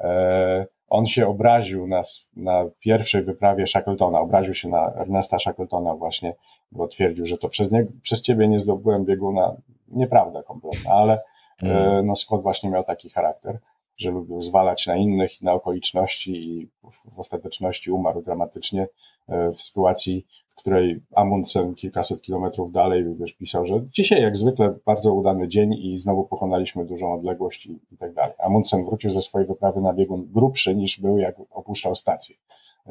E, 0.00 0.66
on 0.88 1.06
się 1.06 1.28
obraził 1.28 1.86
na, 1.86 2.02
na 2.36 2.64
pierwszej 2.80 3.22
wyprawie 3.22 3.66
Shackletona, 3.66 4.20
obraził 4.20 4.54
się 4.54 4.68
na 4.68 4.92
Ernesta 4.94 5.38
Shackletona 5.38 5.94
właśnie, 5.94 6.34
bo 6.72 6.88
twierdził, 6.88 7.26
że 7.26 7.38
to 7.38 7.48
przez, 7.48 7.72
nie, 7.72 7.86
przez 8.02 8.22
ciebie 8.22 8.48
nie 8.48 8.60
zdobyłem 8.60 9.04
bieguna. 9.04 9.56
Nieprawda 9.90 10.42
kompletna, 10.42 10.90
ale 10.90 11.22
mm. 11.62 12.06
no 12.06 12.16
Scott 12.16 12.42
właśnie 12.42 12.70
miał 12.70 12.84
taki 12.84 13.10
charakter, 13.10 13.58
że 13.98 14.10
lubił 14.10 14.42
zwalać 14.42 14.86
na 14.86 14.96
innych 14.96 15.42
i 15.42 15.44
na 15.44 15.52
okoliczności 15.52 16.30
i 16.30 16.68
w, 16.90 17.14
w 17.14 17.18
ostateczności 17.18 17.90
umarł 17.90 18.22
dramatycznie 18.22 18.88
e, 19.28 19.50
w 19.52 19.62
sytuacji, 19.62 20.26
której 20.56 21.02
Amundsen 21.14 21.74
kilkaset 21.74 22.22
kilometrów 22.22 22.72
dalej 22.72 23.04
wiesz, 23.14 23.32
pisał, 23.32 23.66
że 23.66 23.80
dzisiaj 23.92 24.22
jak 24.22 24.36
zwykle 24.36 24.74
bardzo 24.86 25.14
udany 25.14 25.48
dzień 25.48 25.74
i 25.74 25.98
znowu 25.98 26.24
pokonaliśmy 26.24 26.84
dużą 26.84 27.14
odległość 27.14 27.66
i, 27.66 27.78
i 27.92 27.96
tak 27.98 28.14
dalej. 28.14 28.34
Amundsen 28.38 28.84
wrócił 28.84 29.10
ze 29.10 29.22
swojej 29.22 29.48
wyprawy 29.48 29.80
na 29.80 29.92
biegun 29.92 30.28
grubszy 30.32 30.74
niż 30.74 31.00
był 31.00 31.18
jak 31.18 31.36
opuszczał 31.50 31.96
stację 31.96 32.36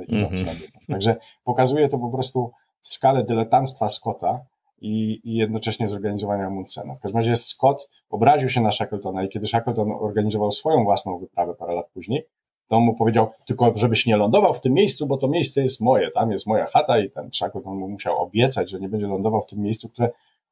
idąc 0.08 0.40
mm-hmm. 0.40 0.46
na 0.46 0.54
biegun. 0.54 0.82
Także 0.88 1.16
pokazuje 1.44 1.90
to 1.90 1.98
po 1.98 2.10
prostu 2.10 2.52
skalę 2.82 3.24
dyletanstwa 3.24 3.90
Scotta 3.90 4.40
i, 4.82 5.22
i 5.24 5.36
jednocześnie 5.36 5.88
zorganizowania 5.88 6.46
Amundsena. 6.46 6.96
W 6.96 7.00
każdym 7.00 7.18
razie 7.18 7.36
Scott 7.36 7.90
obraził 8.10 8.50
się 8.50 8.62
na 8.62 8.72
Shackletona 8.72 9.24
i 9.24 9.30
kiedy 9.30 9.48
Shackleton 9.48 9.92
organizował 9.92 10.52
swoją 10.52 10.84
własną 10.84 11.18
wyprawę 11.18 11.56
parę 11.56 11.74
lat 11.74 11.90
później, 11.94 12.26
to 12.68 12.80
mu 12.80 12.96
powiedział, 12.96 13.28
tylko 13.46 13.72
żebyś 13.76 14.06
nie 14.06 14.18
lądował 14.18 14.54
w 14.54 14.62
tym 14.62 14.74
miejscu, 14.74 15.08
bo 15.08 15.18
to 15.18 15.28
miejsce 15.28 15.62
jest 15.62 15.82
moje, 15.82 16.12
tam 16.12 16.32
jest 16.32 16.48
moja 16.48 16.66
chata 16.66 17.00
i 17.00 17.10
ten 17.10 17.30
Shackleton 17.34 17.78
mu 17.78 17.90
musiał 17.90 18.24
obiecać, 18.24 18.70
że 18.70 18.80
nie 18.80 18.90
będzie 18.90 19.08
lądował 19.08 19.42
w 19.42 19.46
tym 19.46 19.60
miejscu, 19.60 19.90
które 19.90 20.10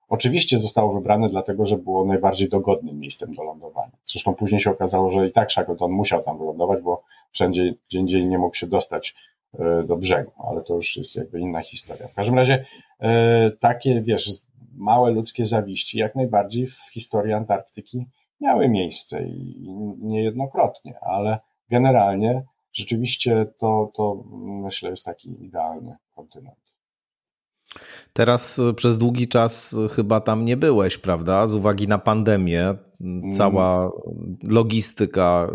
oczywiście 0.10 0.58
zostało 0.58 0.94
wybrane 0.94 1.30
dlatego, 1.30 1.66
że 1.66 1.78
było 1.78 2.06
najbardziej 2.06 2.50
dogodnym 2.50 3.00
miejscem 3.00 3.34
do 3.34 3.44
lądowania. 3.44 3.92
Zresztą 4.06 4.36
później 4.36 4.62
się 4.62 4.72
okazało, 4.72 5.10
że 5.10 5.28
i 5.28 5.32
tak 5.32 5.52
Shackleton 5.52 5.92
musiał 5.92 6.24
tam 6.24 6.38
wylądować, 6.38 6.82
bo 6.82 7.04
wszędzie 7.32 7.74
gdzie 7.90 8.00
indziej 8.00 8.28
nie 8.28 8.38
mógł 8.38 8.56
się 8.56 8.68
dostać 8.68 9.16
e, 9.60 9.84
do 9.84 9.98
brzegu, 9.98 10.32
ale 10.38 10.62
to 10.62 10.74
już 10.74 10.98
jest 10.98 11.16
jakby 11.16 11.40
inna 11.40 11.62
historia. 11.62 12.08
W 12.08 12.14
każdym 12.14 12.36
razie 12.36 12.66
takie, 13.60 14.02
wiesz, 14.02 14.30
małe 14.76 15.12
ludzkie 15.12 15.46
zawiści 15.46 15.98
jak 15.98 16.16
najbardziej 16.16 16.68
w 16.68 16.80
historii 16.92 17.34
Antarktyki 17.34 18.06
miały 18.42 18.70
miejsce 18.70 19.24
i 19.24 19.70
niejednokrotnie, 20.00 21.00
ale 21.02 21.40
generalnie 21.70 22.44
rzeczywiście 22.74 23.46
to, 23.60 23.92
to 23.96 24.24
myślę 24.44 24.90
jest 24.90 25.06
taki 25.06 25.46
idealny 25.46 25.96
kontynent. 26.16 26.67
Teraz 28.14 28.60
e, 28.60 28.74
przez 28.74 28.98
długi 28.98 29.28
czas 29.28 29.80
e, 29.86 29.90
chyba 29.90 30.22
tam 30.22 30.46
nie 30.46 30.58
byłeś, 30.58 30.98
prawda? 30.98 31.46
Z 31.46 31.56
uwagi 31.56 31.88
na 31.88 31.98
pandemię, 31.98 32.74
cała 33.32 33.92
logistyka, 34.44 35.48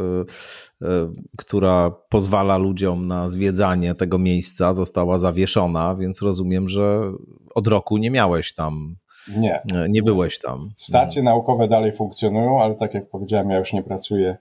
e, 0.83 1.13
która 1.39 1.91
pozwala 2.09 2.57
ludziom 2.57 3.07
na 3.07 3.29
zwiedzanie 3.29 3.95
tego 3.95 4.19
miejsca, 4.19 4.73
została 4.73 5.19
zawieszona, 5.19 5.95
więc 5.95 6.23
rozumiem, 6.23 6.69
że 6.69 7.13
od 7.55 7.67
roku 7.67 7.97
nie 7.97 8.11
miałeś 8.11 8.55
tam. 8.55 8.97
Nie. 9.37 9.63
Nie 9.89 10.03
byłeś 10.03 10.39
tam. 10.39 10.71
Stacje 10.77 11.23
naukowe 11.23 11.69
dalej 11.69 11.93
funkcjonują, 11.93 12.63
ale 12.63 12.75
tak 12.75 12.95
jak 12.95 13.09
powiedziałem, 13.09 13.51
ja 13.51 13.59
już 13.59 13.73
nie 13.73 13.83
pracuję 13.83 14.37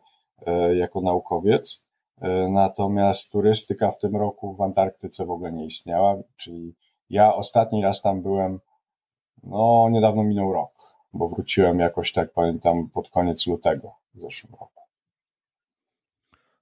jako 0.75 1.01
naukowiec. 1.01 1.83
Natomiast 2.49 3.31
turystyka 3.31 3.91
w 3.91 3.97
tym 3.97 4.15
roku 4.15 4.55
w 4.55 4.61
Antarktyce 4.61 5.25
w 5.25 5.31
ogóle 5.31 5.51
nie 5.51 5.65
istniała, 5.65 6.15
czyli 6.37 6.75
ja 7.11 7.35
ostatni 7.35 7.83
raz 7.83 8.01
tam 8.01 8.21
byłem, 8.21 8.59
no 9.43 9.87
niedawno 9.91 10.23
minął 10.23 10.53
rok, 10.53 10.71
bo 11.13 11.29
wróciłem 11.29 11.79
jakoś 11.79 12.13
tak 12.13 12.33
pamiętam 12.33 12.89
pod 12.89 13.09
koniec 13.09 13.47
lutego 13.47 13.91
w 14.13 14.19
zeszłym 14.19 14.51
roku. 14.51 14.81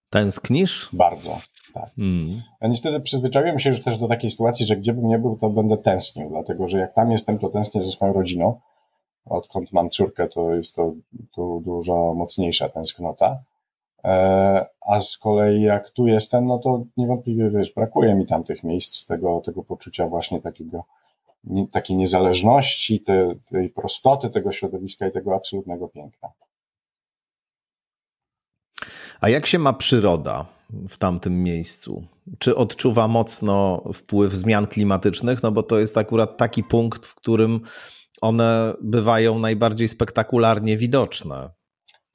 Tęsknisz? 0.10 0.90
Bardzo, 0.94 1.40
tak. 1.74 1.90
Mm. 1.98 2.42
Ja 2.62 2.68
niestety 2.68 3.00
przyzwyczaiłem 3.00 3.60
się 3.60 3.70
już 3.70 3.84
też 3.84 3.98
do 3.98 4.08
takiej 4.08 4.30
sytuacji, 4.30 4.66
że 4.66 4.76
gdzie 4.76 4.94
bym 4.94 5.08
nie 5.08 5.20
był, 5.20 5.38
to 5.38 5.50
będę 5.50 5.78
tęsknił, 5.78 6.30
dlatego 6.30 6.68
że 6.68 6.80
jak 6.80 6.94
tam 6.94 7.12
jestem, 7.12 7.40
to 7.40 7.50
tęsknię 7.50 7.82
ze 7.82 7.90
swoją 7.90 8.14
rodziną. 8.14 8.60
Odkąd 9.26 9.74
mam 9.74 9.90
córkę, 9.90 10.28
to 10.28 10.54
jest 10.54 10.76
to 10.76 10.94
tu 11.36 11.62
dużo 11.66 12.14
mocniejsza 12.14 12.70
tęsknota. 12.70 13.44
E, 14.04 14.66
a 14.88 15.02
z 15.02 15.18
kolei 15.18 15.62
jak 15.62 15.90
tu 15.90 16.08
jestem, 16.08 16.46
no 16.46 16.58
to 16.58 16.84
niewątpliwie 16.98 17.52
wiesz, 17.52 17.74
brakuje 17.74 18.16
mi 18.16 18.26
tam 18.26 18.44
tych 18.44 18.64
miejsc, 18.64 19.06
tego, 19.06 19.42
tego 19.46 19.64
poczucia 19.64 20.08
właśnie 20.08 20.42
takiego, 20.42 20.84
takiej 21.72 21.98
niezależności, 21.98 23.02
tej, 23.02 23.40
tej 23.52 23.70
prostoty 23.70 24.30
tego 24.30 24.52
środowiska 24.52 25.08
i 25.08 25.12
tego 25.12 25.36
absolutnego 25.36 25.88
piękna. 25.88 26.30
A 29.22 29.30
jak 29.30 29.46
się 29.46 29.60
ma 29.60 29.74
przyroda 29.74 30.46
w 30.90 30.98
tamtym 30.98 31.44
miejscu? 31.44 32.04
Czy 32.40 32.56
odczuwa 32.56 33.08
mocno 33.08 33.84
wpływ 33.94 34.34
zmian 34.34 34.68
klimatycznych? 34.68 35.44
No 35.44 35.52
bo 35.52 35.64
to 35.64 35.80
jest 35.80 35.98
akurat 35.98 36.38
taki 36.38 36.64
punkt, 36.64 37.06
w 37.06 37.16
którym 37.16 37.62
one 38.22 38.74
bywają 38.82 39.40
najbardziej 39.40 39.88
spektakularnie 39.88 40.78
widoczne. 40.78 41.50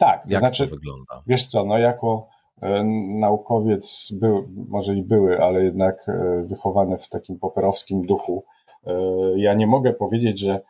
Tak, 0.04 0.30
Jak 0.30 0.40
znaczy, 0.40 0.64
to 0.64 0.70
wygląda? 0.70 1.22
Wiesz 1.26 1.46
co, 1.46 1.64
no 1.64 1.78
jako 1.78 2.28
e, 2.62 2.84
naukowiec 3.18 4.12
był, 4.20 4.48
może 4.68 4.94
i 4.94 5.02
były, 5.02 5.42
ale 5.42 5.64
jednak 5.64 6.08
e, 6.08 6.44
wychowany 6.48 6.98
w 6.98 7.08
takim 7.08 7.38
poperowskim 7.38 8.06
duchu, 8.06 8.44
e, 8.86 8.92
ja 9.36 9.54
nie 9.54 9.66
mogę 9.66 9.92
powiedzieć, 9.92 10.40
że 10.40 10.60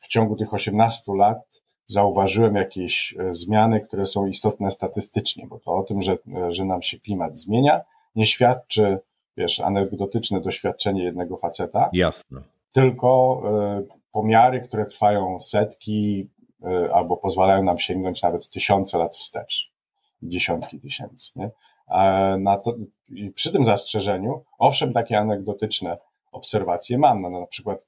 w 0.00 0.08
ciągu 0.08 0.36
tych 0.36 0.54
18 0.54 1.12
lat 1.14 1.38
zauważyłem 1.86 2.54
jakieś 2.54 3.14
zmiany, 3.30 3.80
które 3.80 4.06
są 4.06 4.26
istotne 4.26 4.70
statystycznie, 4.70 5.46
bo 5.46 5.58
to 5.58 5.74
o 5.74 5.82
tym, 5.82 6.02
że, 6.02 6.16
że 6.48 6.64
nam 6.64 6.82
się 6.82 6.98
klimat 6.98 7.38
zmienia, 7.38 7.80
nie 8.14 8.26
świadczy, 8.26 8.98
wiesz, 9.36 9.60
anegdotyczne 9.60 10.40
doświadczenie 10.40 11.04
jednego 11.04 11.36
faceta. 11.36 11.90
Jasne. 11.92 12.40
Tylko 12.72 13.42
pomiary, 14.12 14.60
które 14.60 14.86
trwają 14.86 15.40
setki, 15.40 16.28
albo 16.92 17.16
pozwalają 17.16 17.62
nam 17.62 17.78
sięgnąć 17.78 18.22
nawet 18.22 18.50
tysiące 18.50 18.98
lat 18.98 19.16
wstecz, 19.16 19.72
dziesiątki 20.22 20.80
tysięcy. 20.80 21.30
Nie? 21.36 21.50
Na 22.38 22.58
to, 22.58 22.74
I 23.08 23.30
przy 23.30 23.52
tym 23.52 23.64
zastrzeżeniu, 23.64 24.44
owszem, 24.58 24.92
takie 24.92 25.18
anegdotyczne 25.18 25.98
obserwacje 26.32 26.98
mam. 26.98 27.22
No, 27.22 27.30
na 27.30 27.46
przykład 27.46 27.86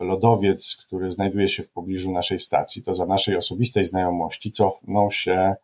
lodowiec, 0.00 0.76
który 0.86 1.12
znajduje 1.12 1.48
się 1.48 1.62
w 1.62 1.70
pobliżu 1.70 2.12
naszej 2.12 2.38
stacji, 2.38 2.82
to 2.82 2.94
za 2.94 3.06
naszej 3.06 3.36
osobistej 3.36 3.84
znajomości 3.84 4.52
cofnął 4.52 5.10
się, 5.10 5.54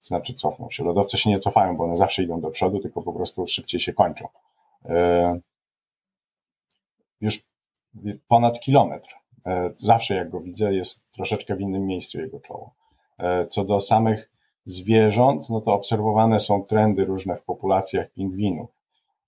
znaczy 0.00 0.34
cofnął 0.34 0.70
się. 0.70 0.84
Lodowce 0.84 1.18
się 1.18 1.30
nie 1.30 1.38
cofają, 1.38 1.76
bo 1.76 1.84
one 1.84 1.96
zawsze 1.96 2.22
idą 2.22 2.40
do 2.40 2.50
przodu, 2.50 2.80
tylko 2.80 3.02
po 3.02 3.12
prostu 3.12 3.46
szybciej 3.46 3.80
się 3.80 3.92
kończą. 3.92 4.28
E, 4.84 5.40
już 7.20 7.42
ponad 8.28 8.60
kilometr 8.60 9.17
zawsze 9.76 10.14
jak 10.14 10.30
go 10.30 10.40
widzę, 10.40 10.74
jest 10.74 11.10
troszeczkę 11.10 11.56
w 11.56 11.60
innym 11.60 11.86
miejscu 11.86 12.20
jego 12.20 12.40
czoło. 12.40 12.74
E, 13.18 13.46
co 13.46 13.64
do 13.64 13.80
samych 13.80 14.30
zwierząt, 14.64 15.50
no 15.50 15.60
to 15.60 15.72
obserwowane 15.72 16.40
są 16.40 16.64
trendy 16.64 17.04
różne 17.04 17.36
w 17.36 17.42
populacjach 17.42 18.10
pingwinów. 18.10 18.70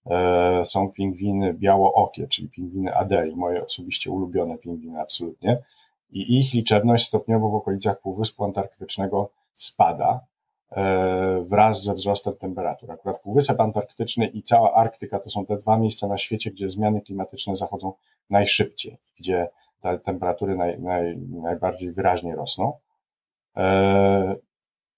e, 0.06 0.64
są 0.64 0.90
pingwiny 0.92 1.54
białookie, 1.54 2.28
czyli 2.28 2.48
pingwiny 2.48 2.94
Adeli, 2.94 3.36
moje 3.36 3.64
osobiście 3.64 4.10
ulubione 4.10 4.58
pingwiny 4.58 5.00
absolutnie. 5.00 5.58
I 6.10 6.38
ich 6.38 6.54
liczebność 6.54 7.06
stopniowo 7.06 7.48
w 7.48 7.54
okolicach 7.54 8.00
Półwyspu 8.00 8.44
Antarktycznego 8.44 9.30
spada 9.54 10.20
e, 10.70 11.44
wraz 11.48 11.82
ze 11.82 11.94
wzrostem 11.94 12.34
temperatur. 12.36 12.92
Akurat 12.92 13.20
Półwysep 13.20 13.60
Antarktyczny 13.60 14.26
i 14.26 14.42
cała 14.42 14.74
Arktyka 14.74 15.18
to 15.18 15.30
są 15.30 15.46
te 15.46 15.56
dwa 15.56 15.78
miejsca 15.78 16.06
na 16.06 16.18
świecie, 16.18 16.50
gdzie 16.50 16.68
zmiany 16.68 17.00
klimatyczne 17.00 17.56
zachodzą 17.56 17.92
najszybciej, 18.30 18.96
gdzie 19.18 19.48
te 19.80 19.98
temperatury 19.98 20.56
naj, 20.56 20.80
naj, 20.80 21.18
najbardziej 21.18 21.92
wyraźnie 21.92 22.36
rosną. 22.36 22.72
E, 23.56 24.36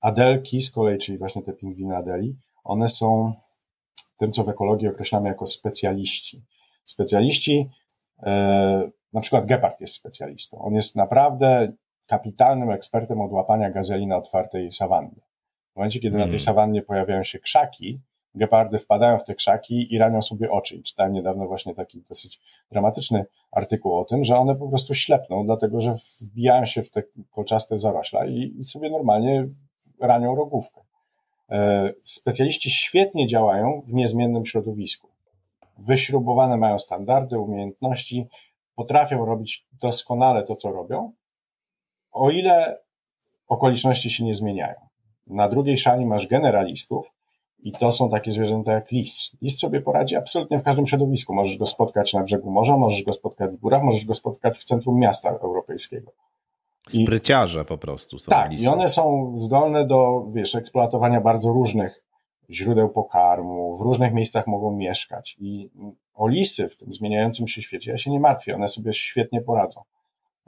Adelki 0.01 0.61
z 0.61 0.71
kolei, 0.71 0.99
czyli 0.99 1.19
właśnie 1.19 1.43
te 1.43 1.53
pingwiny 1.53 1.97
Adeli, 1.97 2.37
one 2.65 2.89
są 2.89 3.33
tym, 4.19 4.33
co 4.33 4.45
w 4.45 4.49
ekologii 4.49 4.89
określamy 4.89 5.29
jako 5.29 5.47
specjaliści. 5.47 6.43
Specjaliści, 6.85 7.71
e, 8.23 8.91
na 9.13 9.21
przykład 9.21 9.47
Gepard 9.47 9.81
jest 9.81 9.95
specjalistą. 9.95 10.59
On 10.59 10.75
jest 10.75 10.97
naprawdę 10.97 11.73
kapitalnym 12.07 12.71
ekspertem 12.71 13.21
od 13.21 13.33
łapania 13.33 13.71
gazeli 13.71 14.07
na 14.07 14.17
otwartej 14.17 14.73
sawannie. 14.73 15.21
W 15.73 15.77
momencie, 15.77 16.01
kiedy 16.01 16.17
mm. 16.17 16.19
na 16.19 16.25
tej 16.25 16.41
mhm. 16.41 16.45
sawannie 16.45 16.83
pojawiają 16.83 17.23
się 17.23 17.39
krzaki, 17.39 18.01
gepardy 18.35 18.79
wpadają 18.79 19.19
w 19.19 19.25
te 19.25 19.35
krzaki 19.35 19.95
i 19.95 19.99
ranią 19.99 20.23
sobie 20.23 20.51
oczy. 20.51 20.77
I 20.77 20.83
czytałem 20.83 21.13
niedawno 21.13 21.47
właśnie 21.47 21.75
taki 21.75 22.03
dosyć 22.09 22.41
dramatyczny 22.71 23.25
artykuł 23.51 23.99
o 23.99 24.05
tym, 24.05 24.25
że 24.25 24.37
one 24.37 24.55
po 24.55 24.69
prostu 24.69 24.95
ślepną, 24.95 25.45
dlatego 25.45 25.81
że 25.81 25.95
wbijają 26.21 26.67
się 26.67 26.83
w 26.83 26.91
te 26.91 27.03
kolczaste 27.31 27.79
zarośla 27.79 28.27
i, 28.27 28.55
i 28.59 28.65
sobie 28.65 28.91
normalnie 28.91 29.47
ranią 30.01 30.35
rogówkę. 30.35 30.81
E, 31.51 31.91
specjaliści 32.03 32.71
świetnie 32.71 33.27
działają 33.27 33.83
w 33.87 33.93
niezmiennym 33.93 34.47
środowisku. 34.47 35.09
Wyśrubowane 35.79 36.57
mają 36.57 36.79
standardy, 36.79 37.39
umiejętności, 37.39 38.27
potrafią 38.75 39.27
robić 39.27 39.67
doskonale 39.83 40.43
to, 40.43 40.57
co 40.57 40.73
robią, 40.73 41.13
o 42.13 42.31
ile 42.31 42.79
okoliczności 43.49 44.11
się 44.11 44.25
nie 44.25 44.35
zmieniają. 44.35 44.75
Na 45.27 45.49
drugiej 45.49 45.79
szali 45.79 46.07
masz 46.07 46.27
generalistów, 46.27 47.11
i 47.63 47.73
to 47.73 47.93
są 47.93 48.11
takie 48.11 48.33
zwierzęta 48.33 48.73
jak 48.73 48.91
lis. 48.93 49.31
Lis 49.43 49.59
sobie 49.59 49.81
poradzi 49.81 50.17
absolutnie 50.17 50.59
w 50.59 50.63
każdym 50.63 50.87
środowisku. 50.87 51.35
Możesz 51.35 51.59
go 51.59 51.67
spotkać 51.67 52.15
na 52.15 52.23
brzegu 52.23 52.51
morza, 52.51 52.77
możesz 52.77 53.03
go 53.03 53.13
spotkać 53.13 53.51
w 53.51 53.57
górach, 53.57 53.83
możesz 53.83 54.05
go 54.05 54.15
spotkać 54.15 54.59
w 54.59 54.65
centrum 54.65 54.99
miasta 54.99 55.31
europejskiego. 55.31 56.13
Spryciarze 56.89 57.65
po 57.65 57.79
prostu 57.79 58.19
są 58.19 58.31
Tak, 58.31 58.51
lisy. 58.51 58.65
i 58.65 58.69
one 58.69 58.89
są 58.89 59.33
zdolne 59.37 59.87
do, 59.87 60.27
wiesz, 60.33 60.55
eksploatowania 60.55 61.21
bardzo 61.21 61.49
różnych 61.53 62.05
źródeł 62.51 62.89
pokarmu, 62.89 63.79
w 63.79 63.81
różnych 63.81 64.13
miejscach 64.13 64.47
mogą 64.47 64.77
mieszkać. 64.77 65.37
I 65.41 65.71
o 66.15 66.29
lisy 66.29 66.69
w 66.69 66.77
tym 66.77 66.93
zmieniającym 66.93 67.49
się 67.49 67.63
świecie 67.63 67.91
ja 67.91 67.99
się 67.99 68.11
nie 68.11 68.21
martwię, 68.21 68.55
one 68.55 68.69
sobie 68.69 68.93
świetnie 68.93 69.41
poradzą. 69.41 69.81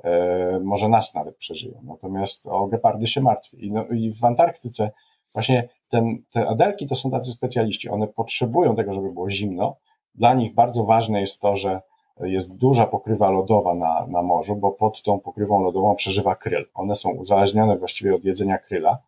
E, 0.05 0.61
może 0.65 0.89
nas 0.89 1.15
nawet 1.15 1.37
przeżyją. 1.37 1.81
Natomiast 1.83 2.47
o 2.47 2.67
gepardy 2.67 3.07
się 3.07 3.21
martwię. 3.21 3.59
I, 3.59 3.73
no, 3.73 3.85
i 3.85 4.13
w 4.13 4.25
Antarktyce 4.25 4.91
właśnie 5.35 5.69
ten, 5.95 6.19
te 6.31 6.49
adelki 6.49 6.87
to 6.87 6.95
są 6.95 7.11
tacy 7.11 7.33
specjaliści. 7.33 7.89
One 7.89 8.07
potrzebują 8.07 8.77
tego, 8.77 8.95
żeby 8.95 9.13
było 9.13 9.31
zimno. 9.31 9.77
Dla 10.15 10.35
nich 10.35 10.55
bardzo 10.55 10.85
ważne 10.85 11.21
jest 11.21 11.41
to, 11.41 11.57
że 11.57 11.81
jest 12.21 12.57
duża 12.57 12.87
pokrywa 12.87 13.31
lodowa 13.31 13.75
na, 13.75 14.07
na 14.07 14.23
morzu, 14.23 14.57
bo 14.57 14.73
pod 14.73 15.03
tą 15.03 15.21
pokrywą 15.21 15.63
lodową 15.63 15.95
przeżywa 15.95 16.35
kryl. 16.35 16.65
One 16.75 16.95
są 16.95 17.11
uzależnione 17.11 17.77
właściwie 17.77 18.15
od 18.15 18.25
jedzenia 18.25 18.59
kryla. 18.59 18.99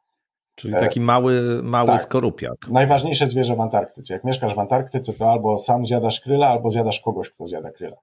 Czyli 0.55 0.75
taki 0.75 1.01
mały, 1.01 1.63
mały 1.63 1.87
tak. 1.87 2.01
skorupiak. 2.01 2.69
Najważniejsze 2.71 3.27
zwierzę 3.27 3.57
w 3.57 3.61
Antarktyce. 3.61 4.15
Jak 4.15 4.25
mieszkasz 4.25 4.55
w 4.55 4.59
Antarktyce, 4.59 5.13
to 5.13 5.31
albo 5.31 5.59
sam 5.59 5.87
zjadasz 5.87 6.21
kryla, 6.21 6.49
albo 6.49 6.71
zjadasz 6.71 7.01
kogoś, 7.01 7.31
kto 7.31 7.47
zjada 7.47 7.71
kryla. 7.71 7.97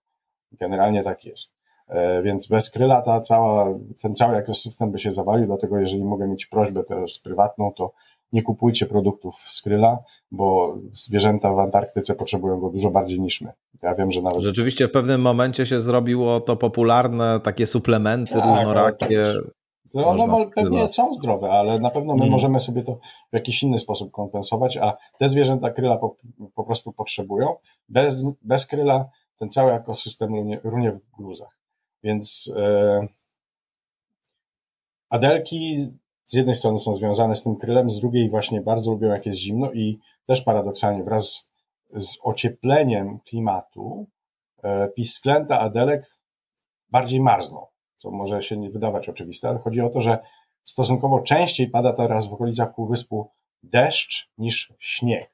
Generalnie 0.52 1.04
tak 1.04 1.26
jest. 1.26 1.54
E, 1.88 2.22
więc 2.22 2.48
bez 2.48 2.70
kryla 2.70 3.02
ta 3.02 3.22
cała, 3.22 3.66
ten 4.02 4.16
cały 4.16 4.38
ekosystem 4.38 4.92
by 4.92 5.00
się 5.00 5.12
zawalił, 5.12 5.48
dlatego 5.48 5.80
jeżeli 5.80 6.06
mogę 6.06 6.28
mieć 6.28 6.46
prośbę 6.46 6.84
też 6.84 7.20
prywatną, 7.20 7.72
to 7.72 7.92
nie 8.34 8.42
kupujcie 8.42 8.86
produktów 8.86 9.36
z 9.36 9.62
kryla, 9.62 10.00
bo 10.32 10.78
zwierzęta 10.94 11.54
w 11.54 11.60
Antarktyce 11.60 12.16
potrzebują 12.16 12.60
go 12.60 12.70
dużo 12.70 12.92
bardziej 12.92 13.20
niż 13.20 13.42
my. 13.42 13.52
Ja 13.82 13.96
wiem, 13.96 14.12
że 14.12 14.22
nawet. 14.22 14.42
Rzeczywiście 14.42 14.88
w 14.88 14.92
pewnym 14.92 15.22
momencie 15.22 15.66
się 15.66 15.80
zrobiło 15.80 16.40
to 16.40 16.56
popularne, 16.56 17.40
takie 17.44 17.66
suplementy 17.66 18.34
tak, 18.34 18.46
różnorakie. 18.46 19.34
To 19.92 20.08
one 20.08 20.36
pewnie 20.56 20.88
są 20.88 21.14
zdrowe, 21.14 21.52
ale 21.52 21.80
na 21.80 21.90
pewno 21.90 22.14
my 22.14 22.20
hmm. 22.20 22.32
możemy 22.32 22.60
sobie 22.60 22.84
to 22.84 23.00
w 23.32 23.34
jakiś 23.34 23.64
inny 23.64 23.80
sposób 23.80 24.12
kompensować, 24.12 24.78
a 24.78 24.98
te 25.20 25.30
zwierzęta 25.30 25.72
kryla 25.72 25.98
po, 25.98 26.16
po 26.56 26.64
prostu 26.64 26.94
potrzebują. 26.94 27.56
Bez, 27.90 28.26
bez 28.42 28.66
kryla 28.68 29.10
ten 29.40 29.50
cały 29.50 29.74
ekosystem 29.74 30.36
runie, 30.36 30.60
runie 30.64 30.92
w 30.92 31.00
gruzach. 31.18 31.58
Więc 32.04 32.54
e, 32.58 33.08
adelki 35.10 35.78
z 36.34 36.36
jednej 36.36 36.56
strony 36.56 36.80
są 36.80 36.94
związane 36.94 37.36
z 37.36 37.44
tym 37.44 37.56
krylem, 37.56 37.90
z 37.90 38.00
drugiej 38.00 38.30
właśnie 38.30 38.62
bardzo 38.62 38.92
lubią 38.92 39.10
jak 39.10 39.26
jest 39.26 39.40
zimno 39.40 39.72
i 39.72 40.00
też 40.28 40.42
paradoksalnie 40.42 41.04
wraz 41.04 41.52
z 41.96 42.18
ociepleniem 42.24 43.20
klimatu 43.20 44.08
e, 44.64 44.90
pisklęta 44.90 45.60
adelek 45.60 46.20
bardziej 46.90 47.22
marzną, 47.22 47.66
co 47.98 48.12
może 48.12 48.42
się 48.42 48.58
nie 48.58 48.70
wydawać 48.70 49.10
oczywiste, 49.10 49.50
ale 49.50 49.60
chodzi 49.60 49.82
o 49.82 49.90
to, 49.90 50.02
że 50.02 50.20
stosunkowo 50.64 51.20
częściej 51.20 51.70
pada 51.70 51.94
teraz 51.94 52.28
w 52.28 52.34
okolicach 52.34 52.76
Półwyspu 52.76 53.30
deszcz 53.64 54.30
niż 54.38 54.74
śnieg. 54.80 55.30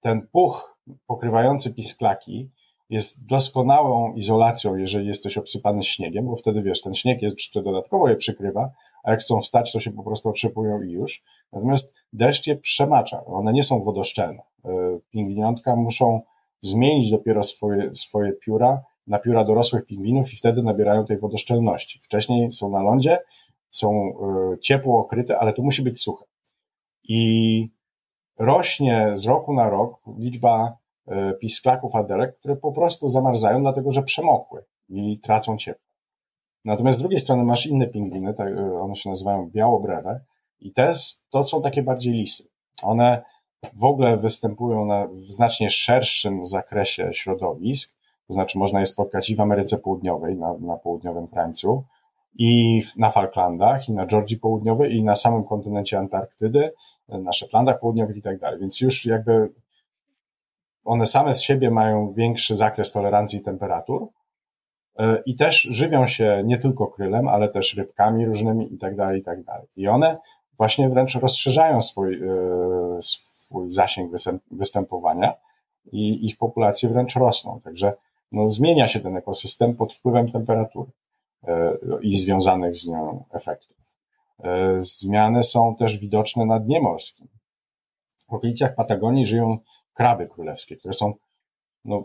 Ten 0.00 0.26
puch 0.32 0.78
pokrywający 1.06 1.74
pisklaki 1.74 2.50
jest 2.90 3.26
doskonałą 3.26 4.14
izolacją, 4.14 4.76
jeżeli 4.76 5.06
jesteś 5.06 5.38
obsypany 5.38 5.84
śniegiem, 5.84 6.26
bo 6.26 6.36
wtedy 6.36 6.62
wiesz, 6.62 6.82
ten 6.82 6.94
śnieg 6.94 7.22
jeszcze 7.22 7.62
dodatkowo 7.62 8.08
je 8.08 8.16
przykrywa, 8.16 8.70
a 9.06 9.10
jak 9.10 9.20
chcą 9.20 9.40
wstać, 9.40 9.72
to 9.72 9.80
się 9.80 9.90
po 9.90 10.02
prostu 10.02 10.28
otrzepują 10.28 10.82
i 10.82 10.92
już. 10.92 11.22
Natomiast 11.52 11.94
deszcz 12.12 12.46
je 12.46 12.56
przemacza, 12.56 13.24
one 13.24 13.52
nie 13.52 13.62
są 13.62 13.82
wodoszczelne. 13.82 14.42
E, 14.64 14.70
pingwiniątka 15.10 15.76
muszą 15.76 16.20
zmienić 16.60 17.10
dopiero 17.10 17.42
swoje, 17.42 17.94
swoje 17.94 18.32
pióra 18.32 18.82
na 19.06 19.18
pióra 19.18 19.44
dorosłych 19.44 19.84
pingwinów 19.84 20.32
i 20.32 20.36
wtedy 20.36 20.62
nabierają 20.62 21.04
tej 21.04 21.18
wodoszczelności. 21.18 21.98
Wcześniej 22.02 22.52
są 22.52 22.70
na 22.70 22.82
lądzie, 22.82 23.18
są 23.70 23.92
e, 23.92 24.58
ciepło 24.58 25.00
okryte, 25.00 25.38
ale 25.38 25.52
to 25.52 25.62
musi 25.62 25.82
być 25.82 26.00
suche. 26.00 26.24
I 27.08 27.70
rośnie 28.38 29.12
z 29.14 29.26
roku 29.26 29.54
na 29.54 29.70
rok 29.70 30.00
liczba 30.18 30.76
e, 31.06 31.34
pisklaków 31.34 31.94
adelek, 31.94 32.38
które 32.38 32.56
po 32.56 32.72
prostu 32.72 33.08
zamarzają, 33.08 33.60
dlatego 33.60 33.92
że 33.92 34.02
przemokły 34.02 34.64
i 34.88 35.18
tracą 35.18 35.56
ciepło. 35.56 35.85
Natomiast 36.66 36.98
z 36.98 37.00
drugiej 37.00 37.18
strony 37.18 37.44
masz 37.44 37.66
inne 37.66 37.86
pingwiny, 37.86 38.34
tak, 38.34 38.48
e, 38.48 38.80
one 38.80 38.96
się 38.96 39.10
nazywają 39.10 39.50
białobrewe 39.50 40.20
i 40.60 40.72
te 40.72 40.92
to 41.30 41.46
są 41.46 41.62
takie 41.62 41.82
bardziej 41.82 42.12
lisy. 42.12 42.44
One 42.82 43.22
w 43.74 43.84
ogóle 43.84 44.16
występują 44.16 44.86
na, 44.86 45.06
w 45.06 45.14
znacznie 45.14 45.70
szerszym 45.70 46.46
zakresie 46.46 47.10
środowisk, 47.12 47.96
to 48.28 48.34
znaczy 48.34 48.58
można 48.58 48.80
je 48.80 48.86
spotkać 48.86 49.30
i 49.30 49.36
w 49.36 49.40
Ameryce 49.40 49.78
Południowej, 49.78 50.36
na, 50.36 50.54
na 50.58 50.76
południowym 50.76 51.28
krańcu, 51.28 51.84
i 52.38 52.82
na 52.96 53.10
Falklandach, 53.10 53.88
i 53.88 53.92
na 53.92 54.06
Georgii 54.06 54.36
Południowej, 54.36 54.96
i 54.96 55.04
na 55.04 55.16
samym 55.16 55.44
kontynencie 55.44 55.98
Antarktydy, 55.98 56.72
na 57.08 57.32
Szetlandach 57.32 57.80
Południowych 57.80 58.16
i 58.16 58.22
tak 58.22 58.38
dalej. 58.38 58.60
Więc 58.60 58.80
już 58.80 59.06
jakby 59.06 59.52
one 60.84 61.06
same 61.06 61.34
z 61.34 61.42
siebie 61.42 61.70
mają 61.70 62.12
większy 62.12 62.56
zakres 62.56 62.92
tolerancji 62.92 63.40
temperatur, 63.40 64.08
E, 64.08 64.25
i 65.26 65.36
też 65.36 65.62
żywią 65.62 66.06
się 66.06 66.42
nie 66.44 66.58
tylko 66.58 66.86
krylem, 66.86 67.28
ale 67.28 67.48
też 67.48 67.76
rybkami 67.76 68.26
różnymi 68.26 68.74
i 68.74 68.78
tak 68.78 68.96
dalej, 68.96 69.20
i 69.20 69.24
tak 69.24 69.42
dalej. 69.42 69.66
I 69.76 69.88
one 69.88 70.18
właśnie 70.56 70.88
wręcz 70.88 71.14
rozszerzają 71.14 71.80
swój, 71.80 72.14
e, 72.14 73.02
swój 73.02 73.70
zasięg 73.70 74.12
występowania 74.50 75.34
i 75.92 76.26
ich 76.26 76.38
populacje 76.38 76.88
wręcz 76.88 77.16
rosną. 77.16 77.60
Także 77.64 77.92
no, 78.32 78.48
zmienia 78.48 78.88
się 78.88 79.00
ten 79.00 79.16
ekosystem 79.16 79.76
pod 79.76 79.94
wpływem 79.94 80.32
temperatury 80.32 80.90
e, 81.48 81.76
i 82.02 82.16
związanych 82.16 82.76
z 82.76 82.86
nią 82.86 83.24
efektów. 83.32 83.76
Zmiany 84.78 85.42
są 85.42 85.74
też 85.76 85.98
widoczne 85.98 86.46
na 86.46 86.60
dnie 86.60 86.80
morskim. 86.80 87.28
W 88.28 88.34
okolicach 88.34 88.74
Patagonii 88.74 89.26
żyją 89.26 89.58
kraby 89.94 90.26
królewskie, 90.26 90.76
które 90.76 90.94
są 90.94 91.14
no, 91.84 92.04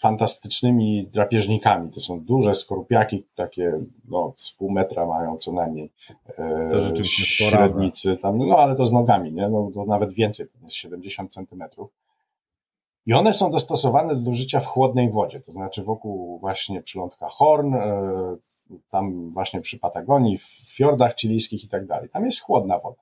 fantastycznymi 0.00 1.06
drapieżnikami. 1.06 1.90
To 1.90 2.00
są 2.00 2.20
duże 2.20 2.54
skorupiaki, 2.54 3.24
takie 3.34 3.72
no, 4.08 4.32
z 4.36 4.52
pół 4.52 4.70
metra 4.70 5.06
mają 5.06 5.36
co 5.36 5.52
najmniej. 5.52 5.90
E, 6.38 6.68
to 6.70 6.80
rzeczywiście 6.80 7.24
średnicy 7.24 8.16
tam, 8.16 8.38
no 8.38 8.58
ale 8.58 8.76
to 8.76 8.86
z 8.86 8.92
nogami, 8.92 9.32
nie? 9.32 9.48
No, 9.48 9.70
to 9.74 9.84
nawet 9.84 10.12
więcej, 10.12 10.46
to 10.46 10.52
jest 10.64 10.76
70 10.76 11.32
centymetrów. 11.32 11.90
I 13.06 13.14
one 13.14 13.32
są 13.32 13.50
dostosowane 13.50 14.16
do 14.16 14.32
życia 14.32 14.60
w 14.60 14.66
chłodnej 14.66 15.10
wodzie, 15.10 15.40
to 15.40 15.52
znaczy 15.52 15.82
wokół 15.82 16.38
właśnie 16.38 16.82
przylądka 16.82 17.28
Horn, 17.28 17.74
e, 17.74 18.36
tam 18.90 19.30
właśnie 19.30 19.60
przy 19.60 19.78
Patagonii, 19.78 20.38
w 20.38 20.74
fiordach 20.76 21.16
chilijskich 21.16 21.64
i 21.64 21.68
tak 21.68 21.86
dalej. 21.86 22.08
Tam 22.08 22.24
jest 22.24 22.40
chłodna 22.40 22.78
woda. 22.78 23.00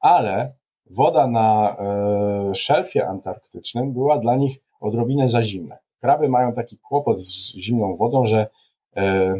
Ale 0.00 0.52
woda 0.90 1.26
na 1.26 1.76
e, 1.78 2.54
szelfie 2.54 3.08
antarktycznym 3.08 3.92
była 3.92 4.18
dla 4.18 4.36
nich 4.36 4.58
odrobinę 4.80 5.28
za 5.28 5.44
zimne. 5.44 5.83
Kraby 6.04 6.28
mają 6.28 6.52
taki 6.52 6.78
kłopot 6.78 7.20
z 7.20 7.54
zimną 7.54 7.96
wodą, 7.96 8.24
że 8.24 8.46
e, 8.96 9.34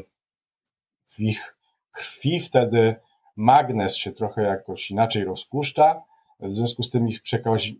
w 1.08 1.20
ich 1.20 1.56
krwi 1.92 2.40
wtedy 2.40 2.96
magnes 3.36 3.96
się 3.96 4.12
trochę 4.12 4.42
jakoś 4.42 4.90
inaczej 4.90 5.24
rozpuszcza, 5.24 6.02
w 6.40 6.54
związku 6.54 6.82
z 6.82 6.90
tym 6.90 7.08
ich 7.08 7.20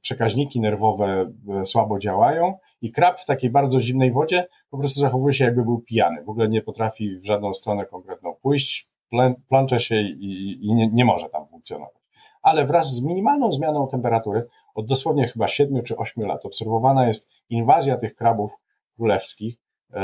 przekaźniki 0.03 0.61
nerwowe 0.61 1.33
e, 1.49 1.65
słabo 1.65 1.99
działają 1.99 2.59
i 2.83 2.93
krab 2.93 3.21
w 3.21 3.27
takiej 3.27 3.51
bardzo 3.51 3.81
zimnej 3.81 4.13
wodzie 4.13 4.47
po 4.71 4.79
prostu 4.79 5.01
zachowuje 5.01 5.35
się 5.35 5.45
jakby 5.45 5.65
był 5.65 5.79
pijany. 5.79 6.25
W 6.25 6.29
ogóle 6.29 6.49
nie 6.49 6.63
potrafi 6.63 7.17
w 7.17 7.27
żadną 7.27 7.55
stronę 7.55 7.87
konkretną 7.87 8.35
pójść, 8.43 8.89
plącze 9.49 9.81
się 9.81 10.01
i, 10.01 10.59
i 10.63 10.75
nie, 10.75 10.89
nie 10.89 11.05
może 11.05 11.29
tam 11.29 11.47
funkcjonować. 11.47 12.03
Ale 12.43 12.67
wraz 12.67 12.95
z 12.95 13.05
minimalną 13.05 13.53
zmianą 13.53 13.89
temperatury 13.89 14.47
od 14.75 14.87
dosłownie 14.87 15.29
chyba 15.29 15.49
7 15.49 15.83
czy 15.83 15.97
8 15.97 16.27
lat 16.27 16.47
obserwowana 16.47 17.07
jest 17.07 17.29
inwazja 17.49 17.97
tych 17.97 18.15
krabów 18.15 18.64
królewskich 18.97 19.57
e, 19.93 20.01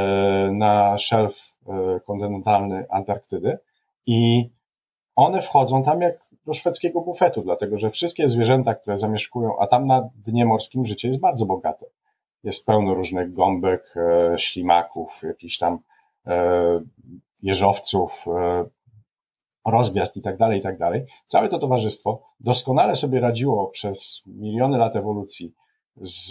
na 0.53 0.99
szelf 0.99 1.57
e, 1.69 2.01
kontynentalny 2.01 2.87
Antarktydy 2.91 3.59
i 4.07 4.51
one 5.17 5.43
wchodzą 5.43 5.83
tam 5.83 6.01
jak 6.01 6.31
do 6.47 6.53
szwedzkiego 6.53 7.01
bufetu, 7.01 7.43
dlatego 7.43 7.79
że 7.79 7.91
wszystkie 7.91 8.29
zwierzęta, 8.29 8.75
które 8.75 8.97
zamieszkują, 8.99 9.59
a 9.59 9.67
tam 9.67 9.87
na 9.87 10.09
dnie 10.27 10.45
morskim 10.45 10.85
życie 10.85 11.09
jest 11.09 11.21
bardzo 11.21 11.47
bogate. 11.47 11.87
Jest 12.43 12.67
pełno 12.67 12.95
różnych 12.95 13.33
gąbek, 13.33 13.95
e, 13.97 14.39
ślimaków, 14.39 15.21
jakichś 15.23 15.59
tam 15.59 15.79
jeżowców, 17.43 18.25
rozgwiazd 19.67 20.17
i 20.17 20.23
tak 20.23 20.37
dalej, 20.37 20.59
i 20.59 20.63
tak 20.63 20.79
dalej. 20.79 21.07
Całe 21.27 21.49
to 21.49 21.59
towarzystwo 21.59 22.23
doskonale 22.41 22.97
sobie 22.97 23.21
radziło 23.21 23.67
przez 23.67 24.23
miliony 24.27 24.79
lat 24.79 24.97
ewolucji 24.97 25.55
z, 25.97 26.29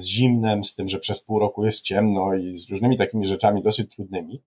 z 0.00 0.06
zimnem, 0.06 0.64
z 0.64 0.74
tym, 0.74 0.88
że 0.88 0.98
przez 0.98 1.20
pół 1.20 1.38
roku 1.38 1.64
jest 1.64 1.82
ciemno 1.82 2.34
i 2.34 2.58
z 2.58 2.70
różnymi 2.70 2.98
takimi 2.98 3.26
rzeczami 3.26 3.62
dosyć 3.62 3.94
trudnymi, 3.94 4.42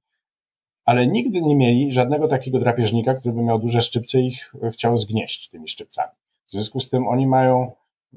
ale 0.86 1.07
nigdy 1.07 1.41
nie 1.41 1.55
mieli 1.55 1.93
żadnego 1.93 2.28
takiego 2.28 2.59
drapieżnika, 2.59 3.13
który 3.13 3.34
by 3.34 3.41
miał 3.41 3.59
duże 3.59 3.82
szczypce 3.82 4.20
i 4.20 4.28
ich 4.28 4.53
chciał 4.74 4.97
zgnieść 4.97 5.49
tymi 5.49 5.68
szczypcami. 5.68 6.11
W 6.47 6.51
związku 6.51 6.80
z 6.80 6.89
tym 6.89 7.07
oni 7.07 7.28
mają 7.28 7.72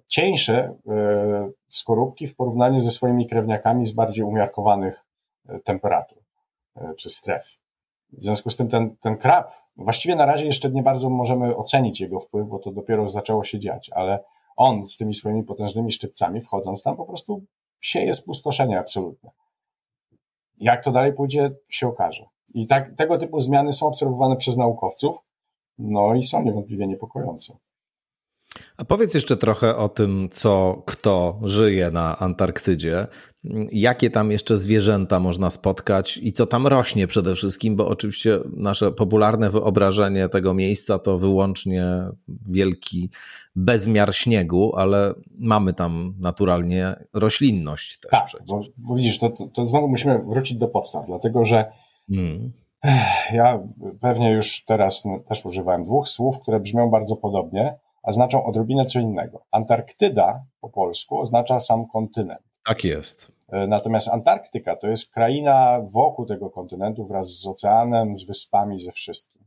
cieńsze 0.08 0.74
e, 0.88 1.50
skorupki 1.68 2.26
w 2.26 2.36
porównaniu 2.36 2.80
ze 2.80 2.90
swoimi 2.90 3.28
krewniakami 3.28 3.86
z 3.86 3.92
bardziej 3.92 4.24
umiarkowanych 4.24 5.04
e, 5.48 5.60
temperatur 5.60 6.18
e, 6.76 6.94
czy 6.94 7.10
stref. 7.10 7.58
W 8.12 8.24
związku 8.24 8.50
z 8.50 8.56
tym 8.56 8.68
ten, 8.68 8.96
ten 8.96 9.16
krab, 9.16 9.52
właściwie 9.76 10.16
na 10.16 10.26
razie 10.26 10.46
jeszcze 10.46 10.70
nie 10.70 10.82
bardzo 10.82 11.10
możemy 11.10 11.56
ocenić 11.56 12.00
jego 12.00 12.20
wpływ, 12.20 12.48
bo 12.48 12.58
to 12.58 12.70
dopiero 12.70 13.08
zaczęło 13.08 13.44
się 13.44 13.58
dziać, 13.58 13.90
ale 13.90 14.18
on 14.58 14.84
z 14.84 14.96
tymi 14.96 15.14
swoimi 15.14 15.44
potężnymi 15.44 15.92
szczypcami 15.92 16.40
wchodząc 16.40 16.82
tam 16.82 16.96
po 16.96 17.04
prostu 17.04 17.44
sieje 17.80 18.14
spustoszenie 18.14 18.78
absolutne. 18.78 19.30
Jak 20.60 20.84
to 20.84 20.92
dalej 20.92 21.12
pójdzie, 21.12 21.50
się 21.68 21.88
okaże. 21.88 22.24
I 22.54 22.66
tak, 22.66 22.96
tego 22.96 23.18
typu 23.18 23.40
zmiany 23.40 23.72
są 23.72 23.86
obserwowane 23.86 24.36
przez 24.36 24.56
naukowców, 24.56 25.16
no 25.78 26.14
i 26.14 26.22
są 26.22 26.42
niewątpliwie 26.42 26.86
niepokojące. 26.86 27.56
A 28.76 28.84
powiedz 28.84 29.14
jeszcze 29.14 29.36
trochę 29.36 29.76
o 29.76 29.88
tym, 29.88 30.28
co 30.30 30.82
kto 30.86 31.40
żyje 31.42 31.90
na 31.90 32.18
Antarktydzie. 32.18 33.06
Jakie 33.72 34.10
tam 34.10 34.30
jeszcze 34.30 34.56
zwierzęta 34.56 35.20
można 35.20 35.50
spotkać 35.50 36.16
i 36.22 36.32
co 36.32 36.46
tam 36.46 36.66
rośnie 36.66 37.06
przede 37.06 37.34
wszystkim, 37.34 37.76
bo 37.76 37.88
oczywiście 37.88 38.38
nasze 38.56 38.92
popularne 38.92 39.50
wyobrażenie 39.50 40.28
tego 40.28 40.54
miejsca 40.54 40.98
to 40.98 41.18
wyłącznie 41.18 41.84
wielki 42.50 43.10
bezmiar 43.56 44.14
śniegu, 44.14 44.76
ale 44.76 45.14
mamy 45.38 45.72
tam 45.72 46.14
naturalnie 46.20 46.94
roślinność 47.14 47.98
też. 47.98 48.10
Tak, 48.10 48.42
bo, 48.46 48.60
bo, 48.76 48.94
widzisz, 48.94 49.18
to, 49.18 49.30
to, 49.30 49.46
to, 49.46 49.66
znowu 49.66 49.88
musimy 49.88 50.18
wrócić 50.18 50.58
do 50.58 50.68
podstaw, 50.68 51.06
dlatego 51.06 51.44
że 51.44 51.72
hmm. 52.08 52.52
ja 53.32 53.60
pewnie 54.00 54.32
już 54.32 54.64
teraz 54.64 55.02
też 55.28 55.46
używałem 55.46 55.84
dwóch 55.84 56.08
słów, 56.08 56.40
które 56.40 56.60
brzmią 56.60 56.90
bardzo 56.90 57.16
podobnie 57.16 57.78
a 58.08 58.12
znaczą 58.12 58.44
odrobinę 58.44 58.84
co 58.84 59.00
innego. 59.00 59.44
Antarktyda 59.50 60.44
po 60.60 60.68
polsku 60.68 61.20
oznacza 61.20 61.60
sam 61.60 61.86
kontynent. 61.86 62.40
Tak 62.66 62.84
jest. 62.84 63.32
E, 63.48 63.66
natomiast 63.66 64.08
Antarktyka 64.08 64.76
to 64.76 64.86
jest 64.86 65.12
kraina 65.12 65.80
wokół 65.92 66.26
tego 66.26 66.50
kontynentu 66.50 67.06
wraz 67.06 67.28
z 67.28 67.46
oceanem, 67.46 68.16
z 68.16 68.24
wyspami, 68.24 68.80
ze 68.80 68.92
wszystkim. 68.92 69.42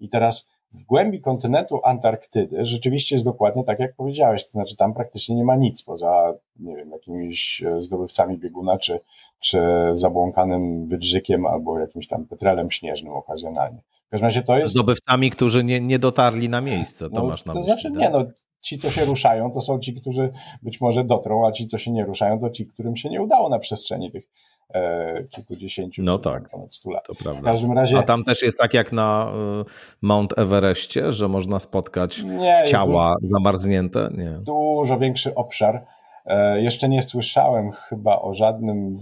I 0.00 0.08
teraz 0.08 0.48
w 0.72 0.84
głębi 0.84 1.20
kontynentu 1.20 1.80
Antarktydy 1.84 2.66
rzeczywiście 2.66 3.14
jest 3.14 3.24
dokładnie 3.24 3.64
tak, 3.64 3.78
jak 3.78 3.94
powiedziałeś, 3.94 4.44
to 4.44 4.50
znaczy 4.50 4.76
tam 4.76 4.94
praktycznie 4.94 5.36
nie 5.36 5.44
ma 5.44 5.56
nic 5.56 5.82
poza, 5.82 6.34
nie 6.60 6.76
wiem, 6.76 6.90
jakimiś 6.90 7.62
e, 7.62 7.82
zdobywcami 7.82 8.38
bieguna, 8.38 8.78
czy, 8.78 9.00
czy 9.40 9.60
zabłąkanym 9.92 10.86
wydrzykiem 10.86 11.46
albo 11.46 11.78
jakimś 11.78 12.08
tam 12.08 12.26
petrelem 12.26 12.70
śnieżnym 12.70 13.12
okazjonalnie. 13.12 13.80
W 14.06 14.10
każdym 14.10 14.26
razie 14.26 14.42
to 14.42 14.58
jest... 14.58 14.70
Zdobywcami, 14.70 15.30
którzy 15.30 15.64
nie, 15.64 15.80
nie 15.80 15.98
dotarli 15.98 16.48
na 16.48 16.60
miejsce, 16.60 17.10
to 17.10 17.20
no, 17.22 17.28
masz 17.28 17.44
na 17.44 17.52
to 17.52 17.58
myśli. 17.58 17.72
Znaczy 17.72 17.90
tak? 17.90 18.02
nie, 18.02 18.10
no 18.10 18.24
ci, 18.60 18.78
co 18.78 18.90
się 18.90 19.04
ruszają, 19.04 19.50
to 19.50 19.60
są 19.60 19.78
ci, 19.78 19.94
którzy 19.94 20.32
być 20.62 20.80
może 20.80 21.04
dotrą, 21.04 21.46
a 21.46 21.52
ci, 21.52 21.66
co 21.66 21.78
się 21.78 21.90
nie 21.90 22.04
ruszają, 22.04 22.40
to 22.40 22.50
ci, 22.50 22.66
którym 22.66 22.96
się 22.96 23.08
nie 23.08 23.22
udało 23.22 23.48
na 23.48 23.58
przestrzeni 23.58 24.12
tych 24.12 24.28
e, 24.74 25.24
kilkudziesięciu, 25.24 26.02
no 26.02 26.18
tak, 26.18 26.48
ponad 26.50 26.74
stu 26.74 26.90
lat. 26.90 27.06
To 27.06 27.14
prawda. 27.14 27.40
W 27.40 27.44
każdym 27.44 27.72
razie... 27.72 27.98
A 27.98 28.02
tam 28.02 28.24
też 28.24 28.42
jest 28.42 28.58
tak 28.58 28.74
jak 28.74 28.92
na 28.92 29.32
y, 29.60 29.64
Mount 30.02 30.38
Everestie, 30.38 31.12
że 31.12 31.28
można 31.28 31.60
spotkać 31.60 32.22
nie, 32.22 32.62
ciała 32.66 33.14
dużo, 33.22 33.32
zamarznięte? 33.32 34.08
Nie. 34.16 34.30
Dużo 34.30 34.98
większy 34.98 35.34
obszar. 35.34 35.86
E, 36.24 36.62
jeszcze 36.62 36.88
nie 36.88 37.02
słyszałem 37.02 37.70
chyba 37.70 38.18
o 38.18 38.32
żadnym 38.32 38.98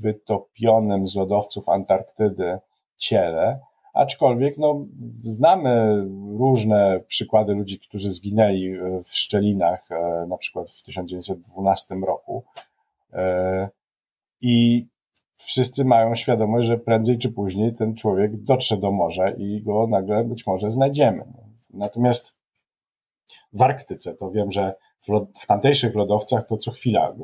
wytopionym 0.00 1.06
z 1.06 1.14
lodowców 1.14 1.68
Antarktydy 1.68 2.58
ciele, 2.96 3.60
Aczkolwiek 3.94 4.58
no, 4.58 4.86
znamy 5.24 6.04
różne 6.38 7.00
przykłady 7.08 7.54
ludzi, 7.54 7.78
którzy 7.78 8.10
zginęli 8.10 8.78
w 9.04 9.08
szczelinach, 9.08 9.90
e, 9.90 10.26
na 10.28 10.36
przykład 10.36 10.70
w 10.70 10.82
1912 10.82 11.94
roku. 11.94 12.44
E, 13.12 13.68
I 14.40 14.86
wszyscy 15.36 15.84
mają 15.84 16.14
świadomość, 16.14 16.68
że 16.68 16.78
prędzej 16.78 17.18
czy 17.18 17.32
później 17.32 17.74
ten 17.74 17.94
człowiek 17.94 18.36
dotrze 18.36 18.76
do 18.76 18.92
morza 18.92 19.30
i 19.30 19.62
go 19.62 19.86
nagle 19.86 20.24
być 20.24 20.46
może 20.46 20.70
znajdziemy. 20.70 21.24
Natomiast 21.70 22.32
w 23.52 23.62
Arktyce 23.62 24.14
to 24.14 24.30
wiem, 24.30 24.50
że 24.50 24.74
w, 25.08 25.26
w 25.40 25.46
tamtejszych 25.46 25.94
lodowcach 25.94 26.46
to 26.46 26.56
co 26.56 26.70
chwila 26.70 27.08
e, 27.08 27.14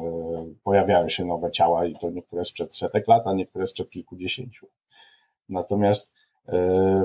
pojawiają 0.65 1.09
się 1.09 1.25
nowe 1.25 1.51
ciała 1.51 1.87
i 1.87 1.95
to 1.95 2.11
niektóre 2.11 2.45
sprzed 2.45 2.77
setek 2.77 3.09
lat, 3.09 3.27
a 3.27 3.33
niektóre 3.33 3.67
sprzed 3.67 3.91
kilkudziesięciu. 3.91 4.67
Natomiast 5.49 6.13
E, 6.13 6.20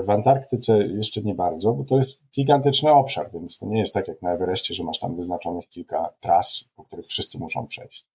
w 0.04 0.10
Antarktyce 0.10 0.78
jeszcze 0.78 1.22
nie 1.22 1.34
bardzo, 1.34 1.72
bo 1.72 1.84
to 1.84 1.96
jest 1.96 2.20
gigantyczny 2.34 2.92
obszar, 2.92 3.30
więc 3.32 3.58
to 3.58 3.66
nie 3.66 3.78
jest 3.78 3.94
tak 3.94 4.08
jak 4.08 4.22
na 4.22 4.32
Everestie, 4.32 4.74
że 4.74 4.84
masz 4.84 4.98
tam 4.98 5.16
wyznaczonych 5.16 5.68
kilka 5.68 6.14
tras, 6.20 6.64
po 6.76 6.84
których 6.84 7.06
wszyscy 7.06 7.38
muszą 7.38 7.66
przejść. 7.66 8.06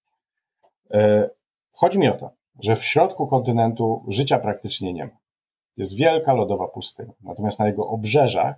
E, 0.91 1.29
chodzi 1.71 1.99
mi 1.99 2.07
o 2.07 2.17
to, 2.17 2.31
że 2.59 2.75
w 2.75 2.83
środku 2.83 3.27
kontynentu 3.27 4.05
życia 4.07 4.39
praktycznie 4.39 4.93
nie 4.93 5.05
ma. 5.05 5.17
Jest 5.77 5.95
wielka 5.95 6.33
lodowa 6.33 6.67
pustynia, 6.67 7.13
natomiast 7.21 7.59
na 7.59 7.67
jego 7.67 7.87
obrzeżach 7.87 8.55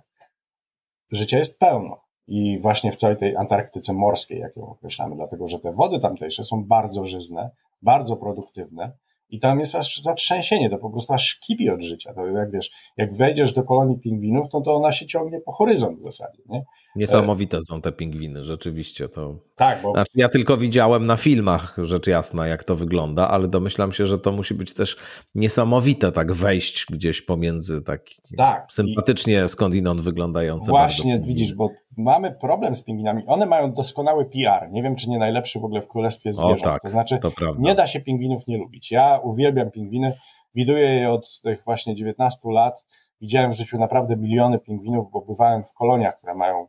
życia 1.12 1.38
jest 1.38 1.58
pełno. 1.58 2.04
I 2.26 2.58
właśnie 2.58 2.92
w 2.92 2.96
całej 2.96 3.16
tej 3.16 3.36
Antarktyce 3.36 3.92
morskiej, 3.92 4.40
jak 4.40 4.56
ją 4.56 4.66
określamy, 4.66 5.16
dlatego 5.16 5.46
że 5.46 5.58
te 5.58 5.72
wody 5.72 6.00
tamtejsze 6.00 6.44
są 6.44 6.64
bardzo 6.64 7.04
żyzne, 7.04 7.50
bardzo 7.82 8.16
produktywne 8.16 8.92
i 9.30 9.40
tam 9.40 9.60
jest 9.60 9.74
aż 9.74 9.96
zatrzęsienie, 9.96 10.70
to 10.70 10.78
po 10.78 10.90
prostu 10.90 11.12
aż 11.12 11.38
kipi 11.38 11.70
od 11.70 11.82
życia. 11.82 12.14
To 12.14 12.26
jak 12.26 12.50
wiesz, 12.50 12.70
jak 12.96 13.14
wejdziesz 13.14 13.52
do 13.52 13.62
kolonii 13.62 13.98
pingwinów, 13.98 14.48
to, 14.48 14.60
to 14.60 14.74
ona 14.74 14.92
się 14.92 15.06
ciągnie 15.06 15.40
po 15.40 15.52
horyzont 15.52 15.98
w 15.98 16.02
zasadzie. 16.02 16.42
Nie? 16.48 16.64
Niesamowite 16.96 17.62
są 17.62 17.80
te 17.80 17.92
pingwiny, 17.92 18.44
rzeczywiście. 18.44 19.08
To... 19.08 19.38
Tak, 19.56 19.82
bo... 19.82 19.92
Znaczy, 19.92 20.12
ja 20.14 20.28
tylko 20.28 20.56
widziałem 20.56 21.06
na 21.06 21.16
filmach, 21.16 21.76
rzecz 21.82 22.06
jasna, 22.06 22.46
jak 22.46 22.64
to 22.64 22.74
wygląda, 22.74 23.28
ale 23.28 23.48
domyślam 23.48 23.92
się, 23.92 24.06
że 24.06 24.18
to 24.18 24.32
musi 24.32 24.54
być 24.54 24.74
też 24.74 24.96
niesamowite 25.34 26.12
tak 26.12 26.32
wejść 26.32 26.86
gdzieś 26.90 27.22
pomiędzy 27.22 27.82
tak, 27.82 28.02
tak. 28.36 28.66
sympatycznie 28.70 29.42
I... 29.44 29.48
skądinąd 29.48 30.00
wyglądające. 30.00 30.70
Właśnie, 30.70 31.20
widzisz, 31.20 31.54
bo 31.54 31.70
mamy 31.96 32.32
problem 32.32 32.74
z 32.74 32.82
pingwinami. 32.82 33.22
One 33.26 33.46
mają 33.46 33.72
doskonały 33.72 34.24
PR. 34.24 34.70
Nie 34.70 34.82
wiem, 34.82 34.96
czy 34.96 35.10
nie 35.10 35.18
najlepszy 35.18 35.60
w 35.60 35.64
ogóle 35.64 35.82
w 35.82 35.88
królestwie 35.88 36.34
zwierząt. 36.34 36.60
O, 36.60 36.64
tak, 36.64 36.82
to 36.82 36.90
znaczy, 36.90 37.18
to 37.18 37.32
nie 37.58 37.74
da 37.74 37.86
się 37.86 38.00
pingwinów 38.00 38.46
nie 38.46 38.58
lubić. 38.58 38.90
Ja 38.90 39.20
uwielbiam 39.22 39.70
pingwiny, 39.70 40.12
widuję 40.54 40.88
je 40.88 41.10
od 41.10 41.40
tych 41.42 41.64
właśnie 41.64 41.94
19 41.94 42.38
lat. 42.50 42.84
Widziałem 43.20 43.52
w 43.52 43.56
życiu 43.56 43.78
naprawdę 43.78 44.16
miliony 44.16 44.58
pingwinów, 44.58 45.10
bo 45.12 45.20
bywałem 45.20 45.64
w 45.64 45.72
koloniach, 45.72 46.16
które 46.18 46.34
mają 46.34 46.66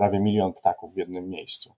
prawie 0.00 0.20
milion 0.20 0.52
ptaków 0.52 0.94
w 0.94 0.96
jednym 0.96 1.28
miejscu. 1.28 1.74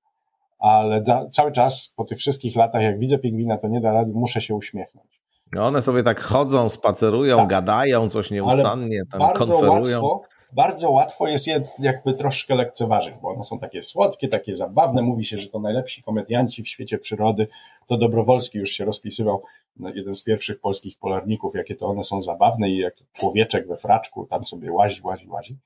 Ale 0.58 1.00
da, 1.00 1.28
cały 1.28 1.52
czas 1.52 1.92
po 1.96 2.04
tych 2.04 2.18
wszystkich 2.18 2.56
latach, 2.56 2.82
jak 2.82 2.98
widzę 2.98 3.18
pingwina, 3.18 3.58
to 3.58 3.68
nie 3.68 3.80
da 3.80 3.92
rady, 3.92 4.12
muszę 4.14 4.40
się 4.40 4.54
uśmiechnąć. 4.54 5.20
No 5.52 5.66
one 5.66 5.82
sobie 5.82 6.02
tak 6.02 6.20
chodzą, 6.20 6.68
spacerują, 6.68 7.36
tak. 7.36 7.48
gadają 7.48 8.08
coś 8.08 8.30
nieustannie, 8.30 9.02
tam 9.10 9.20
bardzo 9.20 9.52
konferują. 9.52 10.02
Łatwo, 10.02 10.22
bardzo 10.52 10.90
łatwo 10.90 11.28
jest 11.28 11.46
je 11.46 11.68
jakby 11.78 12.14
troszkę 12.14 12.54
lekceważyć, 12.54 13.14
bo 13.22 13.28
one 13.28 13.44
są 13.44 13.58
takie 13.58 13.82
słodkie, 13.82 14.28
takie 14.28 14.56
zabawne. 14.56 15.02
Mówi 15.02 15.24
się, 15.24 15.38
że 15.38 15.48
to 15.48 15.60
najlepsi 15.60 16.02
komedianci 16.02 16.62
w 16.62 16.68
świecie 16.68 16.98
przyrody. 16.98 17.48
To 17.86 17.96
Dobrowolski 17.96 18.58
już 18.58 18.70
się 18.70 18.84
rozpisywał, 18.84 19.42
no, 19.76 19.88
jeden 19.88 20.14
z 20.14 20.22
pierwszych 20.22 20.60
polskich 20.60 20.98
polarników, 20.98 21.54
jakie 21.54 21.74
to 21.74 21.86
one 21.86 22.04
są 22.04 22.22
zabawne 22.22 22.70
i 22.70 22.78
jak 22.78 22.94
człowieczek 23.12 23.68
we 23.68 23.76
fraczku 23.76 24.26
tam 24.26 24.44
sobie 24.44 24.72
łazi, 24.72 25.00
łazi, 25.04 25.28
łazi. 25.28 25.56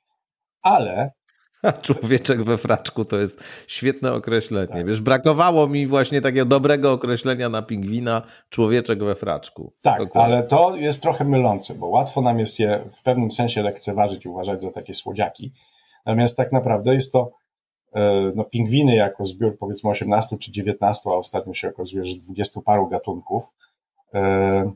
Ale 0.63 1.13
Człowieczek 1.83 2.43
we 2.43 2.59
fraczku 2.59 3.05
to 3.05 3.17
jest 3.17 3.45
świetne 3.67 4.13
określenie. 4.13 4.67
Tak. 4.67 4.87
Wiesz, 4.87 5.01
brakowało 5.01 5.69
mi 5.69 5.87
właśnie 5.87 6.21
takiego 6.21 6.45
dobrego 6.45 6.93
określenia 6.93 7.49
na 7.49 7.63
pingwina 7.63 8.23
człowieczek 8.51 9.05
we 9.05 9.15
fraczku. 9.15 9.73
Tak, 9.83 9.99
Dokładnie. 9.99 10.35
ale 10.35 10.43
to 10.43 10.77
jest 10.77 11.03
trochę 11.03 11.25
mylące, 11.25 11.75
bo 11.75 11.87
łatwo 11.87 12.21
nam 12.21 12.39
jest 12.39 12.59
je 12.59 12.85
w 12.99 13.03
pewnym 13.03 13.31
sensie 13.31 13.63
lekceważyć 13.63 14.25
i 14.25 14.29
uważać 14.29 14.63
za 14.63 14.73
takie 14.73 14.95
słodziaki. 14.95 15.53
Natomiast 16.07 16.37
tak 16.37 16.53
naprawdę 16.53 16.95
jest 16.95 17.13
to 17.13 17.31
e, 17.95 18.33
no, 18.35 18.45
pingwiny 18.45 18.97
jako 18.97 19.25
zbiór 19.25 19.59
powiedzmy 19.59 19.91
18 19.91 20.39
czy 20.39 20.53
19, 20.53 21.11
a 21.11 21.15
ostatnio 21.15 21.55
się 21.55 21.69
okazuje, 21.69 22.05
że 22.05 22.17
20 22.17 22.61
paru 22.61 22.89
gatunków 22.89 23.45
e, 24.15 24.73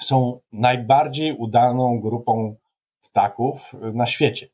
są 0.00 0.40
najbardziej 0.52 1.36
udaną 1.36 2.00
grupą 2.00 2.56
ptaków 3.02 3.72
na 3.92 4.06
świecie. 4.06 4.48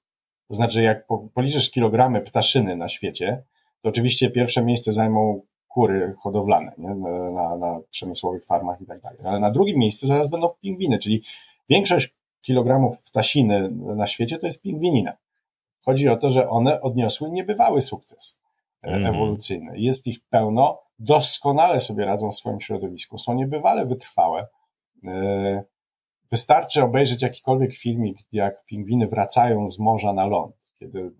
To 0.49 0.55
znaczy, 0.55 0.82
jak 0.82 1.07
policzysz 1.34 1.70
kilogramy 1.70 2.20
ptaszyny 2.20 2.76
na 2.76 2.88
świecie, 2.88 3.42
to 3.82 3.88
oczywiście 3.88 4.30
pierwsze 4.30 4.64
miejsce 4.64 4.92
zajmą 4.92 5.42
kury 5.68 6.14
hodowlane 6.22 6.72
nie? 6.78 6.94
Na, 7.34 7.57
na 7.57 7.80
przemysłowych 7.90 8.47
farmach 8.47 8.80
i 8.80 8.86
tak 8.86 9.01
dalej. 9.01 9.18
Ale 9.24 9.40
na 9.40 9.51
drugim 9.51 9.78
miejscu 9.78 10.07
zaraz 10.07 10.30
będą 10.30 10.49
pingwiny, 10.61 10.99
czyli 10.99 11.22
większość 11.68 12.14
kilogramów 12.42 12.99
ptasiny 12.99 13.70
na 13.70 14.07
świecie 14.07 14.38
to 14.38 14.47
jest 14.47 14.62
pingwinina. 14.62 15.16
Chodzi 15.84 16.09
o 16.09 16.16
to, 16.16 16.30
że 16.30 16.49
one 16.49 16.80
odniosły 16.80 17.30
niebywały 17.30 17.80
sukces 17.80 18.40
mm. 18.82 19.07
ewolucyjny. 19.07 19.78
Jest 19.78 20.07
ich 20.07 20.20
pełno, 20.30 20.82
doskonale 20.99 21.80
sobie 21.80 22.05
radzą 22.05 22.30
w 22.30 22.36
swoim 22.36 22.61
środowisku, 22.61 23.18
są 23.18 23.34
niebywale 23.34 23.86
wytrwałe. 23.86 24.47
E, 26.27 26.31
Wystarczy 26.31 26.83
obejrzeć 26.83 27.22
jakikolwiek 27.22 27.77
filmik, 27.77 28.18
jak 28.33 28.64
pingwiny 28.64 29.07
wracają 29.07 29.68
z 29.68 29.79
morza 29.79 30.12
na 30.12 30.27
ląd, 30.27 30.55
kiedy 30.79 31.12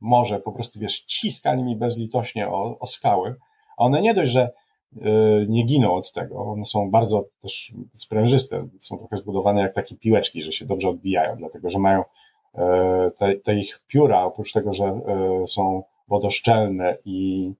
morze 0.00 0.40
po 0.40 0.52
prostu, 0.52 0.78
wiesz, 0.78 1.00
ciska 1.00 1.54
nimi 1.54 1.76
bezlitośnie 1.76 2.48
o, 2.48 2.78
o 2.78 2.86
skały, 2.86 3.36
a 3.78 3.84
one 3.84 4.00
nie 4.00 4.14
dość, 4.14 4.32
że 4.32 4.50
y, 4.96 5.00
nie 5.48 5.64
giną 5.64 5.94
od 5.94 6.12
tego, 6.12 6.40
one 6.40 6.64
są 6.64 6.90
bardzo 6.90 7.24
też 7.42 7.72
sprężyste, 7.94 8.68
są 8.80 8.98
trochę 8.98 9.16
zbudowane 9.16 9.60
jak 9.60 9.74
takie 9.74 9.96
piłeczki, 9.96 10.42
że 10.42 10.52
się 10.52 10.66
dobrze 10.66 10.88
odbijają, 10.88 11.36
dlatego 11.36 11.70
że 11.70 11.78
mają 11.78 12.00
y, 12.00 12.58
te, 13.18 13.34
te, 13.34 13.54
ich 13.54 13.82
pióra, 13.86 14.24
oprócz 14.24 14.52
tego, 14.52 14.74
że 14.74 15.00
y, 15.42 15.46
są 15.46 15.82
wodoszczelne 16.08 16.96
i 17.04 17.52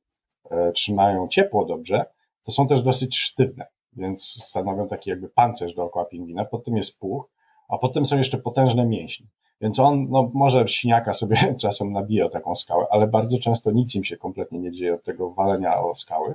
trzymają 0.75 1.29
ciepło 1.29 1.65
dobrze, 1.65 2.05
to 2.45 2.53
są 2.53 2.69
też 2.69 2.83
dosyć 2.83 3.17
sztywne 3.17 3.67
więc 3.97 4.25
stanowią 4.25 4.89
taki 4.89 5.11
jakby 5.11 5.29
pancerz 5.29 5.75
dookoła 5.75 6.05
pingwina, 6.05 6.45
pod 6.45 6.65
tym 6.65 6.77
jest 6.77 6.99
puch, 6.99 7.29
a 7.69 7.79
potem 7.79 8.07
są 8.07 8.19
jeszcze 8.19 8.39
potężne 8.39 8.87
mięśnie. 8.87 9.27
Więc 9.61 9.79
on, 9.79 10.07
no 10.11 10.31
może 10.35 10.69
siniaka 10.69 11.13
sobie 11.13 11.37
czasem 11.63 11.93
nabije 11.93 12.27
o 12.27 12.29
taką 12.29 12.55
skałę, 12.55 12.87
ale 12.91 13.07
bardzo 13.07 13.39
często 13.39 13.71
nic 13.71 13.95
im 13.95 14.05
się 14.05 14.17
kompletnie 14.17 14.59
nie 14.59 14.73
dzieje 14.73 14.95
od 14.95 15.05
tego 15.05 15.31
walenia 15.31 15.81
o 15.81 15.95
skały. 15.95 16.35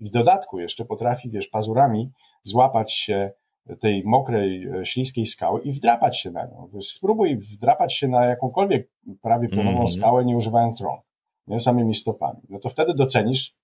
I 0.00 0.04
w 0.04 0.10
dodatku 0.10 0.60
jeszcze 0.60 0.84
potrafi, 0.84 1.30
wiesz, 1.30 1.48
pazurami 1.48 2.10
złapać 2.42 2.92
się 2.92 3.30
tej 3.80 4.04
mokrej, 4.04 4.68
e, 4.68 4.86
śliskiej 4.86 5.26
skały 5.26 5.60
i 5.60 5.72
wdrapać 5.72 6.18
się 6.18 6.30
na 6.30 6.46
nią. 6.46 6.68
Wiesz, 6.74 6.88
spróbuj 6.88 7.36
wdrapać 7.36 7.94
się 7.94 8.08
na 8.08 8.24
jakąkolwiek 8.24 8.90
prawie 9.22 9.48
pionową 9.48 9.70
mm 9.70 9.86
-hmm. 9.86 9.96
skałę, 9.96 10.24
nie 10.24 10.36
używając 10.36 10.80
rąk, 10.80 11.00
nie 11.46 11.60
samymi 11.60 11.94
stopami. 11.94 12.40
No 12.48 12.58
to 12.58 12.68
wtedy 12.68 12.94
docenisz 12.94 13.54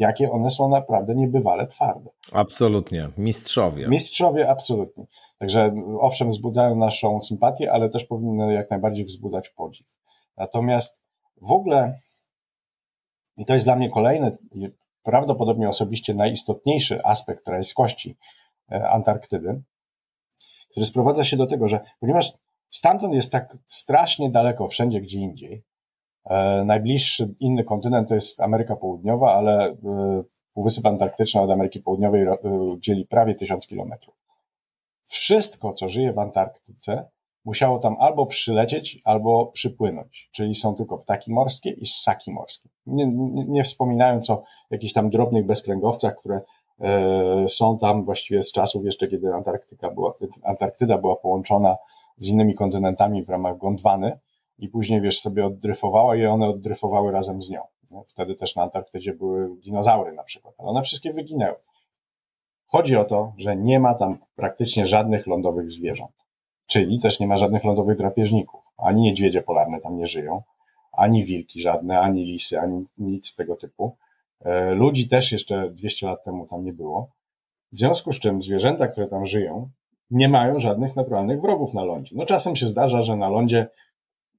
jakie 0.00 0.30
one 0.30 0.50
są 0.50 0.68
naprawdę 0.68 1.14
niebywale 1.14 1.66
twarde. 1.66 2.10
Absolutnie, 2.32 3.08
mistrzowie. 3.18 3.88
Mistrzowie, 3.88 4.50
absolutnie. 4.50 5.06
Także 5.38 5.74
owszem, 6.00 6.28
wzbudzają 6.28 6.76
naszą 6.76 7.20
sympatię, 7.20 7.72
ale 7.72 7.88
też 7.88 8.04
powinny 8.04 8.52
jak 8.52 8.70
najbardziej 8.70 9.04
wzbudzać 9.04 9.48
podziw. 9.48 9.86
Natomiast 10.36 11.02
w 11.42 11.52
ogóle, 11.52 12.00
i 13.36 13.46
to 13.46 13.54
jest 13.54 13.66
dla 13.66 13.76
mnie 13.76 13.90
kolejny, 13.90 14.38
prawdopodobnie 15.02 15.68
osobiście 15.68 16.14
najistotniejszy 16.14 17.04
aspekt 17.04 17.48
rajskości 17.48 18.16
e, 18.72 18.90
Antarktydy, 18.90 19.62
który 20.70 20.86
sprowadza 20.86 21.24
się 21.24 21.36
do 21.36 21.46
tego, 21.46 21.68
że 21.68 21.80
ponieważ 22.00 22.32
stamtąd 22.70 23.14
jest 23.14 23.32
tak 23.32 23.56
strasznie 23.66 24.30
daleko 24.30 24.68
wszędzie 24.68 25.00
gdzie 25.00 25.18
indziej, 25.18 25.62
najbliższy 26.64 27.34
inny 27.40 27.64
kontynent 27.64 28.08
to 28.08 28.14
jest 28.14 28.40
Ameryka 28.40 28.76
Południowa, 28.76 29.34
ale 29.34 29.66
e, 29.68 29.76
Półwysep 30.54 30.86
Antarktyczny 30.86 31.40
od 31.40 31.50
Ameryki 31.50 31.80
Południowej 31.80 32.22
e, 32.22 32.36
dzieli 32.78 33.06
prawie 33.06 33.34
tysiąc 33.34 33.66
kilometrów. 33.66 34.14
Wszystko, 35.04 35.72
co 35.72 35.88
żyje 35.88 36.12
w 36.12 36.18
Antarktyce, 36.18 37.08
musiało 37.44 37.78
tam 37.78 37.96
albo 37.98 38.26
przylecieć, 38.26 39.00
albo 39.04 39.46
przypłynąć. 39.46 40.30
Czyli 40.32 40.54
są 40.54 40.74
tylko 40.74 40.98
ptaki 40.98 41.32
morskie 41.32 41.70
i 41.70 41.86
ssaki 41.86 42.32
morskie. 42.32 42.68
Nie, 42.86 43.06
nie, 43.06 43.44
nie 43.44 43.64
wspominając 43.64 44.30
o 44.30 44.42
jakichś 44.70 44.92
tam 44.92 45.10
drobnych 45.10 45.46
bezkręgowcach, 45.46 46.16
które 46.16 46.40
e, 46.80 47.48
są 47.48 47.78
tam 47.78 48.04
właściwie 48.04 48.42
z 48.42 48.52
czasów 48.52 48.84
jeszcze, 48.84 49.08
kiedy 49.08 49.34
Antarktyka 49.34 49.90
była, 49.90 50.14
Antarktyda 50.42 50.98
była 50.98 51.16
połączona 51.16 51.76
z 52.18 52.28
innymi 52.28 52.54
kontynentami 52.54 53.24
w 53.24 53.28
ramach 53.28 53.58
Gondwany 53.58 54.18
i 54.60 54.68
później, 54.68 55.00
wiesz, 55.00 55.20
sobie 55.20 55.46
oddryfowała 55.46 56.16
i 56.16 56.26
one 56.26 56.48
oddryfowały 56.48 57.12
razem 57.12 57.42
z 57.42 57.50
nią. 57.50 57.60
Wtedy 58.06 58.34
też 58.34 58.56
na 58.56 58.62
Antarktydzie 58.62 59.14
były 59.14 59.56
dinozaury 59.56 60.12
na 60.12 60.24
przykład, 60.24 60.54
ale 60.58 60.68
one 60.68 60.82
wszystkie 60.82 61.12
wyginęły. 61.12 61.56
Chodzi 62.66 62.96
o 62.96 63.04
to, 63.04 63.32
że 63.38 63.56
nie 63.56 63.80
ma 63.80 63.94
tam 63.94 64.18
praktycznie 64.36 64.86
żadnych 64.86 65.26
lądowych 65.26 65.70
zwierząt, 65.70 66.12
czyli 66.66 67.00
też 67.00 67.20
nie 67.20 67.26
ma 67.26 67.36
żadnych 67.36 67.64
lądowych 67.64 67.96
drapieżników. 67.96 68.60
Ani 68.78 69.02
niedźwiedzie 69.02 69.42
polarne 69.42 69.80
tam 69.80 69.96
nie 69.96 70.06
żyją, 70.06 70.42
ani 70.92 71.24
wilki 71.24 71.60
żadne, 71.60 72.00
ani 72.00 72.24
lisy, 72.24 72.60
ani 72.60 72.86
nic 72.98 73.34
tego 73.34 73.56
typu. 73.56 73.96
E, 74.40 74.74
ludzi 74.74 75.08
też 75.08 75.32
jeszcze 75.32 75.70
200 75.70 76.06
lat 76.06 76.24
temu 76.24 76.46
tam 76.46 76.64
nie 76.64 76.72
było. 76.72 77.10
W 77.72 77.76
związku 77.76 78.12
z 78.12 78.20
czym 78.20 78.42
zwierzęta, 78.42 78.88
które 78.88 79.06
tam 79.06 79.26
żyją, 79.26 79.70
nie 80.10 80.28
mają 80.28 80.58
żadnych 80.58 80.96
naturalnych 80.96 81.40
wrogów 81.40 81.74
na 81.74 81.84
lądzie. 81.84 82.16
No 82.16 82.26
czasem 82.26 82.56
się 82.56 82.66
zdarza, 82.66 83.02
że 83.02 83.16
na 83.16 83.28
lądzie 83.28 83.68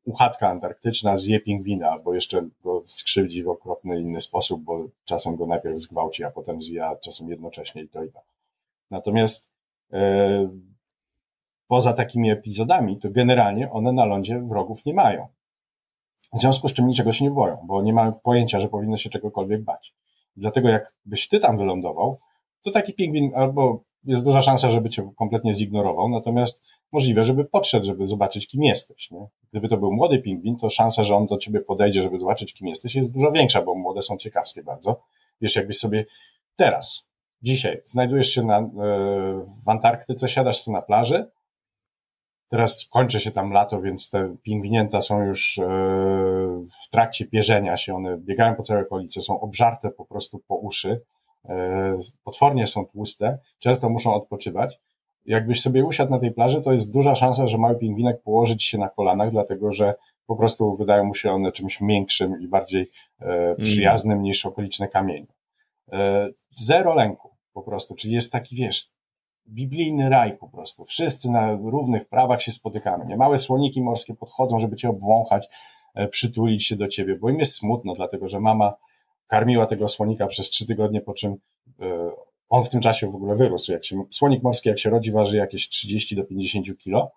uchatka 0.06 0.50
antarktyczna 0.50 1.18
zje 1.18 1.40
pingwina, 1.40 1.90
albo 1.90 2.14
jeszcze 2.14 2.48
go 2.64 2.84
skrzywdzi 2.88 3.44
w 3.44 3.50
okropny 3.50 4.00
inny 4.00 4.22
sposób, 4.22 4.62
bo 4.62 4.88
czasem 5.06 5.36
go 5.36 5.46
najpierw 5.46 5.80
zgwałci, 5.80 6.24
a 6.24 6.32
potem 6.32 6.62
zja, 6.62 6.96
czasem 6.96 7.30
jednocześnie 7.30 7.82
i 7.82 7.90
to 7.90 8.04
i 8.04 8.12
tak. 8.12 8.24
Natomiast 8.92 9.52
e, 9.94 10.50
poza 11.68 11.94
takimi 11.94 12.32
epizodami, 12.32 12.98
to 12.98 13.10
generalnie 13.10 13.72
one 13.72 13.92
na 13.92 14.06
lądzie 14.06 14.40
wrogów 14.40 14.86
nie 14.86 14.94
mają. 14.94 15.28
W 16.34 16.40
związku 16.40 16.68
z 16.68 16.74
czym 16.74 16.88
niczego 16.88 17.14
się 17.14 17.26
nie 17.26 17.32
boją, 17.32 17.58
bo 17.64 17.82
nie 17.82 17.94
mają 17.94 18.14
pojęcia, 18.14 18.60
że 18.60 18.68
powinno 18.68 18.98
się 18.98 19.10
czegokolwiek 19.10 19.64
bać. 19.64 19.94
Dlatego 20.38 20.70
jakbyś 20.70 21.28
ty 21.28 21.40
tam 21.40 21.58
wylądował, 21.58 22.20
to 22.62 22.72
taki 22.72 22.94
pingwin 22.94 23.32
albo 23.36 23.84
jest 24.04 24.24
duża 24.24 24.42
szansa, 24.42 24.70
żeby 24.70 24.90
cię 24.90 25.12
kompletnie 25.16 25.54
zignorował, 25.54 26.10
natomiast 26.10 26.64
możliwe, 26.92 27.24
żeby 27.24 27.46
podszedł, 27.46 27.86
żeby 27.86 28.06
zobaczyć, 28.06 28.48
kim 28.48 28.64
jesteś. 28.64 29.12
Nie? 29.12 29.28
Gdyby 29.52 29.70
to 29.70 29.78
był 29.78 29.92
młody 29.92 30.20
pingwin, 30.20 30.58
to 30.58 30.70
szansa, 30.70 31.04
że 31.04 31.16
on 31.16 31.26
do 31.26 31.38
ciebie 31.38 31.62
podejdzie, 31.62 32.04
żeby 32.04 32.20
zobaczyć, 32.20 32.54
kim 32.54 32.68
jesteś, 32.68 32.96
jest 32.96 33.12
dużo 33.12 33.32
większa, 33.32 33.62
bo 33.62 33.76
młode 33.76 34.02
są 34.02 34.18
ciekawskie 34.18 34.64
bardzo. 34.64 35.02
Wiesz, 35.42 35.56
jakbyś 35.56 35.78
sobie 35.78 36.06
teraz, 36.56 37.10
dzisiaj, 37.42 37.82
znajdujesz 37.86 38.30
się 38.30 38.44
na, 38.44 38.58
e, 38.58 38.64
w 39.66 39.70
Antarktyce, 39.70 40.30
siadasz 40.30 40.58
sobie 40.58 40.76
na 40.76 40.82
plaży, 40.82 41.32
teraz 42.50 42.88
kończy 42.92 43.20
się 43.20 43.32
tam 43.32 43.52
lato, 43.52 43.82
więc 43.82 44.10
te 44.10 44.36
pingwinięta 44.44 45.02
są 45.02 45.22
już 45.22 45.58
e, 45.58 45.64
w 46.86 46.90
trakcie 46.90 47.26
pierzenia 47.26 47.78
się, 47.78 47.96
one 47.96 48.18
biegają 48.18 48.56
po 48.56 48.64
całej 48.64 48.84
okolicy, 48.84 49.22
są 49.22 49.40
obżarte 49.40 49.92
po 49.92 50.06
prostu 50.06 50.40
po 50.48 50.56
uszy, 50.56 51.02
e, 51.50 52.00
potwornie 52.24 52.68
są 52.68 52.86
tłuste, 52.86 53.40
często 53.60 53.90
muszą 53.90 54.14
odpoczywać 54.14 54.80
jakbyś 55.26 55.62
sobie 55.62 55.86
usiadł 55.86 56.12
na 56.12 56.20
tej 56.20 56.32
plaży, 56.32 56.62
to 56.62 56.72
jest 56.72 56.92
duża 56.92 57.16
szansa, 57.16 57.48
że 57.48 57.58
mały 57.58 57.76
pingwinek 57.76 58.22
położyć 58.22 58.64
się 58.64 58.78
na 58.78 58.90
kolanach, 58.90 59.32
dlatego 59.32 59.72
że 59.72 59.96
po 60.26 60.36
prostu 60.36 60.76
wydają 60.76 61.04
mu 61.04 61.16
się 61.16 61.32
one 61.32 61.52
czymś 61.52 61.78
większym 61.82 62.42
i 62.42 62.48
bardziej 62.48 62.90
e, 63.22 63.26
mm. 63.26 63.56
przyjaznym 63.62 64.12
mm. 64.12 64.24
niż 64.24 64.46
okoliczne 64.46 64.88
kamienie. 64.88 65.34
E, 65.92 66.30
zero 66.58 66.96
lęku 66.96 67.30
po 67.54 67.62
prostu, 67.62 67.96
czyli 67.96 68.14
jest 68.14 68.32
taki, 68.32 68.56
wiesz, 68.56 68.90
biblijny 69.50 70.10
raj 70.10 70.38
po 70.38 70.50
prostu. 70.50 70.86
Wszyscy 70.86 71.32
na 71.32 71.52
równych 71.52 72.08
prawach 72.08 72.42
się 72.42 72.52
spotykamy. 72.52 73.06
Nie? 73.06 73.18
Małe 73.18 73.38
słoniki 73.38 73.82
morskie 73.82 74.16
podchodzą, 74.16 74.60
żeby 74.60 74.76
cię 74.76 74.90
obwąchać, 74.90 75.48
e, 75.96 76.08
przytulić 76.08 76.66
się 76.66 76.76
do 76.76 76.88
ciebie, 76.88 77.16
bo 77.16 77.30
im 77.30 77.40
jest 77.40 77.56
smutno, 77.56 77.94
dlatego 77.94 78.28
że 78.28 78.40
mama 78.40 78.74
karmiła 79.28 79.66
tego 79.66 79.88
słonika 79.88 80.28
przez 80.28 80.50
trzy 80.50 80.68
tygodnie, 80.68 81.02
po 81.02 81.14
czym 81.14 81.32
e, 81.80 82.12
on 82.52 82.64
w 82.64 82.70
tym 82.70 82.82
czasie 82.82 83.12
w 83.12 83.16
ogóle 83.16 83.36
wyrósł. 83.36 83.72
Jak 83.72 83.86
się, 83.86 84.04
słonik 84.12 84.44
morski, 84.44 84.70
jak 84.70 84.80
się 84.80 84.90
rodzi, 84.90 85.12
waży 85.12 85.38
jakieś 85.38 85.70
30 85.70 86.16
do 86.16 86.24
50 86.24 86.78
kilo, 86.78 87.12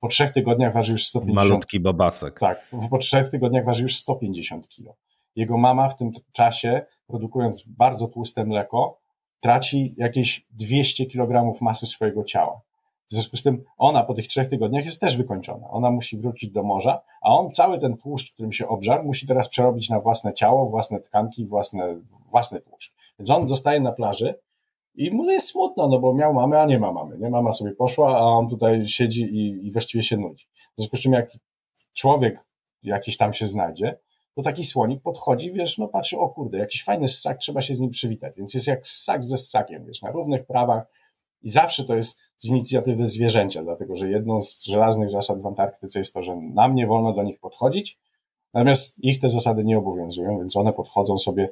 po 0.00 0.08
trzech 0.08 0.32
tygodniach 0.32 0.72
waży 0.72 0.92
już 0.92 1.06
150 1.06 1.48
Malutki 1.48 1.80
bobasek. 1.80 2.40
Tak, 2.40 2.70
po 2.90 2.98
trzech 2.98 3.30
tygodniach 3.30 3.64
waży 3.64 3.82
już 3.82 3.96
150 3.96 4.68
kilo. 4.68 4.96
Jego 5.36 5.58
mama 5.58 5.88
w 5.88 5.96
tym 5.96 6.10
czasie, 6.32 6.82
produkując 7.06 7.64
bardzo 7.66 8.08
tłuste 8.08 8.44
mleko, 8.44 8.98
traci 9.40 9.94
jakieś 9.96 10.46
200 10.50 11.06
kg 11.06 11.60
masy 11.60 11.86
swojego 11.86 12.24
ciała. 12.24 12.60
W 13.08 13.12
związku 13.12 13.36
z 13.36 13.42
tym 13.42 13.64
ona 13.78 14.02
po 14.02 14.14
tych 14.14 14.26
trzech 14.26 14.48
tygodniach 14.48 14.84
jest 14.84 15.00
też 15.00 15.16
wykończona. 15.16 15.70
Ona 15.70 15.90
musi 15.90 16.16
wrócić 16.16 16.50
do 16.50 16.62
morza, 16.62 17.00
a 17.22 17.28
on 17.28 17.50
cały 17.50 17.78
ten 17.78 17.96
tłuszcz, 17.96 18.32
którym 18.32 18.52
się 18.52 18.68
obżarł, 18.68 19.04
musi 19.04 19.26
teraz 19.26 19.48
przerobić 19.48 19.90
na 19.90 20.00
własne 20.00 20.34
ciało, 20.34 20.66
własne 20.66 21.00
tkanki, 21.00 21.46
własne, 21.46 22.00
własny 22.30 22.60
tłuszcz. 22.60 22.94
Więc 23.18 23.30
on 23.30 23.48
zostaje 23.48 23.80
na 23.80 23.92
plaży 23.92 24.34
i 24.98 25.10
mu 25.10 25.30
jest 25.30 25.48
smutno, 25.48 25.88
no 25.88 25.98
bo 25.98 26.14
miał 26.14 26.34
mamę, 26.34 26.60
a 26.60 26.66
nie 26.66 26.78
ma 26.78 26.92
mamy. 26.92 27.18
Nie? 27.18 27.30
Mama 27.30 27.52
sobie 27.52 27.72
poszła, 27.72 28.18
a 28.18 28.22
on 28.22 28.48
tutaj 28.48 28.88
siedzi 28.88 29.22
i, 29.22 29.66
i 29.66 29.72
właściwie 29.72 30.02
się 30.02 30.16
nudzi. 30.16 30.46
W 30.54 30.76
związku 30.76 30.96
z 30.96 31.00
czym 31.00 31.12
jak 31.12 31.30
człowiek 31.94 32.44
jakiś 32.82 33.16
tam 33.16 33.32
się 33.32 33.46
znajdzie, 33.46 33.98
to 34.34 34.42
taki 34.42 34.64
słonik 34.64 35.02
podchodzi, 35.02 35.52
wiesz, 35.52 35.78
no 35.78 35.88
patrzy, 35.88 36.18
o 36.18 36.28
kurde, 36.28 36.58
jakiś 36.58 36.84
fajny 36.84 37.08
ssak, 37.08 37.38
trzeba 37.38 37.62
się 37.62 37.74
z 37.74 37.80
nim 37.80 37.90
przywitać. 37.90 38.36
Więc 38.36 38.54
jest 38.54 38.66
jak 38.66 38.86
ssak 38.86 39.24
ze 39.24 39.36
ssakiem, 39.36 39.86
wiesz, 39.86 40.02
na 40.02 40.10
równych 40.10 40.46
prawach 40.46 40.86
i 41.42 41.50
zawsze 41.50 41.84
to 41.84 41.94
jest 41.94 42.18
z 42.38 42.48
inicjatywy 42.48 43.06
zwierzęcia, 43.06 43.62
dlatego 43.62 43.96
że 43.96 44.10
jedną 44.10 44.40
z 44.40 44.64
żelaznych 44.64 45.10
zasad 45.10 45.42
w 45.42 45.46
Antarktyce 45.46 45.98
jest 45.98 46.14
to, 46.14 46.22
że 46.22 46.36
nam 46.36 46.74
nie 46.74 46.86
wolno 46.86 47.12
do 47.12 47.22
nich 47.22 47.40
podchodzić, 47.40 47.98
natomiast 48.54 49.04
ich 49.04 49.20
te 49.20 49.28
zasady 49.28 49.64
nie 49.64 49.78
obowiązują, 49.78 50.38
więc 50.38 50.56
one 50.56 50.72
podchodzą 50.72 51.18
sobie, 51.18 51.48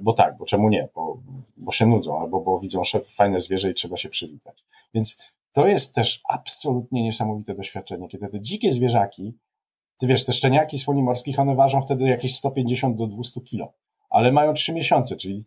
bo 0.00 0.12
tak, 0.12 0.36
bo 0.36 0.44
czemu 0.44 0.68
nie, 0.68 0.88
bo, 0.94 1.18
bo 1.56 1.72
się 1.72 1.86
nudzą, 1.86 2.20
albo 2.20 2.40
bo 2.40 2.60
widzą 2.60 2.84
szef 2.84 3.08
fajne 3.14 3.40
zwierzę 3.40 3.70
i 3.70 3.74
trzeba 3.74 3.96
się 3.96 4.08
przywitać. 4.08 4.64
Więc 4.94 5.18
to 5.52 5.66
jest 5.66 5.94
też 5.94 6.20
absolutnie 6.28 7.02
niesamowite 7.02 7.54
doświadczenie, 7.54 8.08
kiedy 8.08 8.28
te 8.28 8.40
dzikie 8.40 8.70
zwierzaki, 8.70 9.34
ty 9.98 10.06
wiesz, 10.06 10.24
te 10.24 10.32
szczeniaki 10.32 10.78
słoni 10.78 11.02
morskich, 11.02 11.38
one 11.38 11.54
ważą 11.54 11.80
wtedy 11.80 12.04
jakieś 12.04 12.36
150 12.36 12.96
do 12.96 13.06
200 13.06 13.40
kilo, 13.40 13.72
ale 14.10 14.32
mają 14.32 14.54
3 14.54 14.72
miesiące, 14.72 15.16
czyli 15.16 15.44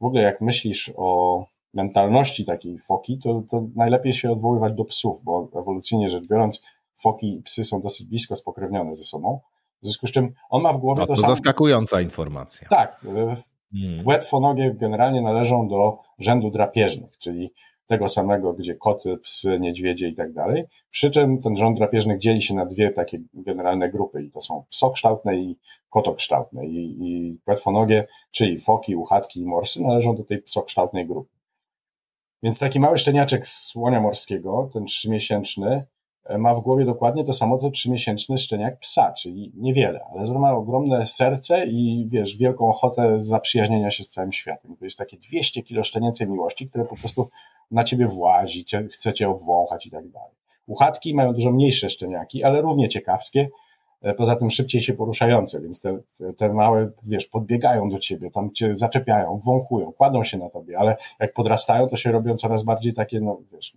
w 0.00 0.04
ogóle 0.04 0.22
jak 0.22 0.40
myślisz 0.40 0.92
o 0.96 1.46
mentalności 1.74 2.44
takiej 2.44 2.78
foki, 2.78 3.18
to, 3.18 3.42
to 3.50 3.66
najlepiej 3.76 4.12
się 4.12 4.30
odwoływać 4.30 4.72
do 4.74 4.84
psów, 4.84 5.24
bo 5.24 5.48
ewolucyjnie 5.54 6.08
rzecz 6.08 6.26
biorąc, 6.26 6.62
foki 6.96 7.36
i 7.36 7.42
psy 7.42 7.64
są 7.64 7.80
dosyć 7.80 8.06
blisko 8.06 8.36
spokrewnione 8.36 8.94
ze 8.94 9.04
sobą. 9.04 9.40
W 9.82 9.86
związku 9.86 10.06
z 10.06 10.12
czym 10.12 10.34
on 10.50 10.62
ma 10.62 10.72
w 10.72 10.78
głowie 10.78 11.00
no, 11.00 11.06
to, 11.06 11.14
to 11.14 11.20
samo... 11.20 11.34
zaskakująca 11.34 12.00
informacja. 12.00 12.68
Tak. 12.68 13.00
E, 13.74 13.78
hmm. 13.78 14.04
Płetwonogie 14.04 14.74
generalnie 14.74 15.22
należą 15.22 15.68
do 15.68 15.98
rzędu 16.18 16.50
drapieżnych, 16.50 17.18
czyli 17.18 17.52
tego 17.86 18.08
samego, 18.08 18.54
gdzie 18.54 18.74
koty, 18.74 19.16
psy, 19.16 19.60
niedźwiedzie 19.60 20.08
i 20.08 20.14
tak 20.14 20.32
dalej. 20.32 20.64
Przy 20.90 21.10
czym 21.10 21.42
ten 21.42 21.56
rząd 21.56 21.78
drapieżnych 21.78 22.18
dzieli 22.18 22.42
się 22.42 22.54
na 22.54 22.66
dwie 22.66 22.90
takie 22.90 23.18
generalne 23.34 23.90
grupy 23.90 24.22
i 24.22 24.30
to 24.30 24.40
są 24.40 24.64
psokształtne 24.70 25.36
i 25.36 25.56
kotokształtne. 25.90 26.66
I, 26.66 26.96
i 27.00 27.38
płetwonogie, 27.44 28.06
czyli 28.30 28.58
foki, 28.58 28.96
uchatki 28.96 29.40
i 29.40 29.46
morsy 29.46 29.82
należą 29.82 30.16
do 30.16 30.24
tej 30.24 30.42
psokształtnej 30.42 31.06
grupy. 31.06 31.30
Więc 32.42 32.58
taki 32.58 32.80
mały 32.80 32.98
szczeniaczek 32.98 33.46
słonia 33.46 34.00
morskiego, 34.00 34.70
ten 34.72 34.84
trzymiesięczny, 34.84 35.84
ma 36.38 36.54
w 36.54 36.60
głowie 36.60 36.84
dokładnie 36.84 37.24
to 37.24 37.32
samo, 37.32 37.58
co 37.58 37.70
trzymiesięczny 37.70 38.38
szczeniak 38.38 38.78
psa, 38.78 39.12
czyli 39.12 39.52
niewiele, 39.56 40.00
ale 40.10 40.38
ma 40.38 40.52
ogromne 40.52 41.06
serce 41.06 41.66
i 41.66 42.06
wiesz, 42.10 42.36
wielką 42.36 42.68
ochotę 42.68 43.20
zaprzyjaźnienia 43.20 43.90
się 43.90 44.04
z 44.04 44.10
całym 44.10 44.32
światem. 44.32 44.76
To 44.76 44.84
jest 44.84 44.98
takie 44.98 45.16
200 45.16 45.62
kilo 45.62 45.84
szczenięcej 45.84 46.28
miłości, 46.28 46.68
które 46.68 46.84
po 46.84 46.96
prostu 46.96 47.28
na 47.70 47.84
ciebie 47.84 48.06
włazi, 48.06 48.64
chce 48.92 49.12
cię 49.12 49.28
obwąchać 49.28 49.86
i 49.86 49.90
tak 49.90 50.08
dalej. 50.08 50.34
Uchatki 50.66 51.14
mają 51.14 51.32
dużo 51.32 51.50
mniejsze 51.50 51.90
szczeniaki, 51.90 52.44
ale 52.44 52.60
równie 52.60 52.88
ciekawskie, 52.88 53.48
E, 54.02 54.14
poza 54.14 54.36
tym 54.36 54.50
szybciej 54.50 54.82
się 54.82 54.94
poruszające, 54.94 55.60
więc 55.60 55.80
te, 55.80 55.98
te 56.36 56.52
małe, 56.52 56.90
wiesz, 57.02 57.26
podbiegają 57.26 57.88
do 57.88 57.98
ciebie, 57.98 58.30
tam 58.30 58.52
cię 58.52 58.76
zaczepiają, 58.76 59.40
wąchują, 59.44 59.92
kładą 59.92 60.24
się 60.24 60.38
na 60.38 60.50
tobie, 60.50 60.78
ale 60.78 60.96
jak 61.20 61.32
podrastają, 61.32 61.88
to 61.88 61.96
się 61.96 62.12
robią 62.12 62.36
coraz 62.36 62.62
bardziej 62.62 62.94
takie, 62.94 63.20
no 63.20 63.38
wiesz, 63.52 63.72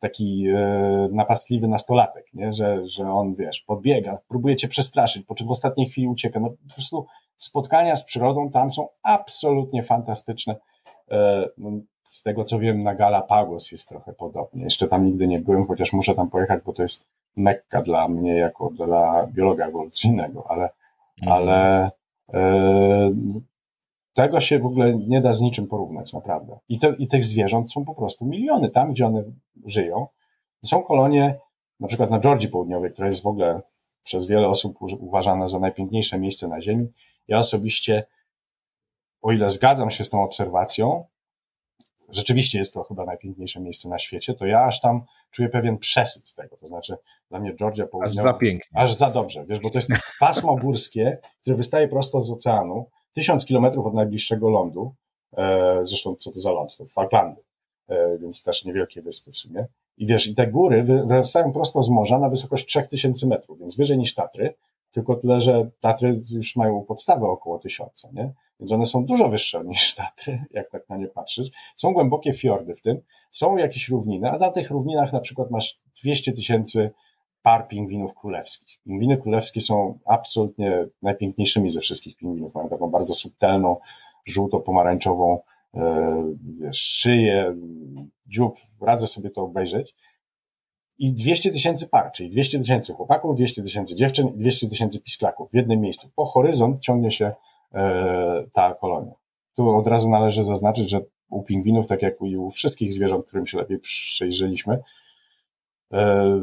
taki 0.00 0.48
e, 0.48 1.08
napastliwy 1.12 1.68
nastolatek, 1.68 2.26
nie? 2.34 2.52
Że, 2.52 2.86
że 2.86 3.12
on, 3.12 3.34
wiesz, 3.34 3.60
podbiega, 3.60 4.18
próbuje 4.28 4.56
cię 4.56 4.68
przestraszyć, 4.68 5.26
po 5.26 5.34
czym 5.34 5.46
w 5.46 5.50
ostatniej 5.50 5.88
chwili 5.88 6.08
ucieka. 6.08 6.40
No 6.40 6.50
po 6.50 6.74
prostu 6.74 7.06
spotkania 7.36 7.96
z 7.96 8.04
przyrodą 8.04 8.50
tam 8.50 8.70
są 8.70 8.88
absolutnie 9.02 9.82
fantastyczne. 9.82 10.56
E, 11.10 11.48
no, 11.58 11.70
z 12.04 12.22
tego 12.22 12.44
co 12.44 12.58
wiem, 12.58 12.82
na 12.82 12.94
Galapagos 12.94 13.72
jest 13.72 13.88
trochę 13.88 14.12
podobnie. 14.12 14.64
Jeszcze 14.64 14.88
tam 14.88 15.04
nigdy 15.04 15.26
nie 15.26 15.38
byłem, 15.38 15.66
chociaż 15.66 15.92
muszę 15.92 16.14
tam 16.14 16.30
pojechać, 16.30 16.62
bo 16.64 16.72
to 16.72 16.82
jest 16.82 17.06
mekka 17.36 17.82
dla 17.82 18.08
mnie 18.08 18.34
jako 18.34 18.70
dla 18.70 19.26
biologa 19.26 19.66
ewolucyjnego, 19.66 20.44
ale, 20.50 20.70
mhm. 21.22 21.32
ale 21.32 21.90
e, 22.34 23.10
tego 24.18 24.40
się 24.40 24.58
w 24.58 24.66
ogóle 24.66 24.94
nie 24.94 25.20
da 25.20 25.32
z 25.32 25.40
niczym 25.40 25.66
porównać, 25.66 26.12
naprawdę. 26.12 26.58
I, 26.68 26.78
te, 26.78 26.94
I 26.98 27.08
tych 27.08 27.24
zwierząt 27.24 27.72
są 27.72 27.84
po 27.84 27.94
prostu 27.94 28.26
miliony. 28.26 28.70
Tam, 28.70 28.92
gdzie 28.92 29.06
one 29.06 29.24
żyją, 29.66 30.06
są 30.64 30.82
kolonie, 30.82 31.38
na 31.80 31.88
przykład 31.88 32.10
na 32.10 32.20
Georgii 32.20 32.48
Południowej, 32.48 32.92
która 32.92 33.06
jest 33.06 33.22
w 33.22 33.26
ogóle 33.26 33.60
przez 34.02 34.26
wiele 34.26 34.48
osób 34.48 34.76
uważana 34.98 35.48
za 35.48 35.58
najpiękniejsze 35.58 36.18
miejsce 36.18 36.48
na 36.48 36.60
Ziemi. 36.60 36.88
Ja 37.28 37.38
osobiście, 37.38 38.06
o 39.22 39.32
ile 39.32 39.50
zgadzam 39.50 39.90
się 39.90 40.04
z 40.04 40.10
tą 40.10 40.22
obserwacją, 40.22 41.04
rzeczywiście 42.08 42.58
jest 42.58 42.74
to 42.74 42.82
chyba 42.82 43.04
najpiękniejsze 43.04 43.60
miejsce 43.60 43.88
na 43.88 43.98
świecie, 43.98 44.34
to 44.34 44.46
ja 44.46 44.64
aż 44.64 44.80
tam 44.80 45.02
czuję 45.30 45.48
pewien 45.48 45.78
przesyt 45.78 46.34
tego. 46.34 46.56
To 46.56 46.68
znaczy, 46.68 46.96
dla 47.30 47.40
mnie 47.40 47.54
Georgia 47.54 47.86
południowa... 47.86 48.20
Aż 48.20 48.24
za 48.24 48.34
pięknie. 48.34 48.80
Aż 48.80 48.94
za 48.94 49.10
dobrze, 49.10 49.44
wiesz, 49.46 49.60
bo 49.60 49.70
to 49.70 49.78
jest 49.78 49.90
pasmo 50.20 50.56
górskie, 50.56 51.18
które 51.40 51.56
wystaje 51.56 51.88
prosto 51.88 52.20
z 52.20 52.30
oceanu, 52.30 52.86
tysiąc 53.18 53.44
kilometrów 53.44 53.86
od 53.86 53.94
najbliższego 53.94 54.48
lądu, 54.48 54.94
e, 55.36 55.80
zresztą 55.82 56.14
co 56.14 56.32
to 56.32 56.38
za 56.38 56.50
ląd? 56.50 56.76
To 56.76 56.86
Falklandy, 56.86 57.40
e, 57.88 58.18
więc 58.18 58.42
też 58.42 58.64
niewielkie 58.64 59.02
wyspy 59.02 59.32
w 59.32 59.38
sumie. 59.38 59.66
I 59.96 60.06
wiesz, 60.06 60.26
i 60.26 60.34
te 60.34 60.46
góry 60.46 60.82
wyrastają 60.82 61.52
prosto 61.52 61.82
z 61.82 61.90
morza 61.90 62.18
na 62.18 62.28
wysokość 62.28 62.66
3000 62.66 63.26
metrów, 63.26 63.58
więc 63.60 63.76
wyżej 63.76 63.98
niż 63.98 64.14
Tatry, 64.14 64.54
tylko 64.92 65.16
tyle, 65.16 65.40
że 65.40 65.70
Tatry 65.80 66.22
już 66.30 66.56
mają 66.56 66.84
podstawę 66.84 67.26
około 67.26 67.58
tysiąca, 67.58 68.08
nie? 68.12 68.32
Więc 68.60 68.72
one 68.72 68.86
są 68.86 69.04
dużo 69.04 69.28
wyższe 69.28 69.64
niż 69.64 69.94
Tatry, 69.94 70.44
jak 70.50 70.70
tak 70.70 70.88
na 70.88 70.96
nie 70.96 71.08
patrzysz. 71.08 71.48
Są 71.76 71.92
głębokie 71.92 72.32
fiordy 72.32 72.74
w 72.74 72.80
tym, 72.80 73.00
są 73.30 73.56
jakieś 73.56 73.88
równiny, 73.88 74.30
a 74.30 74.38
na 74.38 74.50
tych 74.50 74.70
równinach 74.70 75.12
na 75.12 75.20
przykład 75.20 75.50
masz 75.50 75.80
200 76.02 76.32
tysięcy 76.32 76.90
par 77.42 77.68
pingwinów 77.68 78.14
królewskich. 78.14 78.78
Pingwiny 78.84 79.16
królewskie 79.16 79.60
są 79.60 79.98
absolutnie 80.06 80.86
najpiękniejszymi 81.02 81.70
ze 81.70 81.80
wszystkich 81.80 82.16
pingwinów. 82.16 82.54
Mają 82.54 82.68
taką 82.68 82.90
bardzo 82.90 83.14
subtelną, 83.14 83.76
żółto-pomarańczową 84.26 85.38
e, 85.74 86.34
szyję, 86.72 87.54
dziób. 88.26 88.56
Radzę 88.80 89.06
sobie 89.06 89.30
to 89.30 89.42
obejrzeć. 89.42 89.94
I 90.98 91.12
200 91.12 91.50
tysięcy 91.50 91.88
par, 91.88 92.12
czyli 92.12 92.30
200 92.30 92.58
tysięcy 92.58 92.92
chłopaków, 92.92 93.36
200 93.36 93.62
tysięcy 93.62 93.94
dziewczyn 93.94 94.28
i 94.28 94.38
200 94.38 94.68
tysięcy 94.68 95.00
pisklaków 95.00 95.50
w 95.50 95.54
jednym 95.54 95.80
miejscu. 95.80 96.08
Po 96.16 96.24
horyzont 96.24 96.80
ciągnie 96.80 97.10
się 97.10 97.32
e, 97.74 98.44
ta 98.52 98.74
kolonia. 98.74 99.12
Tu 99.56 99.76
od 99.76 99.86
razu 99.86 100.10
należy 100.10 100.44
zaznaczyć, 100.44 100.90
że 100.90 101.00
u 101.30 101.42
pingwinów, 101.42 101.86
tak 101.86 102.02
jak 102.02 102.14
i 102.22 102.36
u 102.36 102.50
wszystkich 102.50 102.92
zwierząt, 102.92 103.26
którym 103.26 103.46
się 103.46 103.58
lepiej 103.58 103.78
przyjrzeliśmy, 103.78 104.78
e, 105.92 106.40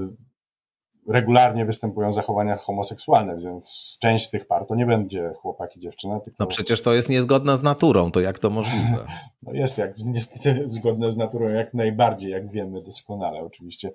regularnie 1.08 1.66
występują 1.66 2.14
zachowania 2.14 2.56
homoseksualne, 2.56 3.38
więc 3.38 3.97
część 4.01 4.26
z 4.26 4.30
tych 4.30 4.47
par 4.47 4.66
to 4.68 4.76
nie 4.76 4.86
będzie 4.86 5.32
chłopak 5.41 5.78
i 5.78 5.80
dziewczyna. 5.80 6.20
Tylko... 6.20 6.38
No 6.39 6.47
przecież 6.47 6.82
to 6.82 6.93
jest 6.93 7.10
niezgodne 7.10 7.58
z 7.58 7.64
naturą, 7.64 8.12
to 8.12 8.20
jak 8.20 8.39
to 8.39 8.49
możliwe? 8.49 9.06
No 9.43 9.53
jest 9.53 9.78
jak, 9.78 9.97
niestety 10.06 10.70
zgodne 10.70 11.12
z 11.12 11.18
naturą 11.18 11.47
jak 11.47 11.74
najbardziej, 11.74 12.32
jak 12.32 12.51
wiemy 12.51 12.82
doskonale 12.82 13.39
oczywiście. 13.39 13.91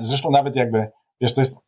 Zresztą 0.00 0.30
nawet 0.30 0.56
jakby, 0.56 0.88
wiesz, 1.20 1.34
to 1.34 1.40
jest 1.40 1.58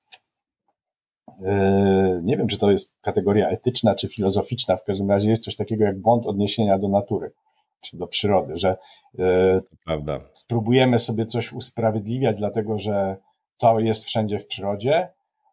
e, 1.45 2.21
nie 2.23 2.37
wiem, 2.37 2.49
czy 2.49 2.59
to 2.59 2.71
jest 2.71 2.95
kategoria 3.01 3.49
etyczna 3.49 3.95
czy 3.95 4.09
filozoficzna, 4.09 4.77
w 4.77 4.85
każdym 4.85 5.11
razie 5.11 5.31
jest 5.31 5.45
coś 5.45 5.57
takiego 5.57 5.85
jak 5.85 6.01
błąd 6.01 6.27
odniesienia 6.27 6.79
do 6.79 6.89
natury 6.89 7.33
czy 7.81 7.97
do 7.97 8.07
przyrody, 8.07 8.57
że 8.57 8.77
e, 9.19 9.61
Prawda. 9.85 10.21
spróbujemy 10.35 10.99
sobie 10.99 11.27
coś 11.27 11.53
usprawiedliwiać, 11.53 12.37
dlatego 12.37 12.79
że 12.79 13.16
to 13.59 13.80
jest 13.80 14.04
wszędzie 14.04 14.38
w 14.38 14.46
przyrodzie, 14.46 15.09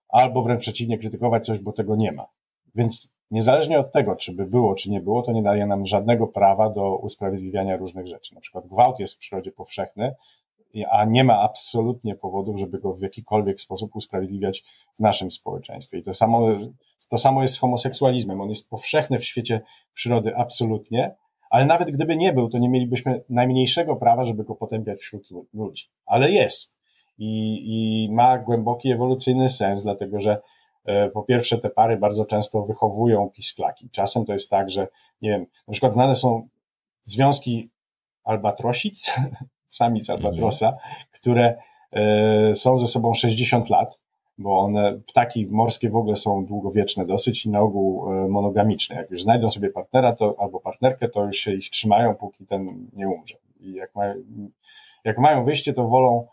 albo 0.09 0.41
wręcz 0.41 0.61
przeciwnie, 0.61 0.97
krytykować 0.97 1.45
coś, 1.45 1.59
bo 1.59 1.71
tego 1.71 1.95
nie 1.95 2.11
ma. 2.11 2.25
Więc 2.75 3.15
niezależnie 3.31 3.79
od 3.79 3.91
tego, 3.91 4.15
czy 4.15 4.33
by 4.33 4.45
było, 4.45 4.75
czy 4.75 4.91
nie 4.91 5.01
było, 5.01 5.21
to 5.21 5.31
nie 5.31 5.43
daje 5.43 5.65
nam 5.65 5.85
żadnego 5.85 6.27
prawa 6.27 6.69
do 6.69 6.97
usprawiedliwiania 6.97 7.77
różnych 7.77 8.07
rzeczy. 8.07 8.35
Na 8.35 8.41
przykład 8.41 8.67
gwałt 8.67 8.99
jest 8.99 9.15
w 9.15 9.17
przyrodzie 9.17 9.51
powszechny, 9.51 10.15
a 10.91 11.05
nie 11.05 11.23
ma 11.23 11.41
absolutnie 11.41 12.15
powodów, 12.15 12.59
żeby 12.59 12.79
go 12.79 12.93
w 12.93 13.01
jakikolwiek 13.01 13.61
sposób 13.61 13.95
usprawiedliwiać 13.95 14.63
w 14.95 14.99
naszym 14.99 15.31
społeczeństwie. 15.31 15.97
I 15.97 16.03
to 16.03 16.13
samo, 16.13 16.47
to 17.09 17.17
samo 17.17 17.41
jest 17.41 17.53
z 17.53 17.59
homoseksualizmem. 17.59 18.41
On 18.41 18.49
jest 18.49 18.69
powszechny 18.69 19.19
w 19.19 19.25
świecie 19.25 19.61
przyrody 19.93 20.35
absolutnie, 20.35 21.15
ale 21.49 21.65
nawet 21.65 21.91
gdyby 21.91 22.17
nie 22.17 22.33
był, 22.33 22.49
to 22.49 22.57
nie 22.57 22.69
mielibyśmy 22.69 23.23
najmniejszego 23.29 23.95
prawa, 23.95 24.25
żeby 24.25 24.43
go 24.43 24.55
potępiać 24.55 24.99
wśród 24.99 25.29
ludzi. 25.53 25.85
Ale 26.05 26.31
jest. 26.31 26.74
I, 27.18 27.61
i 27.66 28.09
ma 28.13 28.38
głęboki 28.38 28.91
ewolucyjny 28.91 29.49
sens, 29.49 29.84
dlatego 29.84 30.20
że 30.20 30.41
e, 30.86 31.09
po 31.09 31.24
pierwsze 31.24 31.57
te 31.57 31.70
pary 31.70 31.97
bardzo 31.97 32.26
często 32.26 32.61
wychowują 32.61 33.30
pisklaki. 33.30 33.89
Czasem 33.89 34.26
to 34.26 34.34
jest 34.34 34.49
tak, 34.49 34.70
że 34.70 34.88
nie 35.22 35.30
wiem, 35.30 35.45
na 35.68 35.72
przykład 35.72 35.93
znane 35.93 36.16
są 36.16 36.47
związki 37.03 37.70
albatrosic, 38.24 39.11
samic 39.68 40.09
albatrosa, 40.09 40.78
które 41.11 41.57
e, 41.91 42.55
są 42.55 42.78
ze 42.78 42.88
sobą 42.88 43.13
60 43.13 43.70
lat, 43.70 43.99
bo 44.38 44.59
one, 44.59 44.99
ptaki 45.07 45.47
morskie 45.47 45.89
w 45.89 45.95
ogóle 45.95 46.16
są 46.16 46.45
długowieczne 46.45 47.05
dosyć 47.05 47.45
i 47.45 47.49
na 47.49 47.59
ogół 47.59 48.13
e, 48.13 48.28
monogamiczne. 48.28 48.95
Jak 48.95 49.11
już 49.11 49.24
znajdą 49.24 49.49
sobie 49.49 49.70
partnera 49.70 50.16
to, 50.16 50.36
albo 50.38 50.59
partnerkę, 50.59 51.09
to 51.09 51.26
już 51.26 51.38
się 51.38 51.53
ich 51.53 51.70
trzymają, 51.70 52.16
póki 52.16 52.45
ten 52.45 52.89
nie 52.93 53.09
umrze. 53.09 53.36
I 53.59 53.74
jak, 53.74 53.95
ma, 53.95 54.03
jak 55.03 55.18
mają 55.18 55.45
wyjście, 55.45 55.74
to 55.74 55.88
wolą, 55.88 56.28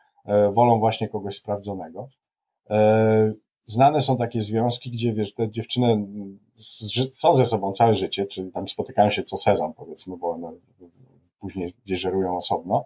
wolą 0.52 0.78
właśnie 0.78 1.08
kogoś 1.08 1.34
sprawdzonego. 1.34 2.08
Znane 3.66 4.00
są 4.00 4.16
takie 4.16 4.40
związki, 4.40 4.90
gdzie 4.90 5.12
wiesz, 5.12 5.34
te 5.34 5.50
dziewczyny 5.50 6.06
są 7.12 7.34
ze 7.34 7.44
sobą 7.44 7.72
całe 7.72 7.94
życie, 7.94 8.26
czyli 8.26 8.52
tam 8.52 8.68
spotykają 8.68 9.10
się 9.10 9.22
co 9.22 9.36
sezon, 9.36 9.72
powiedzmy, 9.72 10.16
bo 10.16 10.30
one 10.30 10.52
później 11.42 11.74
gdzieś 11.84 12.00
żerują 12.00 12.36
osobno. 12.36 12.84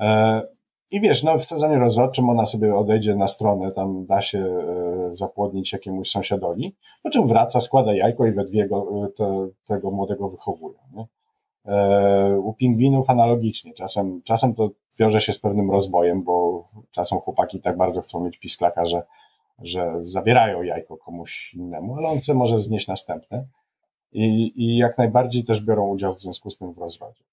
E, 0.00 0.42
I 0.90 1.00
wiesz, 1.00 1.22
no 1.22 1.38
w 1.38 1.44
sezonie 1.44 1.78
rozrodczym 1.78 2.30
ona 2.30 2.46
sobie 2.46 2.76
odejdzie 2.76 3.14
na 3.14 3.28
stronę, 3.28 3.72
tam 3.72 4.06
da 4.06 4.20
się 4.20 4.38
e, 4.38 5.14
zapłodnić 5.14 5.72
jakiemuś 5.72 6.10
sąsiadowi, 6.10 6.76
po 7.02 7.10
czym 7.10 7.28
wraca, 7.28 7.60
składa 7.60 7.94
jajko 7.94 8.26
i 8.26 8.32
we 8.32 8.44
dwie 8.44 8.68
go, 8.68 9.04
e, 9.04 9.08
te, 9.08 9.48
tego 9.66 9.90
młodego 9.90 10.28
wychowuje. 10.28 10.78
Nie? 10.94 11.06
U 12.36 12.54
pingwinów 12.54 13.10
analogicznie. 13.10 13.74
Czasem, 13.74 14.22
czasem 14.24 14.54
to 14.54 14.70
wiąże 14.98 15.20
się 15.20 15.32
z 15.32 15.38
pewnym 15.38 15.70
rozbojem, 15.70 16.22
bo 16.22 16.49
czasem 16.90 17.18
chłopaki 17.18 17.60
tak 17.60 17.76
bardzo 17.76 18.02
chcą 18.02 18.24
mieć 18.24 18.38
pisklaka, 18.38 18.86
że, 18.86 19.02
że 19.58 19.94
zabierają 20.00 20.62
jajko 20.62 20.96
komuś 20.96 21.54
innemu, 21.54 21.96
ale 21.96 22.08
on 22.08 22.20
se 22.20 22.34
może 22.34 22.58
znieść 22.58 22.88
następne. 22.88 23.44
I, 24.12 24.52
I 24.56 24.76
jak 24.76 24.98
najbardziej 24.98 25.44
też 25.44 25.64
biorą 25.64 25.88
udział 25.88 26.14
w 26.14 26.20
związku 26.20 26.50
z 26.50 26.58
tym 26.58 26.72
w 26.72 26.78
rozrodzie. 26.78 27.24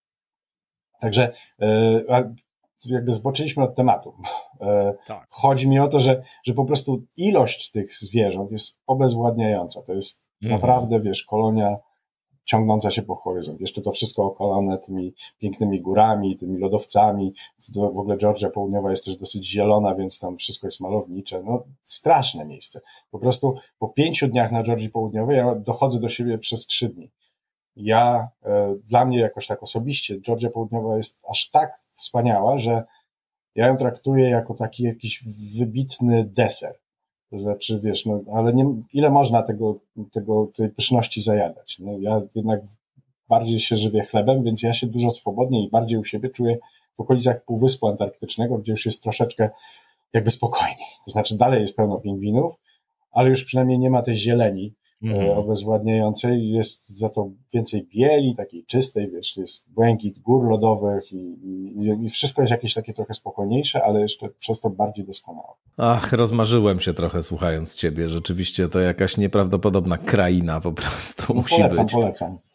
Także 0.99 1.33
e, 1.61 1.67
jakby 2.85 3.11
zboczyliśmy 3.11 3.63
od 3.63 3.75
tematu. 3.75 4.13
E, 4.61 4.93
tak. 5.07 5.27
Chodzi 5.29 5.69
mi 5.69 5.79
o 5.79 5.87
to, 5.87 5.99
że, 5.99 6.23
że 6.43 6.53
po 6.53 6.65
prostu 6.65 7.03
ilość 7.17 7.71
tych 7.71 7.93
zwierząt 7.93 8.51
jest 8.51 8.79
obezwładniająca. 8.87 9.81
To 9.81 9.93
jest 9.93 10.27
mhm. 10.41 10.61
naprawdę, 10.61 11.01
wiesz, 11.01 11.23
kolonia 11.23 11.77
ciągnąca 12.47 12.91
się 12.91 13.01
po 13.01 13.15
horyzont. 13.15 13.61
Jeszcze 13.61 13.81
to 13.81 13.91
wszystko 13.91 14.25
okolone 14.25 14.77
tymi 14.77 15.13
pięknymi 15.39 15.81
górami, 15.81 16.37
tymi 16.37 16.57
lodowcami. 16.57 17.33
W 17.73 17.77
ogóle 17.77 18.17
Georgia 18.17 18.49
Południowa 18.49 18.91
jest 18.91 19.05
też 19.05 19.17
dosyć 19.17 19.49
zielona, 19.49 19.95
więc 19.95 20.19
tam 20.19 20.37
wszystko 20.37 20.67
jest 20.67 20.79
malownicze. 20.79 21.43
No, 21.43 21.63
straszne 21.83 22.45
miejsce. 22.45 22.81
Po 23.11 23.19
prostu 23.19 23.55
po 23.79 23.87
pięciu 23.87 24.27
dniach 24.27 24.51
na 24.51 24.63
Georgii 24.63 24.89
Południowej 24.89 25.37
ja 25.37 25.55
dochodzę 25.55 25.99
do 25.99 26.09
siebie 26.09 26.37
przez 26.37 26.65
trzy 26.65 26.89
dni 26.89 27.09
ja, 27.77 28.29
e, 28.45 28.75
dla 28.83 29.05
mnie 29.05 29.19
jakoś 29.19 29.47
tak 29.47 29.63
osobiście, 29.63 30.21
Georgia 30.21 30.49
Południowa 30.49 30.97
jest 30.97 31.19
aż 31.29 31.49
tak 31.49 31.79
wspaniała, 31.93 32.57
że 32.57 32.83
ja 33.55 33.67
ją 33.67 33.77
traktuję 33.77 34.29
jako 34.29 34.53
taki 34.53 34.83
jakiś 34.83 35.23
wybitny 35.57 36.25
deser. 36.25 36.75
To 37.31 37.39
znaczy, 37.39 37.79
wiesz, 37.83 38.05
no, 38.05 38.21
ale 38.33 38.53
nie, 38.53 38.65
ile 38.93 39.09
można 39.09 39.43
tego, 39.43 39.79
tego, 40.11 40.51
tej 40.55 40.69
pyszności 40.69 41.21
zajadać? 41.21 41.79
No, 41.79 41.97
ja 41.99 42.21
jednak 42.35 42.61
bardziej 43.29 43.59
się 43.59 43.75
żywię 43.75 44.03
chlebem, 44.03 44.43
więc 44.43 44.63
ja 44.63 44.73
się 44.73 44.87
dużo 44.87 45.11
swobodniej 45.11 45.65
i 45.65 45.69
bardziej 45.69 45.99
u 45.99 46.03
siebie 46.03 46.29
czuję 46.29 46.57
w 46.97 46.99
okolicach 46.99 47.45
Półwyspu 47.45 47.87
Antarktycznego, 47.87 48.57
gdzie 48.57 48.71
już 48.71 48.85
jest 48.85 49.03
troszeczkę 49.03 49.49
jakby 50.13 50.31
spokojniej. 50.31 50.87
To 51.05 51.11
znaczy, 51.11 51.37
dalej 51.37 51.61
jest 51.61 51.75
pełno 51.75 51.97
pingwinów, 51.97 52.55
ale 53.11 53.29
już 53.29 53.43
przynajmniej 53.43 53.79
nie 53.79 53.89
ma 53.89 54.01
tej 54.01 54.15
zieleni, 54.15 54.73
mm. 55.03 55.37
obezwładniającej. 55.37 56.49
Jest 56.49 56.89
za 56.89 57.09
to 57.09 57.29
więcej 57.53 57.87
bieli, 57.95 58.35
takiej 58.35 58.65
czystej, 58.65 59.11
wiesz, 59.11 59.37
jest 59.37 59.69
błękit 59.69 60.19
gór 60.19 60.49
lodowych 60.49 61.11
i, 61.11 61.15
i, 61.15 62.05
i 62.05 62.09
wszystko 62.09 62.41
jest 62.41 62.51
jakieś 62.51 62.73
takie 62.73 62.93
trochę 62.93 63.13
spokojniejsze, 63.13 63.83
ale 63.83 64.01
jeszcze 64.01 64.29
przez 64.29 64.59
to 64.59 64.69
bardziej 64.69 65.05
doskonałe. 65.05 65.53
Ach, 65.77 66.13
rozmarzyłem 66.13 66.79
się 66.79 66.93
trochę 66.93 67.23
słuchając 67.23 67.75
ciebie. 67.75 68.09
Rzeczywiście 68.09 68.67
to 68.67 68.79
jakaś 68.79 69.17
nieprawdopodobna 69.17 69.97
kraina 69.97 70.61
po 70.61 70.71
prostu 70.71 71.23
no, 71.29 71.35
musi 71.35 71.55
polecam, 71.55 71.85
być. 71.85 71.93
Polecam, 71.93 72.27
polecam. 72.29 72.46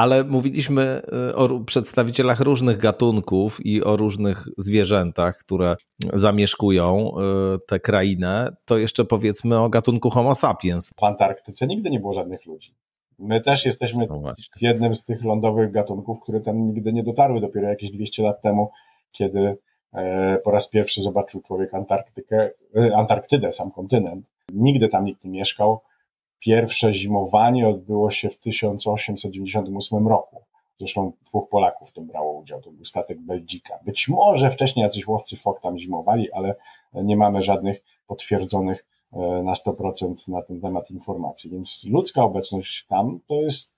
Ale 0.00 0.24
mówiliśmy 0.24 1.02
y, 1.30 1.36
o 1.36 1.60
przedstawicielach 1.60 2.40
różnych 2.40 2.78
gatunków 2.78 3.66
i 3.66 3.84
o 3.84 3.96
różnych 3.96 4.48
zwierzętach, 4.58 5.36
które 5.36 5.76
zamieszkują 6.12 7.12
y, 7.54 7.58
tę 7.68 7.80
krainę. 7.80 8.56
To 8.64 8.78
jeszcze 8.78 9.04
powiedzmy 9.04 9.58
o 9.58 9.68
gatunku 9.68 10.10
Homo 10.10 10.34
sapiens. 10.34 10.90
W 11.00 11.04
Antarktyce 11.04 11.66
nigdy 11.66 11.90
nie 11.90 12.00
było 12.00 12.12
żadnych 12.12 12.46
ludzi. 12.46 12.74
My 13.18 13.40
też 13.40 13.66
jesteśmy 13.66 14.06
no 14.06 14.32
jednym 14.60 14.94
z 14.94 15.04
tych 15.04 15.24
lądowych 15.24 15.70
gatunków, 15.70 16.20
które 16.20 16.40
tam 16.40 16.66
nigdy 16.66 16.92
nie 16.92 17.02
dotarły. 17.02 17.40
Dopiero 17.40 17.68
jakieś 17.68 17.90
200 17.90 18.22
lat 18.22 18.42
temu, 18.42 18.70
kiedy 19.12 19.56
e, 19.92 20.38
po 20.44 20.50
raz 20.50 20.68
pierwszy 20.68 21.00
zobaczył 21.00 21.42
człowiek 21.42 21.74
Antarktykę, 21.74 22.50
e, 22.76 22.96
Antarktydę, 22.96 23.52
sam 23.52 23.70
kontynent. 23.70 24.30
Nigdy 24.52 24.88
tam 24.88 25.04
nikt 25.04 25.24
nie 25.24 25.30
mieszkał 25.30 25.80
Pierwsze 26.40 26.92
zimowanie 26.92 27.68
odbyło 27.68 28.10
się 28.10 28.28
w 28.28 28.36
1898 28.36 30.08
roku. 30.08 30.42
Zresztą 30.78 31.12
dwóch 31.26 31.48
Polaków 31.48 31.88
w 31.88 31.92
tym 31.92 32.06
brało 32.06 32.32
udział. 32.32 32.60
To 32.60 32.70
był 32.70 32.84
statek 32.84 33.20
Belgika. 33.20 33.78
Być 33.84 34.08
może 34.08 34.50
wcześniej 34.50 34.84
jacyś 34.84 35.06
łowcy 35.06 35.36
fok 35.36 35.60
tam 35.60 35.78
zimowali, 35.78 36.32
ale 36.32 36.54
nie 36.94 37.16
mamy 37.16 37.42
żadnych 37.42 37.82
potwierdzonych 38.06 38.86
e, 39.12 39.18
na 39.18 39.52
100% 39.52 40.28
na 40.28 40.42
ten 40.42 40.60
temat 40.60 40.90
informacji. 40.90 41.50
Więc 41.50 41.84
ludzka 41.84 42.24
obecność 42.24 42.86
tam 42.88 43.20
to 43.26 43.34
jest 43.34 43.70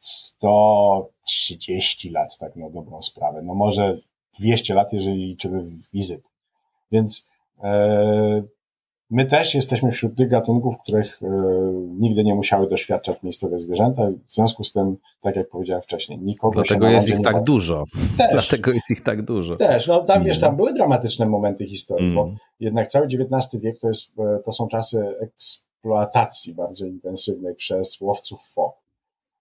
130 0.00 2.10
lat, 2.10 2.38
tak 2.38 2.56
na 2.56 2.70
dobrą 2.70 3.02
sprawę. 3.02 3.42
No 3.42 3.54
może 3.54 3.98
200 4.38 4.74
lat, 4.74 4.92
jeżeli 4.92 5.26
liczymy 5.26 5.64
wizyt. 5.92 6.30
Więc 6.92 7.28
e, 7.62 8.42
My 9.10 9.26
też 9.26 9.54
jesteśmy 9.54 9.92
wśród 9.92 10.16
tych 10.16 10.28
gatunków, 10.28 10.78
których 10.78 11.22
e, 11.22 11.26
nigdy 11.98 12.24
nie 12.24 12.34
musiały 12.34 12.68
doświadczać 12.68 13.22
miejscowe 13.22 13.58
zwierzęta. 13.58 14.02
W 14.26 14.34
związku 14.34 14.64
z 14.64 14.72
tym, 14.72 14.96
tak 15.20 15.36
jak 15.36 15.48
powiedziałem 15.48 15.82
wcześniej, 15.82 16.18
nikogo 16.18 16.62
Dlatego 16.62 16.88
jest 16.88 17.08
ich 17.08 17.20
tak 17.20 17.42
dużo. 17.42 17.84
Też, 18.18 18.32
Dlatego 18.48 18.72
jest 18.72 18.90
ich 18.90 19.00
tak 19.00 19.22
dużo. 19.22 19.56
Też, 19.56 19.86
no 19.86 20.02
tam 20.02 20.24
wiesz, 20.24 20.40
tam 20.40 20.56
były 20.56 20.72
dramatyczne 20.72 21.26
momenty 21.26 21.66
historii, 21.66 22.06
mm. 22.06 22.16
bo 22.16 22.32
jednak 22.60 22.88
cały 22.88 23.06
XIX 23.06 23.62
wiek 23.62 23.78
to, 23.78 23.88
jest, 23.88 24.18
e, 24.18 24.38
to 24.44 24.52
są 24.52 24.68
czasy 24.68 25.14
eksploatacji 25.20 26.54
bardzo 26.54 26.86
intensywnej 26.86 27.54
przez 27.54 28.00
łowców 28.00 28.40
fok. 28.54 28.74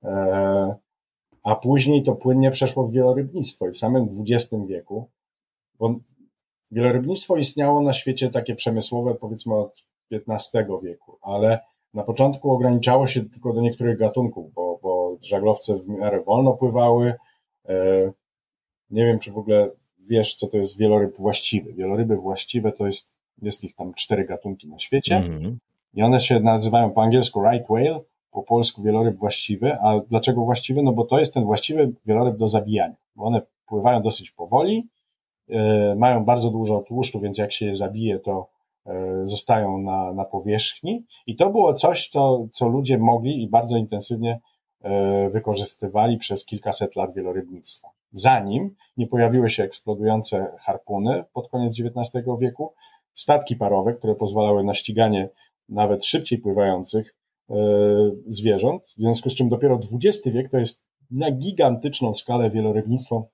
E, 0.03 0.75
a 1.43 1.55
później 1.55 2.03
to 2.03 2.15
płynnie 2.15 2.51
przeszło 2.51 2.87
w 2.87 2.93
wielorybnictwo 2.93 3.67
i 3.67 3.71
w 3.71 3.77
samym 3.77 4.09
XX 4.19 4.55
wieku, 4.67 5.07
bo 5.79 5.95
Wielorybnictwo 6.71 7.37
istniało 7.37 7.81
na 7.81 7.93
świecie 7.93 8.29
takie 8.29 8.55
przemysłowe 8.55 9.15
powiedzmy 9.15 9.55
od 9.55 9.73
XV 10.11 10.65
wieku, 10.83 11.17
ale 11.21 11.59
na 11.93 12.03
początku 12.03 12.51
ograniczało 12.51 13.07
się 13.07 13.29
tylko 13.29 13.53
do 13.53 13.61
niektórych 13.61 13.97
gatunków, 13.97 14.53
bo, 14.53 14.79
bo 14.83 15.17
żaglowce 15.21 15.77
w 15.77 15.87
miarę 15.87 16.21
wolno 16.21 16.53
pływały. 16.53 17.13
E, 17.69 17.75
nie 18.89 19.05
wiem, 19.05 19.19
czy 19.19 19.31
w 19.31 19.37
ogóle 19.37 19.69
wiesz, 20.09 20.35
co 20.35 20.47
to 20.47 20.57
jest 20.57 20.77
wieloryb 20.77 21.17
właściwy. 21.17 21.73
Wieloryby 21.73 22.17
właściwe 22.17 22.71
to 22.71 22.85
jest, 22.85 23.13
jest 23.41 23.63
ich 23.63 23.75
tam 23.75 23.93
cztery 23.93 24.25
gatunki 24.25 24.67
na 24.67 24.79
świecie 24.79 25.15
mm 25.15 25.39
-hmm. 25.39 25.55
i 25.93 26.03
one 26.03 26.19
się 26.19 26.39
nazywają 26.39 26.91
po 26.91 27.01
angielsku 27.01 27.43
right 27.43 27.67
whale, 27.67 27.99
po 28.31 28.43
polsku 28.43 28.81
wieloryb 28.81 29.17
właściwy. 29.17 29.77
A 29.81 29.99
dlaczego 29.99 30.41
właściwy? 30.41 30.83
No 30.83 30.91
bo 30.91 31.05
to 31.05 31.19
jest 31.19 31.33
ten 31.33 31.43
właściwy 31.43 31.91
wieloryb 32.05 32.37
do 32.37 32.47
zabijania. 32.47 32.95
Bo 33.15 33.23
one 33.23 33.41
pływają 33.67 34.01
dosyć 34.01 34.31
powoli, 34.31 34.87
mają 35.97 36.25
bardzo 36.25 36.49
dużo 36.51 36.81
tłuszczu, 36.81 37.19
więc 37.19 37.37
jak 37.37 37.51
się 37.51 37.65
je 37.65 37.75
zabije, 37.75 38.19
to 38.19 38.49
e, 38.85 39.21
zostają 39.27 39.77
na, 39.77 40.13
na 40.13 40.25
powierzchni. 40.25 41.05
I 41.27 41.35
to 41.35 41.49
było 41.49 41.73
coś, 41.73 42.07
co, 42.07 42.47
co 42.53 42.67
ludzie 42.67 42.97
mogli 42.97 43.43
i 43.43 43.49
bardzo 43.49 43.77
intensywnie 43.77 44.39
e, 44.81 45.29
wykorzystywali 45.29 46.17
przez 46.17 46.45
kilkaset 46.45 46.95
lat 46.95 47.13
wielorybnictwa. 47.13 47.89
Zanim 48.11 48.75
nie 48.97 49.07
pojawiły 49.07 49.49
się 49.49 49.63
eksplodujące 49.63 50.57
harpuny 50.59 51.23
pod 51.33 51.49
koniec 51.49 51.73
XIX 51.79 52.25
wieku, 52.39 52.73
statki 53.15 53.55
parowe, 53.55 53.93
które 53.93 54.15
pozwalały 54.15 54.63
na 54.63 54.73
ściganie 54.73 55.29
nawet 55.69 56.05
szybciej 56.05 56.39
pływających 56.39 57.15
zwierząt, 58.27 58.83
w 58.97 59.01
związku 59.01 59.29
z 59.29 59.35
czym 59.35 59.49
dopiero 59.49 59.79
XX 59.93 60.27
wiek 60.27 60.49
to 60.51 60.57
jest 60.57 60.83
na 61.11 61.31
gigantyczną 61.31 62.13
skalę 62.13 62.49
wielorybnictwo 62.49 63.27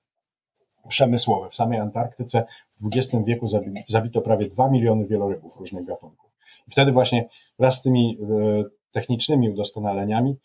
przemysłowe. 0.86 1.48
W 1.48 1.54
samej 1.54 1.78
Antarktyce 1.78 2.44
w 2.80 2.86
XX 2.96 3.24
wieku 3.26 3.46
zabito 3.88 4.20
prawie 4.20 4.48
2 4.48 4.70
miliony 4.70 5.06
wielorybów 5.06 5.56
różnych 5.56 5.84
gatunków. 5.84 6.30
I 6.68 6.70
wtedy 6.70 6.92
właśnie 6.92 7.28
wraz 7.58 7.78
z 7.78 7.82
tymi 7.82 8.18
e, 8.20 8.64
technicznymi 8.92 9.50
udoskonaleniami 9.50 10.36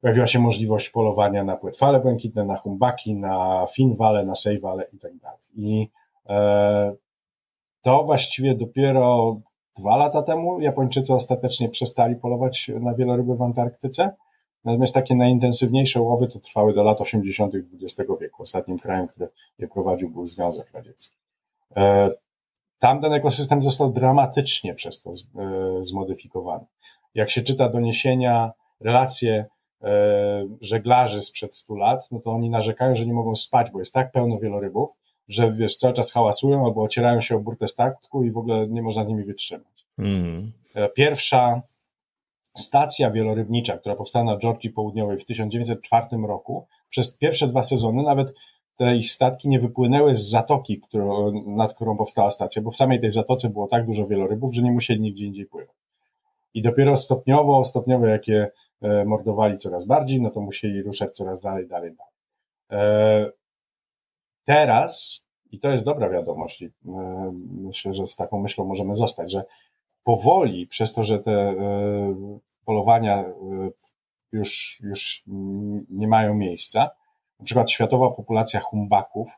pojawiła 0.00 0.26
się 0.26 0.38
możliwość 0.38 0.90
polowania 0.90 1.44
na 1.44 1.56
płetwale 1.56 2.00
błękitne, 2.00 2.44
na 2.44 2.56
humbaki, 2.56 3.14
na 3.14 3.66
finwale, 3.72 4.24
na 4.24 4.34
sejwale 4.34 4.84
i 4.92 4.98
tak 4.98 5.16
dalej. 5.16 5.38
I 5.54 5.88
e, 6.28 6.92
to 7.82 8.04
właściwie 8.04 8.54
dopiero 8.54 9.36
dwa 9.78 9.96
lata 9.96 10.22
temu 10.22 10.60
Japończycy 10.60 11.14
ostatecznie 11.14 11.68
przestali 11.68 12.16
polować 12.16 12.70
na 12.80 12.94
wieloryby 12.94 13.36
w 13.36 13.42
Antarktyce. 13.42 14.10
Natomiast 14.68 14.94
takie 14.94 15.14
najintensywniejsze 15.14 16.00
łowy 16.00 16.28
to 16.28 16.38
trwały 16.38 16.74
do 16.74 16.82
lat 16.82 17.00
80. 17.00 17.54
XX 17.54 18.10
wieku. 18.20 18.42
Ostatnim 18.42 18.78
krajem, 18.78 19.08
który 19.08 19.28
je 19.58 19.68
prowadził, 19.68 20.10
był 20.10 20.26
Związek 20.26 20.72
Radziecki. 20.72 21.16
E, 21.76 22.10
tamten 22.78 23.12
ekosystem 23.12 23.62
został 23.62 23.92
dramatycznie 23.92 24.74
przez 24.74 25.02
to 25.02 25.10
e, 25.10 25.14
zmodyfikowany. 25.84 26.64
Jak 27.14 27.30
się 27.30 27.42
czyta 27.42 27.68
doniesienia, 27.68 28.52
relacje 28.80 29.46
e, 29.82 30.48
żeglarzy 30.60 31.22
sprzed 31.22 31.56
100 31.56 31.76
lat, 31.76 32.08
no 32.10 32.20
to 32.20 32.30
oni 32.30 32.50
narzekają, 32.50 32.96
że 32.96 33.06
nie 33.06 33.14
mogą 33.14 33.34
spać, 33.34 33.70
bo 33.70 33.78
jest 33.78 33.94
tak 33.94 34.12
pełno 34.12 34.38
wielorybów, 34.38 34.90
że 35.28 35.52
wiesz, 35.52 35.76
cały 35.76 35.94
czas 35.94 36.12
hałasują 36.12 36.64
albo 36.64 36.82
ocierają 36.82 37.20
się 37.20 37.36
o 37.36 37.40
burtę 37.40 37.68
statku 37.68 38.24
i 38.24 38.30
w 38.30 38.38
ogóle 38.38 38.66
nie 38.68 38.82
można 38.82 39.04
z 39.04 39.08
nimi 39.08 39.24
wytrzymać. 39.24 39.86
Mm. 39.98 40.52
Pierwsza 40.94 41.62
stacja 42.58 43.10
wielorybnicza, 43.10 43.78
która 43.78 43.96
powstała 43.96 44.24
na 44.24 44.38
Georgii 44.38 44.70
Południowej 44.70 45.18
w 45.18 45.24
1904 45.24 46.06
roku, 46.28 46.66
przez 46.88 47.16
pierwsze 47.16 47.48
dwa 47.48 47.62
sezony 47.62 48.02
nawet 48.02 48.34
te 48.78 48.96
ich 48.96 49.12
statki 49.12 49.48
nie 49.48 49.60
wypłynęły 49.60 50.16
z 50.16 50.30
zatoki, 50.30 50.80
którą, 50.80 51.32
nad 51.46 51.74
którą 51.74 51.96
powstała 51.96 52.30
stacja, 52.30 52.62
bo 52.62 52.70
w 52.70 52.76
samej 52.76 53.00
tej 53.00 53.10
zatoce 53.10 53.50
było 53.50 53.66
tak 53.66 53.86
dużo 53.86 54.06
wielorybów, 54.06 54.54
że 54.54 54.62
nie 54.62 54.72
musieli 54.72 55.00
nigdzie 55.00 55.24
indziej 55.24 55.46
pływać. 55.46 55.76
I 56.54 56.62
dopiero 56.62 56.96
stopniowo, 56.96 57.64
stopniowo 57.64 58.06
jak 58.06 58.28
je 58.28 58.50
e, 58.82 59.04
mordowali 59.04 59.56
coraz 59.56 59.86
bardziej, 59.86 60.20
no 60.20 60.30
to 60.30 60.40
musieli 60.40 60.82
ruszać 60.82 61.16
coraz 61.16 61.40
dalej, 61.40 61.68
dalej, 61.68 61.92
dalej. 61.96 62.12
E, 62.72 63.30
teraz, 64.44 65.24
i 65.50 65.60
to 65.60 65.68
jest 65.68 65.84
dobra 65.84 66.10
wiadomość, 66.10 66.62
i 66.62 66.66
e, 66.66 67.32
myślę, 67.50 67.94
że 67.94 68.06
z 68.06 68.16
taką 68.16 68.42
myślą 68.42 68.64
możemy 68.64 68.94
zostać, 68.94 69.32
że 69.32 69.44
powoli, 70.04 70.66
przez 70.66 70.92
to, 70.92 71.04
że 71.04 71.18
te 71.18 71.54
polowania 72.68 73.24
już, 74.32 74.78
już 74.82 75.22
nie 75.90 76.08
mają 76.08 76.34
miejsca, 76.34 76.90
na 77.38 77.44
przykład 77.44 77.70
światowa 77.70 78.10
populacja 78.10 78.60
humbaków, 78.60 79.32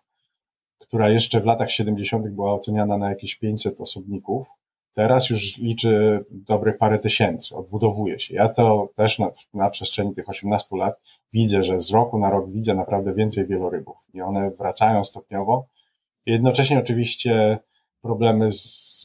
która 0.78 1.10
jeszcze 1.10 1.40
w 1.40 1.44
latach 1.44 1.70
70. 1.70 2.28
była 2.28 2.54
oceniana 2.54 2.98
na 2.98 3.08
jakieś 3.08 3.34
500 3.34 3.80
osobników, 3.80 4.48
teraz 4.94 5.30
już 5.30 5.58
liczy 5.58 6.24
dobrych 6.30 6.78
parę 6.78 6.98
tysięcy, 6.98 7.56
odbudowuje 7.56 8.18
się. 8.18 8.34
Ja 8.34 8.48
to 8.48 8.88
też 8.96 9.18
na, 9.18 9.30
na 9.54 9.70
przestrzeni 9.70 10.14
tych 10.14 10.28
18 10.28 10.76
lat 10.76 11.00
widzę, 11.32 11.62
że 11.62 11.80
z 11.80 11.90
roku 11.90 12.18
na 12.18 12.30
rok 12.30 12.50
widzę 12.50 12.74
naprawdę 12.74 13.14
więcej 13.14 13.46
wielorybów 13.46 13.96
i 14.14 14.20
one 14.20 14.50
wracają 14.50 15.04
stopniowo. 15.04 15.66
Jednocześnie 16.26 16.78
oczywiście 16.78 17.58
problemy 18.02 18.50
z, 18.50 19.02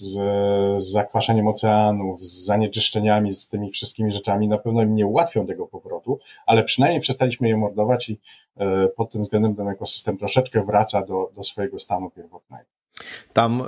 z 0.77 0.91
zakwaszeniem 0.91 1.47
oceanów, 1.47 2.23
z 2.23 2.45
zanieczyszczeniami, 2.45 3.33
z 3.33 3.49
tymi 3.49 3.71
wszystkimi 3.71 4.11
rzeczami 4.11 4.47
na 4.47 4.57
pewno 4.57 4.81
im 4.81 4.95
nie 4.95 5.05
ułatwią 5.05 5.47
tego 5.47 5.67
powrotu, 5.67 6.19
ale 6.45 6.63
przynajmniej 6.63 7.01
przestaliśmy 7.01 7.47
je 7.47 7.57
mordować 7.57 8.09
i 8.09 8.19
e, 8.57 8.87
pod 8.87 9.11
tym 9.11 9.21
względem 9.21 9.55
ten 9.55 9.67
ekosystem 9.67 10.17
troszeczkę 10.17 10.63
wraca 10.63 11.01
do, 11.01 11.31
do 11.35 11.43
swojego 11.43 11.79
stanu 11.79 12.09
pierwotnego. 12.09 12.75
Tam 13.33 13.61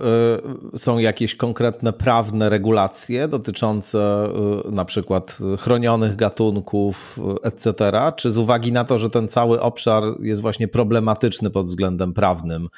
y, 0.74 0.78
są 0.78 0.98
jakieś 0.98 1.36
konkretne 1.36 1.94
prawne 1.94 2.50
regulacje 2.50 3.28
dotyczące 3.28 4.30
y, 4.68 4.72
na 4.72 4.86
przykład 4.86 5.38
chronionych 5.60 6.16
gatunków, 6.16 7.20
etc. 7.44 7.74
Czy 8.16 8.30
z 8.30 8.38
uwagi 8.38 8.72
na 8.72 8.84
to, 8.84 8.98
że 8.98 9.10
ten 9.10 9.28
cały 9.28 9.62
obszar 9.62 10.04
jest 10.20 10.42
właśnie 10.42 10.68
problematyczny 10.68 11.50
pod 11.50 11.66
względem 11.66 12.14
prawnym, 12.14 12.70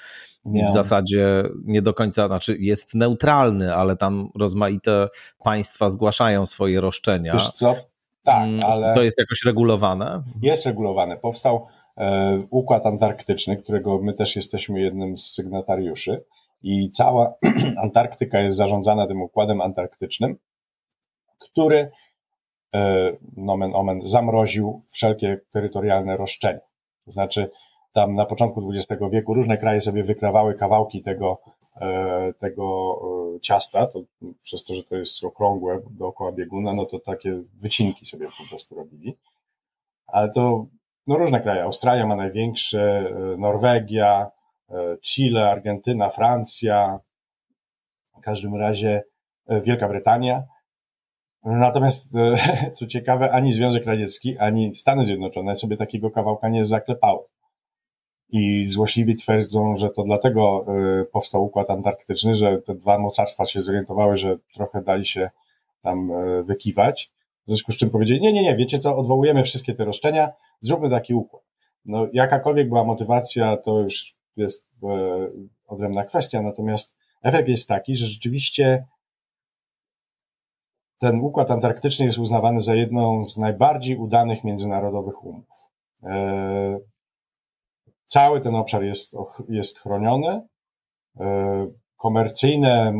nie. 0.46 0.66
w 0.66 0.72
zasadzie 0.72 1.44
nie 1.66 1.82
do 1.82 1.94
końca, 1.94 2.28
znaczy 2.28 2.58
jest 2.60 2.96
neutralny, 2.96 3.76
ale 3.76 3.96
tam 3.96 4.30
rozmaite 4.40 5.08
państwa 5.44 5.90
zgłaszają 5.90 6.46
swoje 6.46 6.82
roszczenia. 6.82 7.34
Wiesz 7.34 7.50
co? 7.50 7.76
Tak, 8.24 8.44
mm, 8.44 8.60
ale. 8.68 8.96
To 8.96 9.02
jest 9.02 9.18
jakoś 9.18 9.44
regulowane? 9.46 10.24
Jest 10.42 10.66
regulowane. 10.66 11.18
Powstał 11.18 11.68
e, 11.98 12.44
Układ 12.50 12.86
Antarktyczny, 12.86 13.58
którego 13.58 14.00
my 14.02 14.14
też 14.14 14.36
jesteśmy 14.36 14.82
jednym 14.82 15.18
z 15.18 15.34
sygnatariuszy, 15.34 16.22
i 16.62 16.90
cała 16.92 17.34
Antarktyka 17.84 18.40
jest 18.40 18.58
zarządzana 18.58 19.08
tym 19.08 19.22
Układem 19.22 19.62
Antarktycznym, 19.62 20.38
który 21.40 21.92
e, 22.76 23.12
nomen 23.38 23.76
omen 23.76 24.02
zamroził 24.04 24.82
wszelkie 24.90 25.40
terytorialne 25.52 26.18
roszczenia. 26.18 26.60
To 27.06 27.12
znaczy, 27.12 27.52
tam 27.94 28.16
na 28.16 28.26
początku 28.26 28.72
XX 28.74 29.02
wieku 29.12 29.34
różne 29.34 29.58
kraje 29.58 29.82
sobie 29.82 30.04
wykrawały 30.04 30.56
kawałki 30.56 31.02
tego, 31.02 31.42
e, 31.82 32.34
tego 32.40 32.96
e, 33.36 33.40
ciasta, 33.40 33.88
to 33.88 34.02
przez 34.44 34.64
to, 34.64 34.74
że 34.74 34.84
to 34.84 34.96
jest 34.96 35.24
okrągłe 35.24 35.82
dookoła 35.90 36.32
bieguna, 36.32 36.74
no 36.74 36.86
to 36.86 37.00
takie 37.00 37.42
wycinki 37.54 38.06
sobie 38.06 38.28
po 38.28 38.50
prostu 38.50 38.76
robili. 38.76 39.18
Ale 40.08 40.32
to 40.32 40.66
no 41.08 41.18
różne 41.18 41.42
kraje. 41.42 41.64
Australia 41.64 42.08
ma 42.08 42.16
największe, 42.16 42.82
e, 42.82 43.38
Norwegia, 43.38 44.32
Chile, 45.02 45.52
Argentyna, 45.52 46.10
Francja, 46.10 47.00
w 48.18 48.22
każdym 48.22 48.56
razie 48.56 49.04
Wielka 49.64 49.88
Brytania. 49.88 50.44
Natomiast, 51.44 52.14
co 52.76 52.88
ciekawe, 52.88 53.32
ani 53.32 53.52
Związek 53.52 53.86
Radziecki, 53.86 54.38
ani 54.38 54.76
Stany 54.76 55.06
Zjednoczone 55.06 55.56
sobie 55.56 55.78
takiego 55.78 56.12
kawałka 56.12 56.50
nie 56.50 56.66
zaklepały. 56.66 57.24
I 58.32 58.68
złośliwi 58.68 59.16
twierdzą, 59.16 59.76
że 59.76 59.90
to 59.90 60.04
dlatego 60.04 60.66
y, 61.02 61.06
powstał 61.06 61.46
Układ 61.46 61.70
Antarktyczny, 61.70 62.36
że 62.36 62.62
te 62.62 62.76
dwa 62.76 63.00
mocarstwa 63.00 63.46
się 63.46 63.62
zorientowały, 63.62 64.18
że 64.18 64.38
trochę 64.54 64.82
dali 64.82 65.06
się 65.06 65.30
tam 65.82 66.12
y, 66.12 66.44
wykiwać. 66.44 67.12
W 67.44 67.46
związku 67.46 67.72
z 67.72 67.78
czym 67.78 67.90
powiedzieli, 67.90 68.22
nie, 68.22 68.34
nie, 68.34 68.44
nie, 68.44 68.56
wiecie 68.56 68.80
co, 68.80 68.98
odwołujemy 68.98 69.44
wszystkie 69.44 69.74
te 69.74 69.86
roszczenia, 69.86 70.32
zróbmy 70.62 70.90
taki 70.90 71.14
układ. 71.14 71.44
No, 71.86 72.08
jakakolwiek 72.14 72.70
była 72.70 72.84
motywacja, 72.84 73.58
to 73.58 73.80
już 73.80 74.16
jest 74.38 74.64
y, 74.64 74.88
odrębna 75.68 76.04
kwestia, 76.04 76.42
natomiast 76.42 76.96
efekt 77.24 77.48
jest 77.48 77.68
taki, 77.68 77.96
że 77.96 78.06
rzeczywiście 78.06 78.86
ten 81.00 81.20
układ 81.20 81.52
antarktyczny 81.52 82.06
jest 82.06 82.18
uznawany 82.18 82.62
za 82.62 82.76
jedną 82.76 83.24
z 83.26 83.38
najbardziej 83.38 83.98
udanych 83.98 84.44
międzynarodowych 84.44 85.24
umów. 85.24 85.70
Cały 88.10 88.42
ten 88.42 88.56
obszar 88.56 88.84
jest, 88.84 89.16
jest 89.50 89.80
chroniony. 89.80 90.48
E, 91.20 91.68
komercyjne 91.98 92.90
e, 92.90 92.94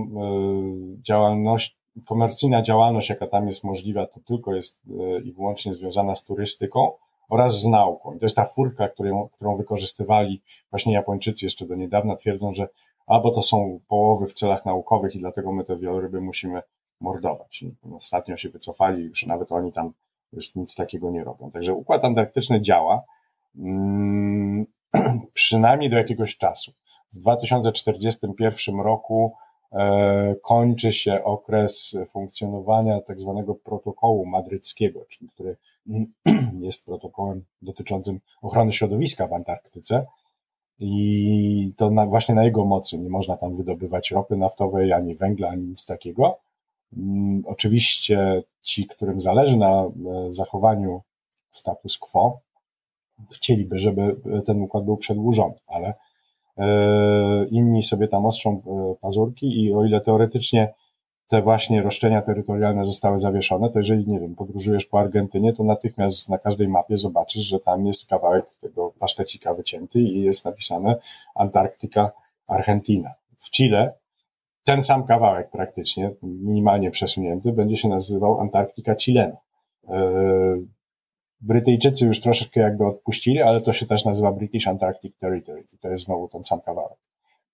działalność, 1.02 1.78
komercyjna 2.08 2.62
działalność, 2.62 3.10
jaka 3.10 3.28
tam 3.28 3.48
jest 3.48 3.64
możliwa, 3.64 4.08
to 4.08 4.20
tylko 4.20 4.56
jest 4.56 4.80
e, 4.90 5.20
i 5.20 5.34
wyłącznie 5.34 5.74
związana 5.74 6.16
z 6.16 6.24
turystyką 6.26 6.92
oraz 7.30 7.62
z 7.62 7.66
nauką. 7.66 8.14
I 8.14 8.20
to 8.20 8.26
jest 8.26 8.36
ta 8.36 8.46
furtka, 8.46 8.90
którą, 8.90 9.30
którą 9.30 9.56
wykorzystywali 9.56 10.42
właśnie 10.72 10.94
Japończycy 10.94 11.46
jeszcze 11.46 11.66
do 11.66 11.76
niedawna, 11.76 12.16
twierdzą, 12.16 12.54
że 12.54 12.68
albo 13.08 13.32
to 13.32 13.44
są 13.44 13.80
połowy 13.88 14.28
w 14.28 14.34
celach 14.34 14.66
naukowych 14.66 15.16
i 15.16 15.20
dlatego 15.20 15.52
my 15.52 15.64
te 15.64 15.78
wieloryby 15.78 16.22
musimy 16.22 16.62
mordować. 17.00 17.64
Ostatnio 17.96 18.38
się 18.38 18.50
wycofali, 18.50 19.04
już 19.04 19.26
nawet 19.26 19.52
oni 19.52 19.74
tam 19.74 19.94
już 20.34 20.56
nic 20.56 20.76
takiego 20.76 21.12
nie 21.12 21.24
robią. 21.24 21.52
Także 21.52 21.74
układ 21.74 22.06
antarktyczny 22.06 22.62
działa. 22.62 23.04
Przynajmniej 25.34 25.90
do 25.90 25.98
jakiegoś 25.98 26.38
czasu. 26.38 26.72
W 27.14 27.20
2041 27.20 28.80
roku 28.80 29.34
e, 29.72 30.36
kończy 30.44 30.92
się 30.92 31.24
okres 31.24 31.98
funkcjonowania 32.12 33.02
tak 33.02 33.20
zwanego 33.20 33.56
protokołu 33.56 34.26
madryckiego, 34.26 35.06
czyli 35.10 35.30
który 35.30 35.58
jest 36.68 36.86
protokołem 36.86 37.44
dotyczącym 37.62 38.20
ochrony 38.42 38.72
środowiska 38.72 39.28
w 39.28 39.34
Antarktyce. 39.34 40.06
I 40.80 41.74
to 41.78 41.90
na, 41.90 42.06
właśnie 42.06 42.36
na 42.36 42.44
jego 42.44 42.66
mocy 42.66 43.00
nie 43.00 43.10
można 43.10 43.38
tam 43.38 43.56
wydobywać 43.56 44.12
ropy 44.12 44.38
naftowej, 44.38 44.94
ani 44.94 45.16
węgla, 45.16 45.50
ani 45.50 45.66
nic 45.66 45.86
takiego. 45.86 46.40
Mm, 46.98 47.44
oczywiście 47.46 48.44
ci, 48.62 48.88
którym 48.88 49.22
zależy 49.22 49.58
na 49.58 49.84
e, 49.84 49.90
zachowaniu 50.34 51.02
status 51.52 51.98
quo, 51.98 52.40
chcieliby, 53.32 53.80
żeby 53.80 54.16
ten 54.46 54.62
układ 54.62 54.86
był 54.86 54.98
przedłużony, 54.98 55.54
ale 55.68 55.94
e, 56.58 57.46
inni 57.52 57.84
sobie 57.84 58.08
tam 58.08 58.26
ostrzą 58.26 58.52
e, 58.52 58.96
pazurki 59.02 59.64
i 59.64 59.74
o 59.74 59.86
ile 59.86 60.02
teoretycznie 60.02 60.74
te 61.28 61.42
właśnie 61.42 61.82
roszczenia 61.82 62.22
terytorialne 62.22 62.86
zostały 62.86 63.20
zawieszone, 63.20 63.70
to 63.70 63.80
jeżeli, 63.80 64.08
nie 64.08 64.20
wiem, 64.20 64.36
podróżujesz 64.36 64.86
po 64.86 65.00
Argentynie, 65.00 65.54
to 65.54 65.64
natychmiast 65.64 66.30
na 66.30 66.38
każdej 66.38 66.68
mapie 66.68 66.98
zobaczysz, 66.98 67.44
że 67.44 67.60
tam 67.60 67.86
jest 67.86 68.08
kawałek 68.08 68.46
tego 68.62 68.94
pasztecika 69.00 69.54
wycięty 69.54 70.00
i 70.00 70.22
jest 70.22 70.46
napisane 70.46 70.96
Antarktyka, 71.36 72.12
Argentina. 72.48 73.10
W 73.38 73.52
Chile 73.52 73.94
ten 74.64 74.84
sam 74.84 75.04
kawałek 75.04 75.50
praktycznie, 75.50 76.12
minimalnie 76.24 76.92
przesunięty, 76.92 77.52
będzie 77.52 77.78
się 77.78 77.88
nazywał 77.88 78.40
Antarktyka 78.40 78.96
Chilena. 78.96 79.38
Brytyjczycy 81.42 82.06
już 82.06 82.22
troszeczkę 82.22 82.60
jakby 82.60 82.86
odpuścili, 82.86 83.42
ale 83.42 83.62
to 83.62 83.74
się 83.74 83.86
też 83.86 84.06
nazywa 84.06 84.32
British 84.32 84.68
Antarctic 84.68 85.18
Territory 85.18 85.64
i 85.74 85.78
to 85.78 85.90
jest 85.90 86.06
znowu 86.06 86.28
ten 86.28 86.44
sam 86.44 86.62
kawałek. 86.62 86.98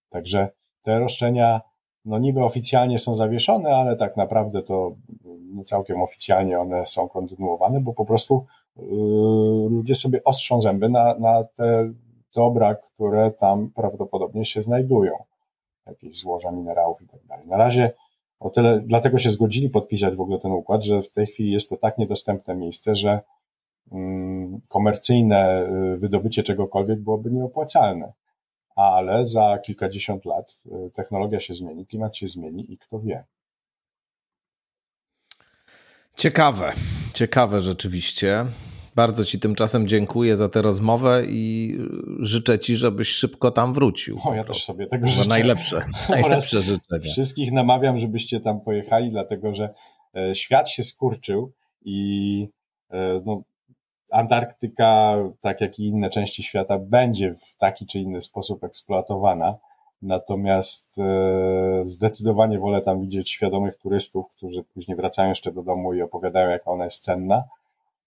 Także 0.09 0.49
te 0.83 0.99
roszczenia 0.99 1.61
no 2.05 2.17
niby 2.17 2.43
oficjalnie 2.43 2.97
są 2.97 3.15
zawieszone, 3.15 3.75
ale 3.75 3.95
tak 3.97 4.17
naprawdę 4.17 4.63
to 4.63 4.95
nie 5.53 5.63
całkiem 5.63 6.01
oficjalnie 6.01 6.59
one 6.59 6.85
są 6.85 7.07
kontynuowane, 7.07 7.79
bo 7.79 7.93
po 7.93 8.05
prostu 8.05 8.45
yy, 8.77 8.85
ludzie 9.69 9.95
sobie 9.95 10.23
ostrzą 10.23 10.61
zęby 10.61 10.89
na, 10.89 11.15
na 11.19 11.43
te 11.43 11.93
dobra, 12.35 12.75
które 12.75 13.31
tam 13.31 13.69
prawdopodobnie 13.75 14.45
się 14.45 14.61
znajdują. 14.61 15.13
Jakieś 15.85 16.19
złoża 16.19 16.51
minerałów 16.51 17.01
i 17.01 17.07
tak 17.07 17.25
dalej. 17.25 17.47
Na 17.47 17.57
razie 17.57 17.91
o 18.39 18.49
tyle, 18.49 18.81
dlatego 18.81 19.19
się 19.19 19.29
zgodzili 19.29 19.69
podpisać 19.69 20.15
w 20.15 20.21
ogóle 20.21 20.39
ten 20.39 20.51
układ, 20.51 20.83
że 20.83 21.01
w 21.01 21.11
tej 21.11 21.27
chwili 21.27 21.51
jest 21.51 21.69
to 21.69 21.77
tak 21.77 21.97
niedostępne 21.97 22.55
miejsce, 22.55 22.95
że 22.95 23.19
komercyjne 24.67 25.67
y, 25.93 25.97
wydobycie 25.97 26.43
czegokolwiek 26.43 26.99
byłoby 26.99 27.31
nieopłacalne. 27.31 28.13
Ale 28.75 29.25
za 29.25 29.57
kilkadziesiąt 29.57 30.25
lat 30.25 30.57
y, 30.65 30.91
technologia 30.95 31.39
się 31.39 31.53
zmieni, 31.53 31.85
klimat 31.85 32.17
się 32.17 32.27
zmieni 32.27 32.73
i 32.73 32.77
kto 32.77 32.99
wie. 32.99 33.23
Ciekawe, 36.15 36.73
ciekawe 37.13 37.61
rzeczywiście. 37.61 38.45
Bardzo 38.95 39.25
Ci 39.25 39.39
tymczasem 39.39 39.87
dziękuję 39.87 40.37
za 40.37 40.49
tę 40.49 40.61
rozmowę 40.61 41.23
i 41.27 41.77
życzę 42.19 42.59
Ci, 42.59 42.75
żebyś 42.75 43.07
szybko 43.07 43.51
tam 43.51 43.73
wrócił. 43.73 44.19
O, 44.23 44.33
ja 44.33 44.43
też 44.43 44.63
sobie 44.63 44.87
tego 44.87 45.07
życzę. 45.07 45.29
Najlepsze, 45.29 45.81
najlepsze 46.09 46.61
życzenia. 46.61 47.11
Wszystkich 47.11 47.51
namawiam, 47.51 47.97
żebyście 47.97 48.39
tam 48.39 48.61
pojechali, 48.61 49.11
dlatego 49.11 49.53
że 49.53 49.73
e, 50.15 50.35
świat 50.35 50.69
się 50.69 50.83
skurczył 50.83 51.51
i 51.81 52.49
e, 52.89 53.21
no, 53.25 53.43
Antarktyka, 54.15 55.15
tak 55.41 55.61
jak 55.61 55.79
i 55.79 55.87
inne 55.87 56.09
części 56.09 56.43
świata, 56.43 56.79
będzie 56.79 57.33
w 57.33 57.55
taki 57.57 57.85
czy 57.85 57.99
inny 57.99 58.21
sposób 58.21 58.63
eksploatowana. 58.63 59.57
Natomiast 60.01 60.97
e, 60.97 61.81
zdecydowanie 61.85 62.59
wolę 62.59 62.81
tam 62.81 63.01
widzieć 63.01 63.31
świadomych 63.31 63.77
turystów, 63.77 64.25
którzy 64.29 64.63
później 64.63 64.97
wracają 64.97 65.29
jeszcze 65.29 65.51
do 65.51 65.63
domu 65.63 65.93
i 65.93 66.01
opowiadają, 66.01 66.49
jak 66.49 66.67
ona 66.67 66.83
jest 66.83 67.03
cenna, 67.03 67.43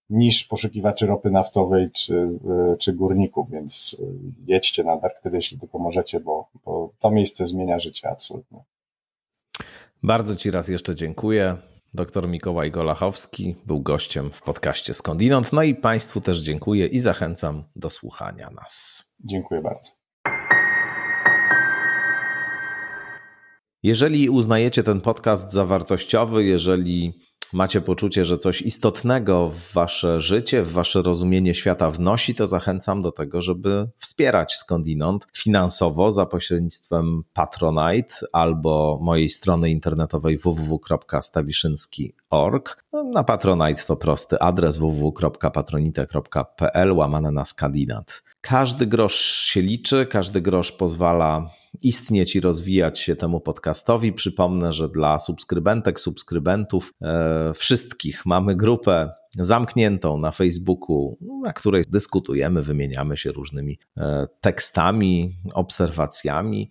niż 0.09 0.43
poszukiwaczy 0.43 1.05
ropy 1.05 1.31
naftowej 1.31 1.91
czy, 1.91 2.29
e, 2.73 2.77
czy 2.77 2.93
górników, 2.93 3.51
więc 3.51 3.95
e, 3.99 4.03
jedźcie 4.45 4.83
na 4.83 4.91
Antarktydę, 4.91 5.37
jeśli 5.37 5.59
tylko 5.59 5.79
możecie, 5.79 6.19
bo, 6.19 6.49
bo 6.65 6.89
to 6.99 7.11
miejsce 7.11 7.47
zmienia 7.47 7.79
życie 7.79 8.09
absolutnie. 8.09 8.63
Bardzo 10.03 10.35
Ci 10.35 10.51
raz 10.51 10.67
jeszcze 10.67 10.95
dziękuję. 10.95 11.55
Doktor 11.93 12.27
Mikołaj 12.27 12.71
Golachowski 12.71 13.55
był 13.65 13.81
gościem 13.81 14.31
w 14.31 14.41
podcaście 14.41 14.93
Skądinąd. 14.93 15.53
No 15.53 15.63
i 15.63 15.75
Państwu 15.75 16.21
też 16.21 16.39
dziękuję 16.39 16.87
i 16.87 16.99
zachęcam 16.99 17.63
do 17.75 17.89
słuchania 17.89 18.49
nas. 18.49 19.03
Dziękuję 19.25 19.61
bardzo. 19.61 19.91
Jeżeli 23.83 24.29
uznajecie 24.29 24.83
ten 24.83 25.01
podcast 25.01 25.53
za 25.53 25.65
wartościowy, 25.65 26.43
jeżeli 26.43 27.19
macie 27.53 27.81
poczucie, 27.81 28.25
że 28.25 28.37
coś 28.37 28.61
istotnego 28.61 29.49
w 29.49 29.73
wasze 29.73 30.21
życie, 30.21 30.63
w 30.63 30.71
wasze 30.71 31.01
rozumienie 31.01 31.55
świata 31.55 31.91
wnosi, 31.91 32.35
to 32.35 32.47
zachęcam 32.47 33.01
do 33.01 33.11
tego, 33.11 33.41
żeby 33.41 33.89
wspierać 33.97 34.55
skądinąd 34.55 35.27
finansowo 35.37 36.11
za 36.11 36.25
pośrednictwem 36.25 37.23
Patronite 37.33 38.15
albo 38.33 38.99
mojej 39.01 39.29
strony 39.29 39.69
internetowej 39.69 40.37
www.stawiszynski.org. 40.37 42.83
No, 42.93 43.03
na 43.03 43.23
Patronite 43.23 43.83
to 43.83 43.95
prosty 43.95 44.39
adres 44.39 44.77
www.patronite.pl 44.77 46.91
łamane 46.91 47.31
na 47.31 47.45
skandinat. 47.45 48.23
Każdy 48.41 48.87
grosz 48.87 49.19
się 49.21 49.61
liczy, 49.61 50.05
każdy 50.05 50.41
grosz 50.41 50.71
pozwala 50.71 51.49
istnieć 51.81 52.35
i 52.35 52.39
rozwijać 52.39 52.99
się 52.99 53.15
temu 53.15 53.41
podcastowi. 53.41 54.13
Przypomnę, 54.13 54.73
że 54.73 54.89
dla 54.89 55.19
subskrybentek, 55.19 55.99
subskrybentów, 55.99 56.93
e, 57.01 57.53
wszystkich 57.53 58.25
mamy 58.25 58.55
grupę 58.55 59.09
zamkniętą 59.39 60.17
na 60.17 60.31
Facebooku, 60.31 61.17
na 61.43 61.53
której 61.53 61.83
dyskutujemy, 61.89 62.61
wymieniamy 62.61 63.17
się 63.17 63.31
różnymi 63.31 63.79
e, 63.97 64.27
tekstami, 64.41 65.31
obserwacjami. 65.53 66.69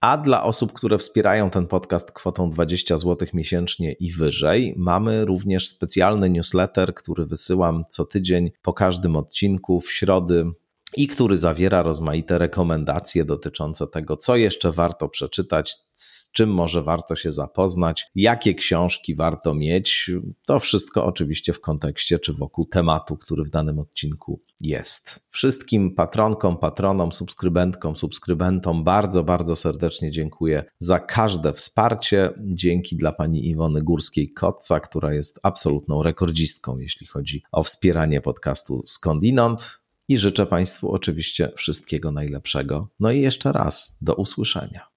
A 0.00 0.16
dla 0.16 0.42
osób, 0.42 0.72
które 0.72 0.98
wspierają 0.98 1.50
ten 1.50 1.66
podcast 1.66 2.12
kwotą 2.12 2.50
20 2.50 2.96
zł 2.96 3.28
miesięcznie 3.34 3.92
i 3.92 4.12
wyżej, 4.12 4.74
mamy 4.76 5.24
również 5.24 5.68
specjalny 5.68 6.30
newsletter, 6.30 6.94
który 6.94 7.26
wysyłam 7.26 7.84
co 7.88 8.04
tydzień 8.04 8.50
po 8.62 8.72
każdym 8.72 9.16
odcinku 9.16 9.80
w 9.80 9.92
środy 9.92 10.50
i 10.96 11.06
który 11.06 11.36
zawiera 11.36 11.82
rozmaite 11.82 12.38
rekomendacje 12.38 13.24
dotyczące 13.24 13.86
tego, 13.86 14.16
co 14.16 14.36
jeszcze 14.36 14.72
warto 14.72 15.08
przeczytać, 15.08 15.76
z 15.92 16.32
czym 16.32 16.50
może 16.50 16.82
warto 16.82 17.16
się 17.16 17.32
zapoznać, 17.32 18.06
jakie 18.14 18.54
książki 18.54 19.14
warto 19.14 19.54
mieć. 19.54 20.10
To 20.46 20.58
wszystko 20.58 21.04
oczywiście 21.04 21.52
w 21.52 21.60
kontekście 21.60 22.18
czy 22.18 22.32
wokół 22.32 22.66
tematu, 22.66 23.16
który 23.16 23.44
w 23.44 23.50
danym 23.50 23.78
odcinku 23.78 24.40
jest. 24.60 25.26
Wszystkim 25.30 25.94
patronkom, 25.94 26.58
patronom, 26.58 27.12
subskrybentkom, 27.12 27.96
subskrybentom 27.96 28.84
bardzo, 28.84 29.24
bardzo 29.24 29.56
serdecznie 29.56 30.10
dziękuję 30.10 30.64
za 30.78 30.98
każde 30.98 31.52
wsparcie. 31.52 32.30
Dzięki 32.40 32.96
dla 32.96 33.12
pani 33.12 33.48
Iwony 33.48 33.82
Górskiej-Kotca, 33.82 34.80
która 34.80 35.14
jest 35.14 35.40
absolutną 35.42 36.02
rekordzistką, 36.02 36.78
jeśli 36.78 37.06
chodzi 37.06 37.42
o 37.52 37.62
wspieranie 37.62 38.20
podcastu 38.20 38.82
Skądinąd 38.86 39.83
i 40.08 40.18
życzę 40.18 40.46
Państwu 40.46 40.92
oczywiście 40.92 41.52
wszystkiego 41.56 42.12
najlepszego. 42.12 42.88
No 43.00 43.10
i 43.10 43.20
jeszcze 43.20 43.52
raz 43.52 43.98
do 44.00 44.14
usłyszenia. 44.14 44.93